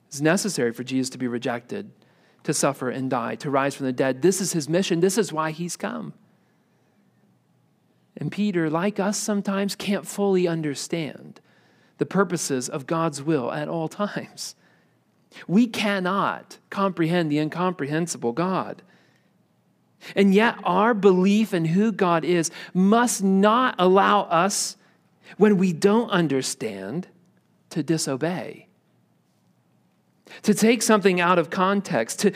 It's 0.08 0.22
necessary 0.22 0.72
for 0.72 0.84
Jesus 0.84 1.10
to 1.12 1.18
be 1.18 1.28
rejected, 1.28 1.92
to 2.44 2.54
suffer 2.54 2.90
and 2.90 3.10
die, 3.10 3.36
to 3.36 3.50
rise 3.50 3.76
from 3.76 3.86
the 3.86 3.94
dead. 3.94 4.22
This 4.22 4.42
is 4.42 4.54
his 4.54 4.70
mission. 4.70 5.00
This 5.00 5.18
is 5.18 5.32
why 5.32 5.52
he's 5.52 5.76
come. 5.76 6.14
And 8.18 8.32
Peter, 8.32 8.70
like 8.70 9.00
us 9.00 9.18
sometimes, 9.18 9.76
can't 9.76 10.08
fully 10.08 10.48
understand 10.48 11.42
the 11.98 12.06
purposes 12.06 12.70
of 12.70 12.88
God's 12.88 13.22
will 13.22 13.52
at 13.52 13.68
all 13.68 13.88
times. 13.88 14.56
We 15.48 15.68
cannot 15.68 16.58
comprehend 16.70 17.32
the 17.32 17.40
incomprehensible 17.40 18.32
God. 18.32 18.82
And 20.16 20.34
yet, 20.34 20.56
our 20.64 20.94
belief 20.94 21.54
in 21.54 21.66
who 21.66 21.92
God 21.92 22.24
is 22.24 22.52
must 22.74 23.24
not 23.24 23.76
allow 23.80 24.22
us, 24.22 24.78
when 25.38 25.58
we 25.58 25.74
don't 25.74 26.10
understand, 26.10 27.08
to 27.72 27.82
disobey. 27.82 28.68
To 30.44 30.54
take 30.54 30.84
something 30.84 31.20
out 31.20 31.40
of 31.40 31.50
context, 31.50 32.20
to 32.20 32.32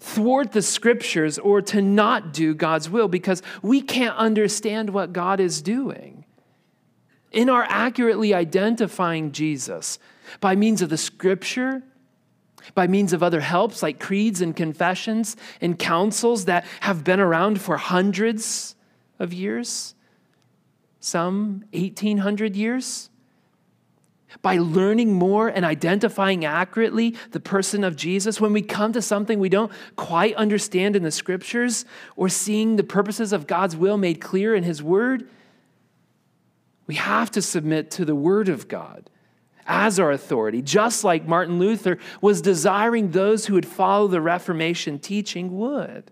thwart 0.00 0.52
the 0.52 0.62
scriptures, 0.62 1.38
or 1.38 1.62
to 1.62 1.80
not 1.80 2.32
do 2.32 2.52
God's 2.52 2.90
will 2.90 3.08
because 3.08 3.42
we 3.62 3.80
can't 3.80 4.16
understand 4.16 4.90
what 4.90 5.12
God 5.12 5.40
is 5.40 5.62
doing 5.62 6.23
in 7.34 7.50
our 7.50 7.64
accurately 7.68 8.32
identifying 8.32 9.32
Jesus 9.32 9.98
by 10.40 10.54
means 10.54 10.80
of 10.80 10.88
the 10.88 10.96
scripture, 10.96 11.82
by 12.74 12.86
means 12.86 13.12
of 13.12 13.22
other 13.22 13.40
helps 13.40 13.82
like 13.82 14.00
creeds 14.00 14.40
and 14.40 14.56
confessions 14.56 15.36
and 15.60 15.78
councils 15.78 16.46
that 16.46 16.64
have 16.80 17.04
been 17.04 17.20
around 17.20 17.60
for 17.60 17.76
hundreds 17.76 18.76
of 19.18 19.32
years, 19.32 19.94
some 21.00 21.64
1800 21.72 22.56
years. 22.56 23.10
By 24.42 24.58
learning 24.58 25.12
more 25.12 25.46
and 25.46 25.64
identifying 25.64 26.44
accurately 26.44 27.14
the 27.30 27.38
person 27.38 27.84
of 27.84 27.94
Jesus, 27.94 28.40
when 28.40 28.52
we 28.52 28.62
come 28.62 28.92
to 28.92 29.00
something 29.00 29.38
we 29.38 29.48
don't 29.48 29.70
quite 29.94 30.34
understand 30.34 30.96
in 30.96 31.04
the 31.04 31.12
scriptures 31.12 31.84
or 32.16 32.28
seeing 32.28 32.74
the 32.74 32.82
purposes 32.82 33.32
of 33.32 33.46
God's 33.46 33.76
will 33.76 33.96
made 33.96 34.20
clear 34.20 34.56
in 34.56 34.64
His 34.64 34.82
Word, 34.82 35.28
we 36.86 36.96
have 36.96 37.30
to 37.32 37.42
submit 37.42 37.90
to 37.92 38.04
the 38.04 38.14
Word 38.14 38.48
of 38.48 38.68
God 38.68 39.08
as 39.66 39.98
our 39.98 40.12
authority, 40.12 40.60
just 40.60 41.04
like 41.04 41.26
Martin 41.26 41.58
Luther 41.58 41.98
was 42.20 42.42
desiring 42.42 43.10
those 43.10 43.46
who 43.46 43.54
would 43.54 43.66
follow 43.66 44.08
the 44.08 44.20
Reformation 44.20 44.98
teaching 44.98 45.56
would. 45.58 46.10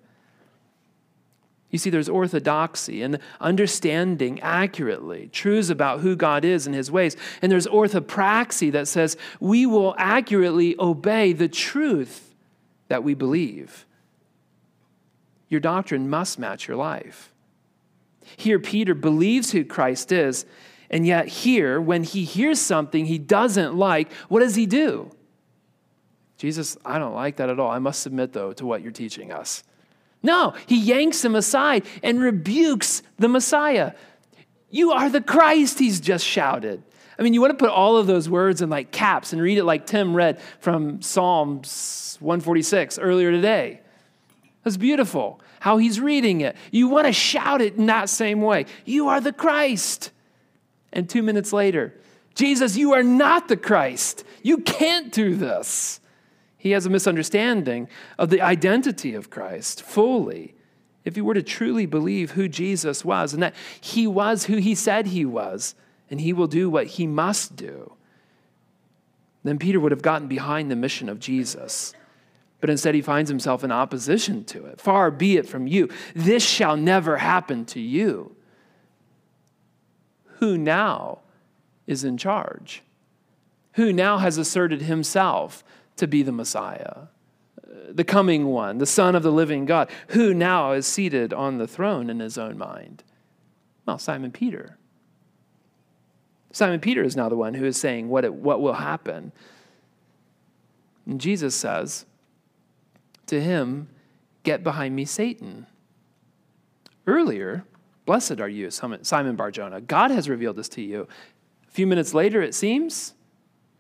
You 1.71 1.79
see, 1.79 1.89
there's 1.89 2.09
orthodoxy 2.09 3.03
and 3.03 3.19
understanding 3.41 4.41
accurately 4.41 5.29
truths 5.33 5.71
about 5.71 6.01
who 6.01 6.15
God 6.15 6.45
is 6.45 6.67
and 6.67 6.77
his 6.77 6.91
ways. 6.91 7.17
And 7.41 7.51
there's 7.51 7.67
orthopraxy 7.67 8.71
that 8.73 8.89
says 8.89 9.17
we 9.41 9.65
will 9.65 9.95
accurately 9.97 10.77
obey 10.79 11.33
the 11.33 11.49
truth 11.49 12.35
that 12.89 13.03
we 13.03 13.15
believe. 13.15 13.87
Your 15.49 15.61
doctrine 15.61 16.11
must 16.11 16.39
match 16.39 16.69
your 16.69 16.77
life. 16.77 17.32
Here, 18.37 18.59
Peter 18.59 18.95
believes 18.95 19.53
who 19.53 19.65
Christ 19.65 20.13
is, 20.13 20.47
and 20.91 21.07
yet, 21.07 21.27
here, 21.27 21.81
when 21.81 22.03
he 22.05 22.25
hears 22.25 22.61
something 22.61 23.07
he 23.07 23.19
doesn't 23.19 23.75
like, 23.75 24.13
what 24.29 24.41
does 24.41 24.55
he 24.55 24.67
do? 24.67 25.11
Jesus, 26.37 26.77
I 26.85 26.99
don't 26.99 27.15
like 27.15 27.37
that 27.37 27.49
at 27.49 27.59
all. 27.59 27.71
I 27.71 27.79
must 27.79 28.03
submit, 28.03 28.33
though, 28.33 28.53
to 28.55 28.67
what 28.67 28.83
you're 28.83 28.93
teaching 28.93 29.33
us. 29.33 29.65
No, 30.23 30.55
he 30.67 30.79
yanks 30.79 31.25
him 31.25 31.35
aside 31.35 31.85
and 32.03 32.21
rebukes 32.21 33.03
the 33.19 33.29
Messiah. 33.29 33.93
You 34.71 34.93
are 34.93 35.11
the 35.11 35.21
Christ, 35.21 35.79
he's 35.79 36.01
just 36.01 36.25
shouted. 36.25 36.83
I 37.19 37.23
mean, 37.23 37.35
you 37.35 37.41
want 37.41 37.53
to 37.53 37.63
put 37.63 37.71
all 37.71 37.97
of 37.97 38.07
those 38.07 38.29
words 38.29 38.63
in 38.63 38.71
like 38.71 38.91
caps 38.91 39.33
and 39.33 39.43
read 39.43 39.59
it 39.59 39.65
like 39.65 39.87
Tim 39.87 40.15
read 40.15 40.41
from 40.61 41.03
Psalms 41.03 42.17
146 42.21 42.99
earlier 42.99 43.31
today. 43.31 43.81
That's 44.65 44.77
beautiful 44.77 45.41
how 45.63 45.77
he's 45.77 46.01
reading 46.01 46.41
it. 46.41 46.57
You 46.73 46.89
want 46.89 47.07
to 47.07 47.13
shout 47.13 47.61
it 47.61 47.77
in 47.77 47.87
that 47.87 48.09
same 48.09 48.41
way. 48.41 48.67
You 48.85 49.07
are 49.07 49.21
the 49.21 49.33
Christ. 49.33 50.11
And 50.93 51.09
two 51.09 51.23
minutes 51.23 51.53
later, 51.53 51.95
Jesus, 52.35 52.77
you 52.77 52.95
are 52.95 53.05
not 53.05 53.47
the 53.47 53.57
Christ. 53.57 54.25
You 54.43 54.59
can't 54.59 55.13
do 55.13 55.37
this. 55.37 56.01
He 56.59 56.73
has 56.73 56.85
a 56.85 56.91
misunderstanding 56.91 57.89
of 58.19 58.29
the 58.29 58.41
identity 58.41 59.15
of 59.15 59.31
Christ 59.31 59.83
fully. 59.83 60.57
If 61.05 61.15
he 61.15 61.21
were 61.21 61.35
to 61.35 61.45
truly 61.45 61.87
believe 61.87 62.33
who 62.33 62.49
Jesus 62.49 63.05
was 63.05 63.33
and 63.33 63.41
that 63.41 63.55
he 63.81 64.09
was 64.09 64.47
who 64.47 64.57
he 64.57 64.75
said 64.75 65.07
he 65.07 65.25
was, 65.25 65.77
and 66.11 66.21
he 66.21 66.33
will 66.33 66.49
do 66.49 66.69
what 66.69 66.89
he 66.89 67.07
must 67.07 67.55
do, 67.55 67.93
then 69.45 69.61
Peter 69.61 69.79
would 69.79 69.93
have 69.93 70.03
gotten 70.03 70.27
behind 70.27 70.73
the 70.73 70.77
mission 70.77 71.09
of 71.09 71.21
Jesus 71.21 71.95
but 72.63 72.71
instead 72.71 72.95
he 72.95 73.03
finds 73.03 73.29
himself 73.29 73.65
in 73.65 73.73
opposition 73.73 74.45
to 74.45 74.67
it. 74.67 74.81
Far 74.81 75.11
be 75.11 75.37
it 75.37 75.49
from 75.49 75.67
you. 75.67 75.89
This 76.15 76.45
shall 76.45 76.77
never 76.77 77.17
happen 77.17 77.65
to 77.67 77.81
you. 77.81 78.37
Who 80.37 80.57
now 80.57 81.19
is 81.89 82.05
in 82.05 82.17
charge? 82.17 82.85
Who 83.73 83.93
now 83.93 84.19
has 84.19 84.39
asserted 84.39 84.83
himself 84.83 85.65
to 85.97 86.07
be 86.07 86.23
the 86.23 86.31
Messiah, 86.31 87.09
uh, 87.67 87.75
the 87.91 88.05
coming 88.05 88.47
one, 88.47 88.79
the 88.79 88.87
Son 88.87 89.17
of 89.17 89.25
the 89.25 89.33
living 89.33 89.65
God? 89.65 89.91
Who 90.11 90.33
now 90.33 90.71
is 90.71 90.87
seated 90.87 91.33
on 91.33 91.59
the 91.59 91.67
throne 91.67 92.09
in 92.09 92.21
his 92.21 92.39
own 92.39 92.57
mind? 92.57 93.03
Well, 93.87 93.99
Simon 93.99 94.31
Peter. 94.31 94.79
Simon 96.53 96.79
Peter 96.79 97.03
is 97.03 97.17
now 97.17 97.29
the 97.29 97.35
one 97.35 97.55
who 97.55 97.65
is 97.65 97.77
saying 97.77 98.09
what, 98.09 98.25
it, 98.25 98.33
what 98.33 98.61
will 98.61 98.75
happen. 98.75 99.33
And 101.07 101.21
Jesus 101.21 101.57
says, 101.57 102.07
to 103.27 103.41
him, 103.41 103.89
Get 104.45 104.65
behind 104.65 104.97
me, 104.97 105.05
Satan. 105.05 105.67
Earlier, 107.07 107.65
blessed 108.07 108.41
are 108.41 108.49
you, 108.49 108.71
Simon 108.71 109.37
Barjona. 109.37 109.81
God 109.81 110.11
has 110.11 110.29
revealed 110.29 110.57
this 110.57 110.69
to 110.71 110.83
you. 110.83 111.07
A 111.69 111.71
few 111.71 111.87
minutes 111.87 112.13
later, 112.13 112.43
it 112.43 112.55
seems, 112.55 113.15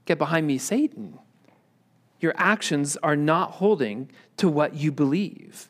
Get 0.05 0.19
behind 0.19 0.47
me, 0.47 0.59
Satan. 0.59 1.19
Your 2.21 2.35
actions 2.37 2.97
are 3.03 3.17
not 3.17 3.53
holding 3.53 4.09
to 4.37 4.49
what 4.49 4.75
you 4.75 4.93
believe. 4.93 5.69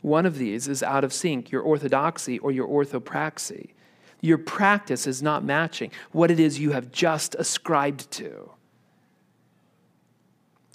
One 0.00 0.24
of 0.26 0.38
these 0.38 0.68
is 0.68 0.82
out 0.82 1.04
of 1.04 1.12
sync, 1.12 1.50
your 1.50 1.62
orthodoxy 1.62 2.38
or 2.38 2.50
your 2.50 2.66
orthopraxy. 2.66 3.70
Your 4.22 4.38
practice 4.38 5.06
is 5.06 5.22
not 5.22 5.44
matching 5.44 5.90
what 6.12 6.30
it 6.30 6.40
is 6.40 6.58
you 6.58 6.72
have 6.72 6.90
just 6.90 7.34
ascribed 7.34 8.10
to 8.12 8.53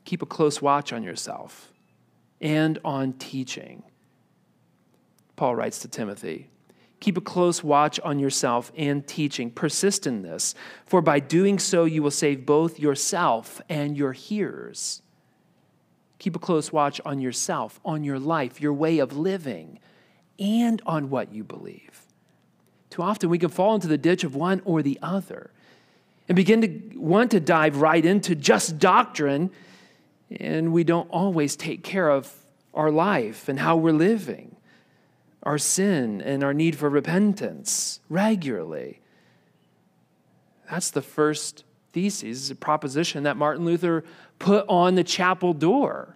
keep 0.10 0.24
a 0.24 0.26
close 0.26 0.60
watch 0.60 0.92
on 0.92 1.04
yourself 1.04 1.72
and 2.42 2.80
on 2.84 3.14
teaching. 3.14 3.84
Paul 5.36 5.56
writes 5.56 5.78
to 5.80 5.88
Timothy 5.88 6.50
Keep 7.00 7.18
a 7.18 7.22
close 7.22 7.64
watch 7.64 8.00
on 8.00 8.18
yourself 8.18 8.72
and 8.76 9.06
teaching. 9.06 9.52
Persist 9.52 10.08
in 10.08 10.24
this, 10.24 10.56
for 10.84 11.00
by 11.04 11.20
doing 11.20 11.60
so, 11.60 11.86
you 11.86 12.02
will 12.02 12.10
save 12.10 12.44
both 12.44 12.80
yourself 12.80 13.62
and 13.70 13.96
your 13.96 14.14
hearers. 14.14 15.04
Keep 16.18 16.36
a 16.36 16.40
close 16.40 16.74
watch 16.74 17.00
on 17.06 17.22
yourself, 17.22 17.80
on 17.86 18.04
your 18.04 18.18
life, 18.18 18.60
your 18.60 18.74
way 18.74 18.98
of 18.98 19.16
living, 19.16 19.78
and 20.40 20.82
on 20.88 21.12
what 21.12 21.32
you 21.32 21.44
believe. 21.44 22.08
Too 22.90 23.04
often 23.04 23.30
we 23.30 23.38
can 23.38 23.50
fall 23.50 23.76
into 23.76 23.88
the 23.88 23.98
ditch 23.98 24.24
of 24.24 24.36
one 24.36 24.64
or 24.66 24.82
the 24.82 24.98
other 25.04 25.52
and 26.28 26.36
begin 26.36 26.62
to 26.62 26.98
want 26.98 27.30
to 27.30 27.40
dive 27.40 27.78
right 27.78 28.04
into 28.04 28.34
just 28.34 28.80
doctrine, 28.80 29.52
and 30.38 30.72
we 30.72 30.84
don't 30.84 31.10
always 31.10 31.56
take 31.56 31.84
care 31.84 32.10
of 32.10 32.34
our 32.74 32.92
life 32.92 33.50
and 33.50 33.60
how 33.60 33.76
we're 33.76 33.92
living 33.92 34.56
our 35.44 35.58
sin 35.58 36.22
and 36.22 36.44
our 36.44 36.54
need 36.54 36.76
for 36.76 36.90
repentance 36.90 38.02
regularly. 38.10 39.00
That's 40.70 40.92
the 40.92 41.02
first 41.02 41.64
thesis, 41.94 42.52
proposition 42.54 43.24
that 43.24 43.38
Martin 43.38 43.66
Luther 43.66 44.04
put 44.38 44.66
on 44.68 44.96
the 44.96 45.04
chapel 45.04 45.54
door. 45.54 46.16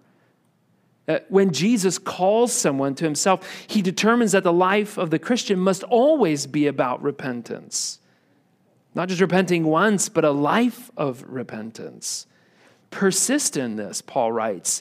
That 1.06 1.30
when 1.30 1.52
Jesus 1.52 1.98
calls 1.98 2.52
someone 2.52 2.94
to 2.94 3.04
himself, 3.04 3.46
he 3.66 3.82
determines 3.82 4.32
that 4.32 4.44
the 4.44 4.52
life 4.52 4.96
of 4.96 5.10
the 5.10 5.18
Christian 5.18 5.58
must 5.58 5.82
always 5.84 6.46
be 6.46 6.66
about 6.66 7.02
repentance. 7.02 7.98
Not 8.94 9.08
just 9.08 9.20
repenting 9.20 9.64
once, 9.64 10.08
but 10.08 10.24
a 10.24 10.30
life 10.30 10.90
of 10.96 11.24
repentance. 11.26 12.26
Persist 12.94 13.56
in 13.56 13.74
this, 13.74 14.00
Paul 14.00 14.30
writes 14.30 14.80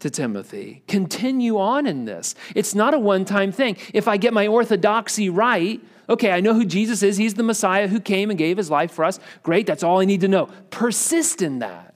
to 0.00 0.10
Timothy. 0.10 0.82
Continue 0.86 1.58
on 1.58 1.86
in 1.86 2.04
this. 2.04 2.34
It's 2.54 2.74
not 2.74 2.92
a 2.92 2.98
one 2.98 3.24
time 3.24 3.52
thing. 3.52 3.78
If 3.94 4.06
I 4.06 4.18
get 4.18 4.34
my 4.34 4.46
orthodoxy 4.46 5.30
right, 5.30 5.80
okay, 6.10 6.30
I 6.30 6.40
know 6.40 6.52
who 6.52 6.66
Jesus 6.66 7.02
is. 7.02 7.16
He's 7.16 7.32
the 7.32 7.42
Messiah 7.42 7.88
who 7.88 8.00
came 8.00 8.28
and 8.28 8.38
gave 8.38 8.58
his 8.58 8.70
life 8.70 8.92
for 8.92 9.02
us. 9.02 9.18
Great, 9.42 9.66
that's 9.66 9.82
all 9.82 9.98
I 9.98 10.04
need 10.04 10.20
to 10.20 10.28
know. 10.28 10.50
Persist 10.68 11.40
in 11.40 11.60
that. 11.60 11.94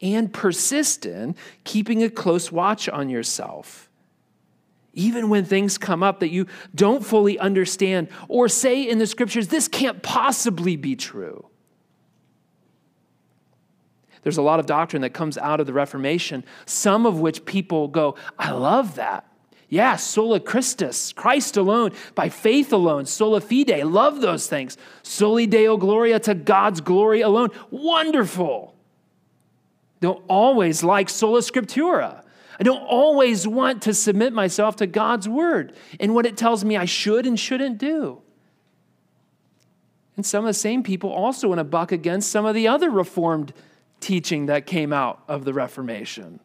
And 0.00 0.32
persist 0.32 1.04
in 1.04 1.36
keeping 1.64 2.02
a 2.02 2.08
close 2.08 2.50
watch 2.50 2.88
on 2.88 3.10
yourself. 3.10 3.90
Even 4.94 5.28
when 5.28 5.44
things 5.44 5.76
come 5.76 6.02
up 6.02 6.20
that 6.20 6.30
you 6.30 6.46
don't 6.74 7.04
fully 7.04 7.38
understand, 7.38 8.08
or 8.26 8.48
say 8.48 8.88
in 8.88 8.98
the 8.98 9.06
scriptures, 9.06 9.48
this 9.48 9.68
can't 9.68 10.02
possibly 10.02 10.76
be 10.76 10.96
true. 10.96 11.44
There's 14.22 14.38
a 14.38 14.42
lot 14.42 14.60
of 14.60 14.66
doctrine 14.66 15.02
that 15.02 15.12
comes 15.12 15.36
out 15.36 15.60
of 15.60 15.66
the 15.66 15.72
Reformation, 15.72 16.44
some 16.64 17.06
of 17.06 17.20
which 17.20 17.44
people 17.44 17.88
go, 17.88 18.16
I 18.38 18.52
love 18.52 18.94
that. 18.94 19.26
Yeah, 19.68 19.96
sola 19.96 20.38
Christus, 20.38 21.14
Christ 21.14 21.56
alone, 21.56 21.92
by 22.14 22.28
faith 22.28 22.72
alone, 22.72 23.06
sola 23.06 23.40
fide, 23.40 23.84
love 23.84 24.20
those 24.20 24.46
things. 24.46 24.76
Soli 25.02 25.46
Deo 25.46 25.78
Gloria 25.78 26.20
to 26.20 26.34
God's 26.34 26.82
glory 26.82 27.22
alone. 27.22 27.48
Wonderful. 27.70 28.76
Don't 30.00 30.22
always 30.28 30.84
like 30.84 31.08
sola 31.08 31.40
scriptura. 31.40 32.22
I 32.60 32.64
don't 32.64 32.82
always 32.82 33.48
want 33.48 33.82
to 33.82 33.94
submit 33.94 34.32
myself 34.32 34.76
to 34.76 34.86
God's 34.86 35.28
word 35.28 35.74
and 35.98 36.14
what 36.14 36.26
it 36.26 36.36
tells 36.36 36.64
me 36.64 36.76
I 36.76 36.84
should 36.84 37.26
and 37.26 37.40
shouldn't 37.40 37.78
do. 37.78 38.20
And 40.16 40.26
some 40.26 40.44
of 40.44 40.48
the 40.48 40.54
same 40.54 40.82
people 40.82 41.10
also 41.10 41.48
want 41.48 41.60
to 41.60 41.64
buck 41.64 41.92
against 41.92 42.30
some 42.30 42.44
of 42.44 42.54
the 42.54 42.68
other 42.68 42.90
Reformed 42.90 43.54
teaching 44.02 44.46
that 44.46 44.66
came 44.66 44.92
out 44.92 45.22
of 45.28 45.44
the 45.44 45.54
Reformation, 45.54 46.40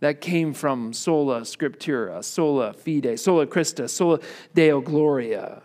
that 0.00 0.20
came 0.20 0.52
from 0.52 0.92
sola 0.92 1.40
scriptura, 1.40 2.22
sola 2.22 2.72
fide, 2.72 3.18
sola 3.18 3.46
Christus, 3.46 3.92
sola 3.92 4.20
deo 4.54 4.80
gloria. 4.80 5.62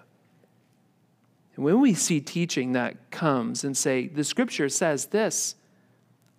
And 1.56 1.66
when 1.66 1.82
we 1.82 1.94
see 1.94 2.22
teaching 2.22 2.72
that 2.72 3.12
comes 3.12 3.64
and 3.64 3.76
say, 3.76 4.08
the 4.08 4.24
scripture 4.24 4.70
says 4.70 5.08
this, 5.08 5.56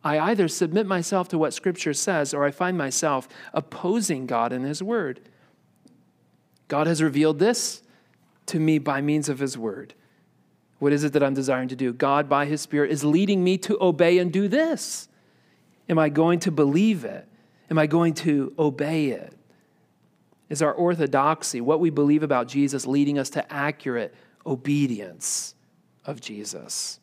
I 0.03 0.19
either 0.19 0.49
submit 0.49 0.87
myself 0.87 1.29
to 1.29 1.39
what 1.39 1.53
scripture 1.53 1.93
says 1.93 2.33
or 2.33 2.45
I 2.45 2.51
find 2.51 2.79
myself 2.79 3.29
opposing 3.53 4.27
God 4.27 4.53
and 4.53 4.65
his 4.65 4.83
word. 4.83 5.21
God 6.69 6.87
has 6.87 7.03
revealed 7.03 7.39
this 7.39 7.83
to 8.47 8.59
me 8.59 8.79
by 8.79 9.03
means 9.03 9.29
of 9.29 9.41
his 9.41 9.59
word. 9.59 9.93
What 10.81 10.93
is 10.93 11.05
it 11.05 11.13
that 11.13 11.23
I'm 11.23 11.35
desiring 11.35 11.69
to 11.69 11.77
do? 11.77 11.93
God, 11.93 12.29
by 12.29 12.47
His 12.47 12.61
Spirit, 12.61 12.91
is 12.91 13.05
leading 13.05 13.45
me 13.45 13.57
to 13.59 13.79
obey 13.81 14.19
and 14.19 14.33
do 14.33 14.49
this. 14.49 15.09
Am 15.89 15.99
I 15.99 16.09
going 16.09 16.41
to 16.41 16.51
believe 16.51 17.05
it? 17.05 17.29
Am 17.71 17.79
I 17.79 17.87
going 17.87 18.15
to 18.15 18.53
obey 18.59 19.11
it? 19.11 19.37
Is 20.49 20.63
our 20.63 20.73
orthodoxy, 20.73 21.61
what 21.61 21.79
we 21.79 21.91
believe 21.91 22.25
about 22.25 22.49
Jesus, 22.49 22.87
leading 22.87 23.19
us 23.19 23.31
to 23.31 23.53
accurate 23.53 24.15
obedience 24.45 25.55
of 26.05 26.21
Jesus? 26.21 26.99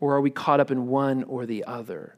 Or 0.00 0.16
are 0.16 0.20
we 0.20 0.30
caught 0.30 0.58
up 0.58 0.72
in 0.72 0.88
one 0.88 1.22
or 1.24 1.46
the 1.46 1.64
other? 1.64 2.16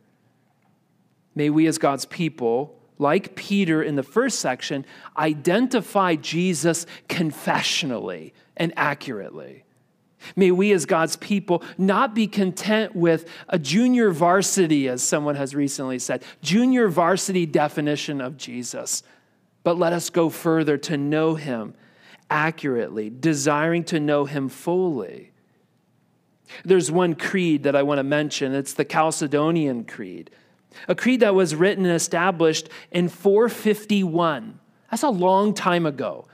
May 1.35 1.51
we, 1.51 1.67
as 1.67 1.77
God's 1.77 2.07
people, 2.07 2.79
like 2.99 3.35
Peter 3.35 3.83
in 3.83 3.97
the 3.97 4.03
first 4.03 4.39
section, 4.39 4.87
identify 5.19 6.15
Jesus 6.15 6.87
confessionally 7.09 8.33
and 8.57 8.73
accurately. 8.77 9.66
May 10.35 10.51
we, 10.51 10.73
as 10.73 10.87
God's 10.87 11.17
people, 11.17 11.63
not 11.79 12.15
be 12.15 12.27
content 12.27 12.97
with 12.97 13.29
a 13.49 13.59
junior 13.59 14.11
varsity, 14.11 14.89
as 14.89 15.03
someone 15.03 15.37
has 15.37 15.55
recently 15.55 15.99
said, 15.99 16.25
junior 16.43 16.89
varsity 16.89 17.47
definition 17.47 18.21
of 18.21 18.37
Jesus, 18.37 19.03
but 19.63 19.79
let 19.79 19.93
us 19.93 20.11
go 20.11 20.31
further 20.31 20.77
to 20.79 20.97
know 20.97 21.35
him 21.35 21.75
accurately, 22.31 23.11
desiring 23.11 23.85
to 23.85 24.01
know 24.01 24.25
him 24.25 24.49
fully. 24.49 25.33
There's 26.65 26.91
one 26.91 27.15
creed 27.15 27.65
that 27.65 27.77
I 27.77 27.83
want 27.83 27.99
to 27.99 28.05
mention. 28.05 28.55
It's 28.55 28.75
the 28.75 28.85
Chalcedonian 28.85 29.87
Creed, 29.87 30.31
a 30.89 30.95
creed 30.95 31.21
that 31.21 31.35
was 31.35 31.55
written 31.55 31.85
and 31.85 31.95
established 31.95 32.69
in 32.91 33.09
451. 33.09 34.59
That's 34.91 35.03
a 35.03 35.09
long 35.09 35.55
time 35.55 35.87
ago. 35.87 36.27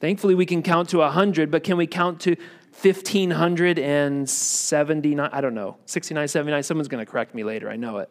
Thankfully, 0.00 0.34
we 0.34 0.46
can 0.46 0.62
count 0.62 0.90
to 0.90 0.98
100, 0.98 1.50
but 1.50 1.64
can 1.64 1.76
we 1.76 1.86
count 1.86 2.20
to 2.22 2.36
1579, 2.82 5.30
I 5.32 5.40
don't 5.40 5.54
know, 5.54 5.78
69, 5.86 6.28
79. 6.28 6.62
Someone's 6.62 6.88
going 6.88 7.04
to 7.04 7.10
correct 7.10 7.34
me 7.34 7.42
later, 7.42 7.70
I 7.70 7.76
know 7.76 7.98
it. 7.98 8.10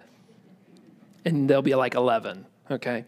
And 1.24 1.50
there'll 1.50 1.62
be 1.62 1.76
like 1.76 1.96
11, 1.96 2.46
okay? 2.72 3.06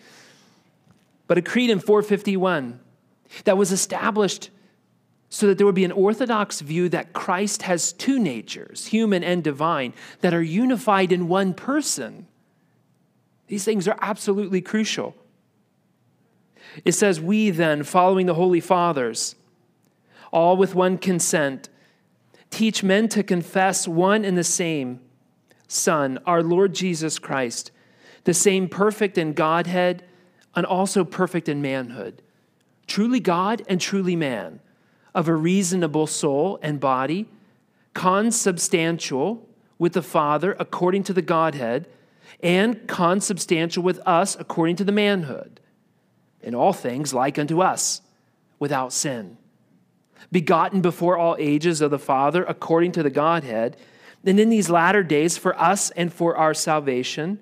But 1.27 1.37
a 1.37 1.41
creed 1.41 1.69
in 1.69 1.79
451 1.79 2.79
that 3.43 3.57
was 3.57 3.71
established 3.71 4.49
so 5.29 5.47
that 5.47 5.57
there 5.57 5.65
would 5.65 5.75
be 5.75 5.83
an 5.83 5.91
orthodox 5.91 6.61
view 6.61 6.87
that 6.89 7.13
Christ 7.13 7.63
has 7.63 7.91
two 7.91 8.17
natures, 8.17 8.85
human 8.85 9.23
and 9.23 9.43
divine, 9.43 9.93
that 10.21 10.33
are 10.33 10.41
unified 10.41 11.11
in 11.11 11.27
one 11.27 11.53
person. 11.53 12.27
These 13.47 13.65
things 13.65 13.87
are 13.87 13.97
absolutely 13.99 14.61
crucial. 14.61 15.15
It 16.85 16.93
says, 16.93 17.19
We 17.19 17.49
then, 17.49 17.83
following 17.83 18.25
the 18.25 18.35
Holy 18.35 18.61
Fathers, 18.61 19.35
all 20.31 20.57
with 20.57 20.75
one 20.75 20.97
consent. 20.97 21.69
Teach 22.49 22.83
men 22.83 23.09
to 23.09 23.23
confess 23.23 23.87
one 23.87 24.23
and 24.23 24.37
the 24.37 24.43
same 24.43 25.01
Son, 25.67 26.17
our 26.25 26.41
Lord 26.41 26.73
Jesus 26.73 27.19
Christ, 27.19 27.71
the 28.23 28.33
same 28.33 28.69
perfect 28.69 29.17
in 29.17 29.33
Godhead 29.33 30.05
and 30.55 30.65
also 30.65 31.03
perfect 31.03 31.49
in 31.49 31.61
manhood, 31.61 32.21
truly 32.87 33.19
God 33.19 33.61
and 33.67 33.79
truly 33.79 34.15
man, 34.15 34.61
of 35.13 35.27
a 35.27 35.35
reasonable 35.35 36.07
soul 36.07 36.57
and 36.61 36.79
body, 36.79 37.27
consubstantial 37.93 39.47
with 39.77 39.93
the 39.93 40.01
Father 40.01 40.55
according 40.57 41.03
to 41.03 41.13
the 41.13 41.21
Godhead, 41.21 41.87
and 42.41 42.87
consubstantial 42.87 43.83
with 43.83 43.99
us 44.05 44.37
according 44.39 44.77
to 44.77 44.83
the 44.85 44.91
manhood, 44.91 45.59
in 46.41 46.55
all 46.55 46.73
things 46.73 47.13
like 47.13 47.37
unto 47.37 47.61
us, 47.61 48.01
without 48.57 48.93
sin 48.93 49.37
begotten 50.31 50.81
before 50.81 51.17
all 51.17 51.35
ages 51.39 51.81
of 51.81 51.91
the 51.91 51.99
Father 51.99 52.43
according 52.43 52.91
to 52.93 53.03
the 53.03 53.09
Godhead, 53.09 53.77
and 54.25 54.39
in 54.39 54.49
these 54.49 54.69
latter 54.69 55.03
days 55.03 55.37
for 55.37 55.57
us 55.59 55.89
and 55.91 56.11
for 56.11 56.35
our 56.35 56.53
salvation, 56.53 57.39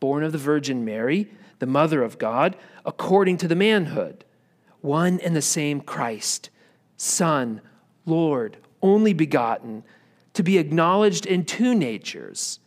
born 0.00 0.22
of 0.22 0.32
the 0.32 0.38
Virgin 0.38 0.84
Mary, 0.84 1.28
the 1.60 1.66
Mother 1.66 2.02
of 2.02 2.18
God, 2.18 2.56
according 2.84 3.36
to 3.38 3.48
the 3.48 3.54
manhood, 3.54 4.24
one 4.80 5.20
and 5.20 5.36
the 5.36 5.42
same 5.42 5.80
Christ, 5.80 6.50
Son, 6.96 7.60
Lord, 8.06 8.56
only 8.82 9.12
begotten, 9.12 9.84
to 10.34 10.42
be 10.42 10.58
acknowledged 10.58 11.26
in 11.26 11.44
two 11.44 11.74
natures, 11.74 12.60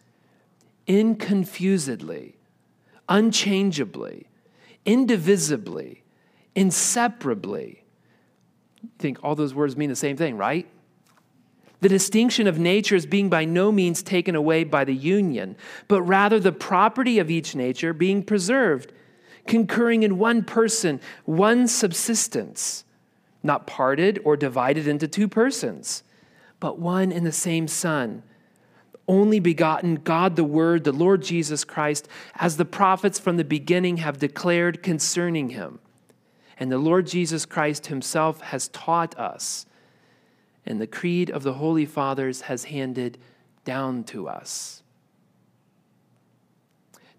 inconfusedly, 0.88 2.34
unchangeably, 3.08 4.28
indivisibly, 4.86 6.04
inseparably 6.56 7.83
think 9.00 9.20
all 9.24 9.36
those 9.36 9.54
words 9.54 9.76
mean 9.78 9.90
the 9.90 9.96
same 9.96 10.18
thing, 10.18 10.38
right? 10.38 10.68
The 11.82 11.90
distinction 11.90 12.48
of 12.48 12.58
nature 12.58 12.96
is 12.96 13.06
being 13.06 13.30
by 13.30 13.44
no 13.44 13.72
means 13.72 14.02
taken 14.02 14.36
away 14.36 14.64
by 14.64 14.86
the 14.86 14.96
union, 14.96 15.58
but 15.90 16.02
rather 16.04 16.40
the 16.40 16.54
property 16.54 17.20
of 17.20 17.30
each 17.30 17.56
nature 17.56 17.92
being 17.92 18.24
preserved, 18.24 18.94
concurring 19.48 20.04
in 20.04 20.18
one 20.18 20.46
person, 20.46 21.02
one 21.26 21.68
subsistence, 21.68 22.86
not 23.44 23.68
parted 23.68 24.20
or 24.24 24.38
divided 24.38 24.88
into 24.88 25.10
two 25.10 25.28
persons, 25.28 26.04
but 26.62 26.80
one 26.80 27.12
and 27.12 27.26
the 27.26 27.34
same 27.34 27.68
Son, 27.68 28.24
only 29.06 29.42
begotten 29.42 29.96
God 29.96 30.38
the 30.38 30.46
Word, 30.46 30.86
the 30.86 30.94
Lord 30.94 31.22
Jesus 31.22 31.66
Christ, 31.66 32.08
as 32.36 32.56
the 32.56 32.64
prophets 32.64 33.20
from 33.20 33.36
the 33.36 33.44
beginning 33.44 33.98
have 33.98 34.18
declared 34.18 34.82
concerning 34.82 35.50
him. 35.50 35.80
And 36.60 36.72
the 36.72 36.78
Lord 36.78 37.08
Jesus 37.08 37.46
Christ 37.46 37.88
himself 37.88 38.42
has 38.42 38.68
taught 38.70 39.18
us, 39.18 39.66
and 40.66 40.80
the 40.80 40.88
creed 40.88 41.30
of 41.30 41.44
the 41.44 41.54
Holy 41.54 41.86
Fathers 41.86 42.42
has 42.42 42.66
handed 42.66 43.18
down 43.66 44.04
to 44.06 44.28
us. 44.28 44.84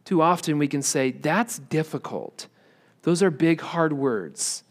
Too 0.04 0.20
often 0.22 0.58
we 0.58 0.68
can 0.68 0.82
say, 0.82 1.10
that's 1.10 1.58
difficult. 1.58 2.46
Those 3.02 3.22
are 3.22 3.30
big, 3.30 3.60
hard 3.60 3.92
words. 3.92 4.62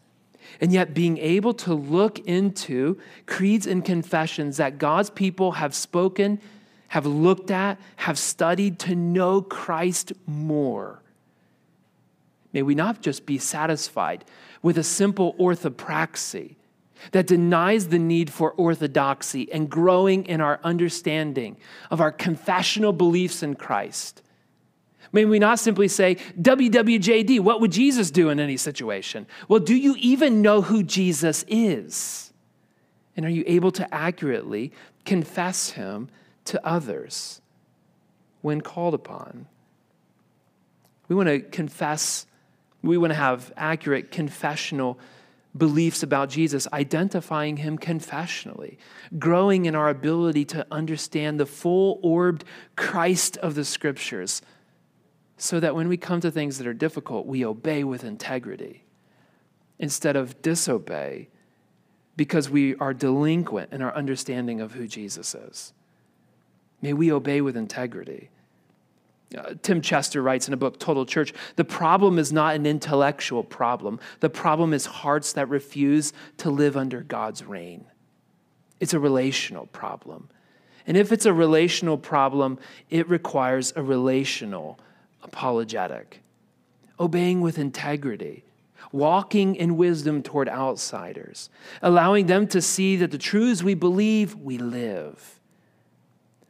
And 0.61 0.71
yet, 0.71 0.93
being 0.93 1.17
able 1.17 1.53
to 1.55 1.73
look 1.73 2.19
into 2.19 2.99
creeds 3.25 3.65
and 3.65 3.83
confessions 3.83 4.57
that 4.57 4.77
God's 4.77 5.09
people 5.09 5.53
have 5.53 5.73
spoken, 5.73 6.39
have 6.89 7.05
looked 7.05 7.49
at, 7.49 7.79
have 7.95 8.19
studied 8.19 8.77
to 8.79 8.95
know 8.95 9.41
Christ 9.41 10.13
more. 10.27 11.01
May 12.51 12.61
we 12.61 12.75
not 12.75 13.01
just 13.01 13.25
be 13.25 13.39
satisfied 13.39 14.25
with 14.63 14.79
a 14.79 14.83
simple 14.83 15.35
orthopraxy 15.35 16.55
that 17.11 17.27
denies 17.27 17.89
the 17.89 17.99
need 17.99 18.31
for 18.31 18.53
orthodoxy 18.53 19.51
and 19.51 19.69
growing 19.69 20.25
in 20.25 20.41
our 20.41 20.59
understanding 20.63 21.57
of 21.91 22.01
our 22.01 22.11
confessional 22.11 22.93
beliefs 22.93 23.43
in 23.43 23.53
Christ 23.53 24.23
May 25.13 25.25
we 25.25 25.37
not 25.37 25.59
simply 25.59 25.87
say, 25.87 26.15
WWJD, 26.41 27.39
what 27.39 27.61
would 27.61 27.71
Jesus 27.71 28.09
do 28.09 28.29
in 28.29 28.39
any 28.39 28.57
situation? 28.57 29.27
Well, 29.47 29.59
do 29.59 29.75
you 29.75 29.95
even 29.99 30.41
know 30.41 30.63
who 30.63 30.81
Jesus 30.81 31.45
is? 31.47 32.33
And 33.15 33.23
are 33.23 33.29
you 33.29 33.43
able 33.45 33.71
to 33.73 33.93
accurately 33.93 34.73
confess 35.05 35.69
him 35.69 36.09
to 36.45 36.65
others 36.65 37.41
when 38.41 38.59
called 38.59 38.95
upon? 38.95 39.45
We 41.07 41.15
want 41.15 41.29
to 41.29 41.41
confess, 41.41 42.25
we 42.83 42.97
want 42.97 43.11
to 43.11 43.15
have 43.15 43.51
accurate 43.55 44.11
confessional 44.11 44.99
beliefs 45.55 46.03
about 46.03 46.29
Jesus, 46.29 46.67
identifying 46.73 47.57
him 47.57 47.77
confessionally, 47.77 48.77
growing 49.17 49.65
in 49.65 49.75
our 49.75 49.89
ability 49.89 50.45
to 50.45 50.65
understand 50.71 51.39
the 51.39 51.45
full 51.45 51.99
orbed 52.01 52.43
Christ 52.75 53.37
of 53.37 53.55
the 53.55 53.63
scriptures 53.63 54.41
so 55.37 55.59
that 55.59 55.75
when 55.75 55.87
we 55.87 55.97
come 55.97 56.21
to 56.21 56.31
things 56.31 56.57
that 56.57 56.67
are 56.67 56.73
difficult, 56.73 57.25
we 57.25 57.45
obey 57.45 57.83
with 57.83 58.03
integrity 58.03 58.83
instead 59.79 60.15
of 60.15 60.41
disobey 60.41 61.29
because 62.15 62.49
we 62.49 62.75
are 62.75 62.93
delinquent 62.93 63.71
in 63.73 63.81
our 63.81 63.93
understanding 63.95 64.61
of 64.61 64.73
who 64.73 64.87
Jesus 64.87 65.33
is. 65.35 65.73
May 66.81 66.93
we 66.93 67.11
obey 67.11 67.41
with 67.41 67.57
integrity. 67.57 68.29
Uh, 69.35 69.53
Tim 69.61 69.81
Chester 69.81 70.21
writes 70.21 70.47
in 70.47 70.53
a 70.53 70.57
book, 70.57 70.79
Total 70.79 71.05
Church 71.05 71.33
the 71.55 71.63
problem 71.63 72.19
is 72.19 72.31
not 72.31 72.55
an 72.55 72.65
intellectual 72.65 73.43
problem. 73.43 73.99
The 74.19 74.29
problem 74.29 74.73
is 74.73 74.85
hearts 74.85 75.33
that 75.33 75.49
refuse 75.49 76.13
to 76.37 76.49
live 76.49 76.77
under 76.77 77.01
God's 77.01 77.43
reign. 77.43 77.85
It's 78.79 78.93
a 78.93 78.99
relational 78.99 79.67
problem. 79.67 80.29
And 80.85 80.97
if 80.97 81.11
it's 81.11 81.25
a 81.25 81.33
relational 81.33 81.97
problem, 81.97 82.59
it 82.89 83.07
requires 83.09 83.71
a 83.75 83.81
relational 83.81 84.77
apologetic, 85.21 86.21
obeying 86.99 87.41
with 87.41 87.57
integrity, 87.57 88.43
walking 88.91 89.55
in 89.55 89.77
wisdom 89.77 90.21
toward 90.21 90.49
outsiders, 90.49 91.49
allowing 91.81 92.25
them 92.25 92.47
to 92.47 92.61
see 92.61 92.97
that 92.97 93.11
the 93.11 93.17
truths 93.17 93.63
we 93.63 93.73
believe, 93.73 94.35
we 94.35 94.57
live. 94.57 95.39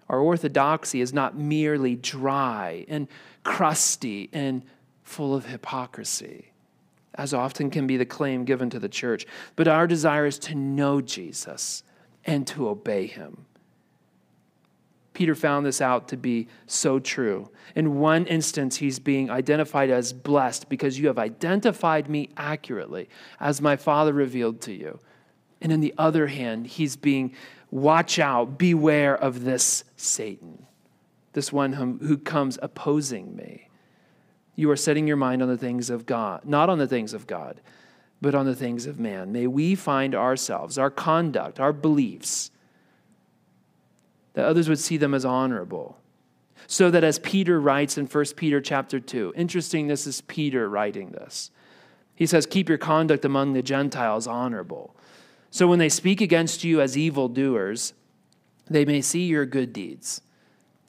Our 0.09 0.19
orthodoxy 0.19 1.01
is 1.01 1.13
not 1.13 1.37
merely 1.37 1.95
dry 1.95 2.85
and 2.87 3.07
crusty 3.43 4.29
and 4.33 4.63
full 5.03 5.35
of 5.35 5.45
hypocrisy, 5.45 6.51
as 7.15 7.33
often 7.33 7.69
can 7.69 7.87
be 7.87 7.97
the 7.97 8.05
claim 8.05 8.45
given 8.45 8.69
to 8.71 8.79
the 8.79 8.89
church, 8.89 9.25
but 9.55 9.67
our 9.67 9.87
desire 9.87 10.25
is 10.25 10.39
to 10.39 10.55
know 10.55 11.01
Jesus 11.01 11.83
and 12.25 12.47
to 12.47 12.69
obey 12.69 13.07
him. 13.07 13.45
Peter 15.13 15.35
found 15.35 15.65
this 15.65 15.79
out 15.79 16.07
to 16.07 16.17
be 16.17 16.47
so 16.65 16.99
true. 16.99 17.49
In 17.75 17.99
one 17.99 18.25
instance, 18.25 18.77
he's 18.77 18.97
being 18.99 19.29
identified 19.29 19.89
as 19.89 20.11
blessed 20.11 20.69
because 20.69 20.97
you 20.97 21.07
have 21.07 21.19
identified 21.19 22.09
me 22.09 22.29
accurately 22.35 23.07
as 23.39 23.61
my 23.61 23.75
Father 23.75 24.11
revealed 24.11 24.59
to 24.61 24.73
you. 24.73 24.99
And 25.61 25.71
in 25.71 25.81
the 25.81 25.93
other 25.97 26.27
hand, 26.27 26.67
he's 26.67 26.95
being, 26.95 27.35
watch 27.73 28.19
out, 28.19 28.59
beware 28.59 29.15
of 29.15 29.43
this 29.43 29.83
Satan, 29.97 30.67
this 31.33 31.51
one 31.51 31.73
who, 31.73 31.97
who 32.05 32.17
comes 32.17 32.59
opposing 32.61 33.35
me. 33.35 33.67
You 34.55 34.69
are 34.69 34.75
setting 34.75 35.07
your 35.07 35.17
mind 35.17 35.41
on 35.41 35.47
the 35.47 35.57
things 35.57 35.89
of 35.89 36.05
God, 36.05 36.45
not 36.45 36.69
on 36.69 36.77
the 36.77 36.85
things 36.85 37.13
of 37.13 37.25
God, 37.25 37.61
but 38.21 38.35
on 38.35 38.45
the 38.45 38.53
things 38.53 38.85
of 38.85 38.99
man. 38.99 39.31
May 39.31 39.47
we 39.47 39.73
find 39.73 40.13
ourselves, 40.13 40.77
our 40.77 40.91
conduct, 40.91 41.59
our 41.59 41.73
beliefs, 41.73 42.51
that 44.33 44.45
others 44.45 44.69
would 44.69 44.79
see 44.79 44.97
them 44.97 45.15
as 45.15 45.25
honorable. 45.25 45.97
So 46.67 46.91
that 46.91 47.03
as 47.03 47.17
Peter 47.17 47.59
writes 47.59 47.97
in 47.97 48.05
1 48.05 48.25
Peter 48.35 48.61
chapter 48.61 48.99
2, 48.99 49.33
interesting, 49.35 49.87
this 49.87 50.05
is 50.05 50.21
Peter 50.21 50.69
writing 50.69 51.09
this. 51.09 51.49
He 52.13 52.27
says, 52.27 52.45
Keep 52.45 52.69
your 52.69 52.77
conduct 52.77 53.25
among 53.25 53.53
the 53.53 53.63
Gentiles 53.63 54.27
honorable. 54.27 54.95
So 55.53 55.67
when 55.67 55.77
they 55.77 55.87
speak 55.87 56.19
against 56.19 56.63
you 56.63 56.81
as 56.81 56.97
evildoers, 56.97 57.93
they 58.67 58.85
may 58.85 59.01
see 59.01 59.27
your 59.27 59.45
good 59.45 59.71
deeds 59.71 60.19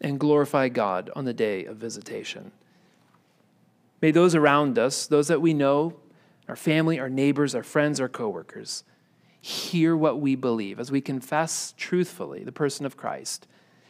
and 0.01 0.19
glorify 0.19 0.71
God 0.71 1.11
on 1.15 1.27
the 1.27 1.35
day 1.35 1.67
of 1.67 1.77
visitation. 1.77 2.51
May 4.01 4.11
those 4.11 4.35
around 4.35 4.79
us, 4.79 5.07
those 5.07 5.29
that 5.29 5.43
we 5.43 5.53
know, 5.53 5.97
our 6.49 6.57
family, 6.57 6.99
our 6.99 7.11
neighbors, 7.11 7.55
our 7.55 7.63
friends, 7.63 8.01
our 8.01 8.09
coworkers, 8.09 8.85
hear 9.39 9.95
what 9.95 10.23
we 10.23 10.35
believe 10.35 10.81
as 10.81 10.91
we 10.91 11.03
confess 11.03 11.75
truthfully 11.77 12.43
the 12.43 12.51
person 12.51 12.87
of 12.87 12.97
Christ. 12.97 13.47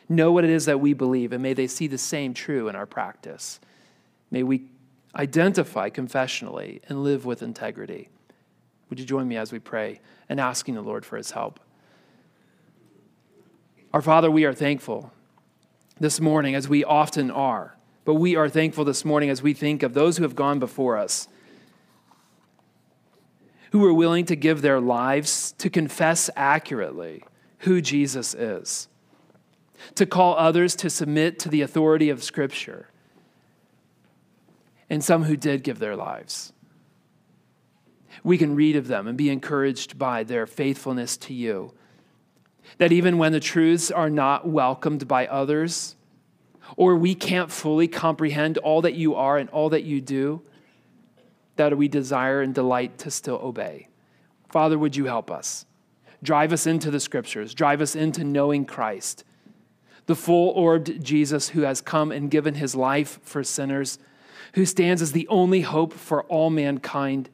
Know 0.08 0.32
what 0.32 0.42
it 0.42 0.50
is 0.50 0.64
that 0.64 0.80
we 0.80 0.92
believe, 0.92 1.32
and 1.32 1.40
may 1.40 1.54
they 1.54 1.68
see 1.68 1.86
the 1.86 1.98
same 1.98 2.34
true 2.34 2.66
in 2.66 2.74
our 2.74 2.84
practice. 2.84 3.60
May 4.28 4.42
we 4.42 4.64
identify 5.14 5.88
confessionally 5.88 6.80
and 6.88 7.04
live 7.04 7.24
with 7.24 7.44
integrity. 7.44 8.08
Would 8.94 9.00
you 9.00 9.06
join 9.06 9.26
me 9.26 9.36
as 9.36 9.50
we 9.50 9.58
pray 9.58 9.98
and 10.28 10.38
asking 10.38 10.76
the 10.76 10.80
Lord 10.80 11.04
for 11.04 11.16
his 11.16 11.32
help? 11.32 11.58
Our 13.92 14.00
Father, 14.00 14.30
we 14.30 14.44
are 14.44 14.54
thankful 14.54 15.12
this 15.98 16.20
morning, 16.20 16.54
as 16.54 16.68
we 16.68 16.84
often 16.84 17.28
are, 17.28 17.76
but 18.04 18.14
we 18.14 18.36
are 18.36 18.48
thankful 18.48 18.84
this 18.84 19.04
morning 19.04 19.30
as 19.30 19.42
we 19.42 19.52
think 19.52 19.82
of 19.82 19.94
those 19.94 20.16
who 20.16 20.22
have 20.22 20.36
gone 20.36 20.60
before 20.60 20.96
us 20.96 21.26
who 23.72 23.80
were 23.80 23.92
willing 23.92 24.26
to 24.26 24.36
give 24.36 24.62
their 24.62 24.78
lives 24.78 25.56
to 25.58 25.68
confess 25.68 26.30
accurately 26.36 27.24
who 27.58 27.80
Jesus 27.80 28.32
is, 28.32 28.86
to 29.96 30.06
call 30.06 30.36
others 30.36 30.76
to 30.76 30.88
submit 30.88 31.40
to 31.40 31.48
the 31.48 31.62
authority 31.62 32.10
of 32.10 32.22
Scripture, 32.22 32.90
and 34.88 35.02
some 35.02 35.24
who 35.24 35.36
did 35.36 35.64
give 35.64 35.80
their 35.80 35.96
lives. 35.96 36.52
We 38.24 38.38
can 38.38 38.56
read 38.56 38.74
of 38.74 38.88
them 38.88 39.06
and 39.06 39.16
be 39.16 39.30
encouraged 39.30 39.96
by 39.98 40.24
their 40.24 40.46
faithfulness 40.46 41.16
to 41.18 41.34
you. 41.34 41.72
That 42.78 42.90
even 42.90 43.18
when 43.18 43.30
the 43.30 43.38
truths 43.40 43.90
are 43.90 44.10
not 44.10 44.48
welcomed 44.48 45.06
by 45.06 45.26
others, 45.26 45.94
or 46.76 46.96
we 46.96 47.14
can't 47.14 47.52
fully 47.52 47.86
comprehend 47.86 48.58
all 48.58 48.82
that 48.82 48.94
you 48.94 49.14
are 49.14 49.38
and 49.38 49.50
all 49.50 49.68
that 49.68 49.84
you 49.84 50.00
do, 50.00 50.42
that 51.56 51.76
we 51.76 51.86
desire 51.86 52.40
and 52.40 52.54
delight 52.54 52.98
to 52.98 53.10
still 53.10 53.38
obey. 53.42 53.88
Father, 54.48 54.78
would 54.78 54.96
you 54.96 55.04
help 55.04 55.30
us? 55.30 55.66
Drive 56.22 56.52
us 56.52 56.66
into 56.66 56.90
the 56.90 57.00
scriptures, 57.00 57.52
drive 57.52 57.82
us 57.82 57.94
into 57.94 58.24
knowing 58.24 58.64
Christ, 58.64 59.24
the 60.06 60.16
full 60.16 60.50
orbed 60.50 61.04
Jesus 61.04 61.50
who 61.50 61.62
has 61.62 61.80
come 61.80 62.10
and 62.10 62.30
given 62.30 62.54
his 62.54 62.74
life 62.74 63.20
for 63.22 63.44
sinners, 63.44 63.98
who 64.54 64.64
stands 64.64 65.02
as 65.02 65.12
the 65.12 65.28
only 65.28 65.60
hope 65.60 65.92
for 65.92 66.24
all 66.24 66.50
mankind, 66.50 67.28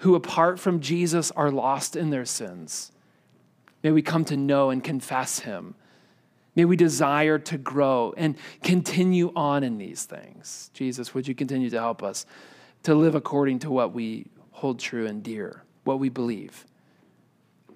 who 0.00 0.14
apart 0.14 0.58
from 0.58 0.80
Jesus 0.80 1.30
are 1.32 1.50
lost 1.50 1.96
in 1.96 2.10
their 2.10 2.24
sins. 2.24 2.92
May 3.82 3.92
we 3.92 4.02
come 4.02 4.24
to 4.26 4.36
know 4.36 4.70
and 4.70 4.82
confess 4.82 5.40
him. 5.40 5.74
May 6.56 6.64
we 6.64 6.76
desire 6.76 7.38
to 7.38 7.58
grow 7.58 8.14
and 8.16 8.36
continue 8.62 9.32
on 9.34 9.64
in 9.64 9.78
these 9.78 10.04
things. 10.04 10.70
Jesus, 10.72 11.12
would 11.12 11.26
you 11.26 11.34
continue 11.34 11.68
to 11.70 11.80
help 11.80 12.02
us? 12.02 12.26
to 12.84 12.94
live 12.94 13.14
according 13.14 13.58
to 13.60 13.70
what 13.70 13.92
we 13.92 14.26
hold 14.52 14.78
true 14.78 15.06
and 15.06 15.22
dear, 15.22 15.62
what 15.82 15.98
we 15.98 16.08
believe. 16.08 16.64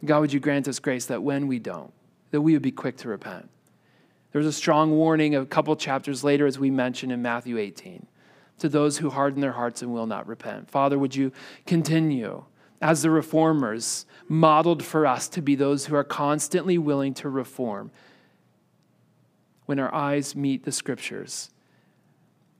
God, 0.04 0.20
would 0.20 0.32
you 0.32 0.38
grant 0.38 0.68
us 0.68 0.78
grace 0.78 1.06
that 1.06 1.22
when 1.22 1.48
we 1.48 1.58
don't, 1.58 1.92
that 2.30 2.40
we 2.40 2.52
would 2.52 2.62
be 2.62 2.70
quick 2.70 2.96
to 2.98 3.08
repent. 3.08 3.50
There's 4.32 4.46
a 4.46 4.52
strong 4.52 4.92
warning 4.92 5.34
a 5.34 5.46
couple 5.46 5.74
chapters 5.76 6.22
later, 6.22 6.46
as 6.46 6.58
we 6.58 6.70
mentioned 6.70 7.10
in 7.10 7.22
Matthew 7.22 7.58
18, 7.58 8.06
to 8.58 8.68
those 8.68 8.98
who 8.98 9.10
harden 9.10 9.40
their 9.40 9.52
hearts 9.52 9.82
and 9.82 9.92
will 9.92 10.06
not 10.06 10.26
repent. 10.26 10.70
Father, 10.70 10.98
would 10.98 11.14
you 11.14 11.32
continue 11.66 12.44
as 12.80 13.02
the 13.02 13.10
reformers 13.10 14.06
modeled 14.28 14.84
for 14.84 15.06
us 15.06 15.28
to 15.28 15.42
be 15.42 15.54
those 15.54 15.86
who 15.86 15.96
are 15.96 16.04
constantly 16.04 16.78
willing 16.78 17.14
to 17.14 17.28
reform 17.28 17.90
when 19.66 19.78
our 19.78 19.92
eyes 19.94 20.36
meet 20.36 20.64
the 20.64 20.72
scriptures 20.72 21.50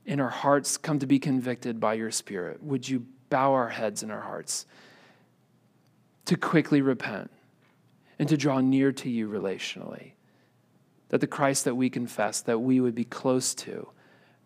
and 0.07 0.21
our 0.21 0.29
hearts 0.29 0.77
come 0.77 0.99
to 0.99 1.07
be 1.07 1.19
convicted 1.19 1.79
by 1.79 1.95
your 1.95 2.11
spirit. 2.11 2.63
Would 2.63 2.89
you 2.89 3.07
bow 3.31 3.53
our 3.53 3.69
heads 3.69 4.03
and 4.03 4.11
our 4.11 4.21
hearts 4.21 4.67
to 6.25 6.37
quickly 6.37 6.81
repent 6.81 7.31
and 8.19 8.29
to 8.29 8.37
draw 8.37 8.61
near 8.61 8.91
to 8.93 9.11
you 9.11 9.29
relationally? 9.29 10.13
That 11.11 11.21
the 11.21 11.27
Christ 11.27 11.65
that 11.67 11.75
we 11.75 11.91
confess, 11.91 12.41
that 12.43 12.59
we 12.59 12.81
would 12.81 12.95
be 12.95 13.05
close 13.05 13.55
to 13.57 13.89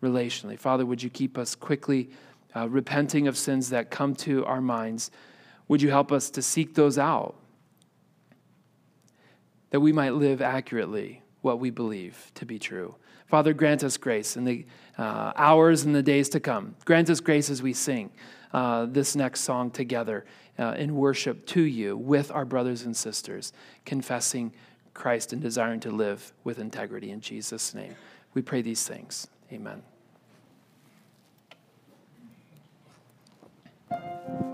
relationally. 0.03 0.59
Father, 0.59 0.85
would 0.85 1.01
you 1.01 1.09
keep 1.09 1.37
us 1.37 1.55
quickly 1.55 2.09
uh, 2.55 2.69
repenting 2.69 3.27
of 3.27 3.37
sins 3.37 3.69
that 3.69 3.89
come 3.89 4.13
to 4.15 4.45
our 4.45 4.61
minds? 4.61 5.09
Would 5.67 5.81
you 5.81 5.89
help 5.89 6.11
us 6.11 6.29
to 6.31 6.41
seek 6.41 6.75
those 6.75 6.97
out? 6.99 7.35
That 9.71 9.79
we 9.79 9.91
might 9.91 10.13
live 10.13 10.41
accurately 10.41 11.23
what 11.41 11.59
we 11.59 11.71
believe 11.71 12.31
to 12.35 12.45
be 12.45 12.59
true. 12.59 12.95
Father, 13.27 13.53
grant 13.53 13.83
us 13.83 13.97
grace 13.97 14.37
in 14.37 14.43
the 14.43 14.65
uh, 14.97 15.33
hours 15.35 15.83
and 15.85 15.95
the 15.95 16.03
days 16.03 16.29
to 16.29 16.39
come. 16.39 16.75
Grant 16.85 17.09
us 17.09 17.19
grace 17.19 17.49
as 17.49 17.63
we 17.63 17.73
sing 17.73 18.11
uh, 18.53 18.85
this 18.85 19.15
next 19.15 19.41
song 19.41 19.71
together 19.71 20.25
uh, 20.59 20.75
in 20.77 20.95
worship 20.95 21.45
to 21.47 21.61
you 21.61 21.97
with 21.97 22.29
our 22.31 22.45
brothers 22.45 22.83
and 22.83 22.95
sisters, 22.95 23.51
confessing 23.85 24.53
Christ 24.93 25.33
and 25.33 25.41
desiring 25.41 25.79
to 25.81 25.89
live 25.89 26.31
with 26.43 26.59
integrity 26.59 27.09
in 27.09 27.21
Jesus' 27.21 27.73
name. 27.73 27.95
We 28.33 28.41
pray 28.41 28.61
these 28.61 28.87
things. 28.87 29.27
Amen. 29.51 29.81
Thank 33.93 34.05
you. 34.27 34.52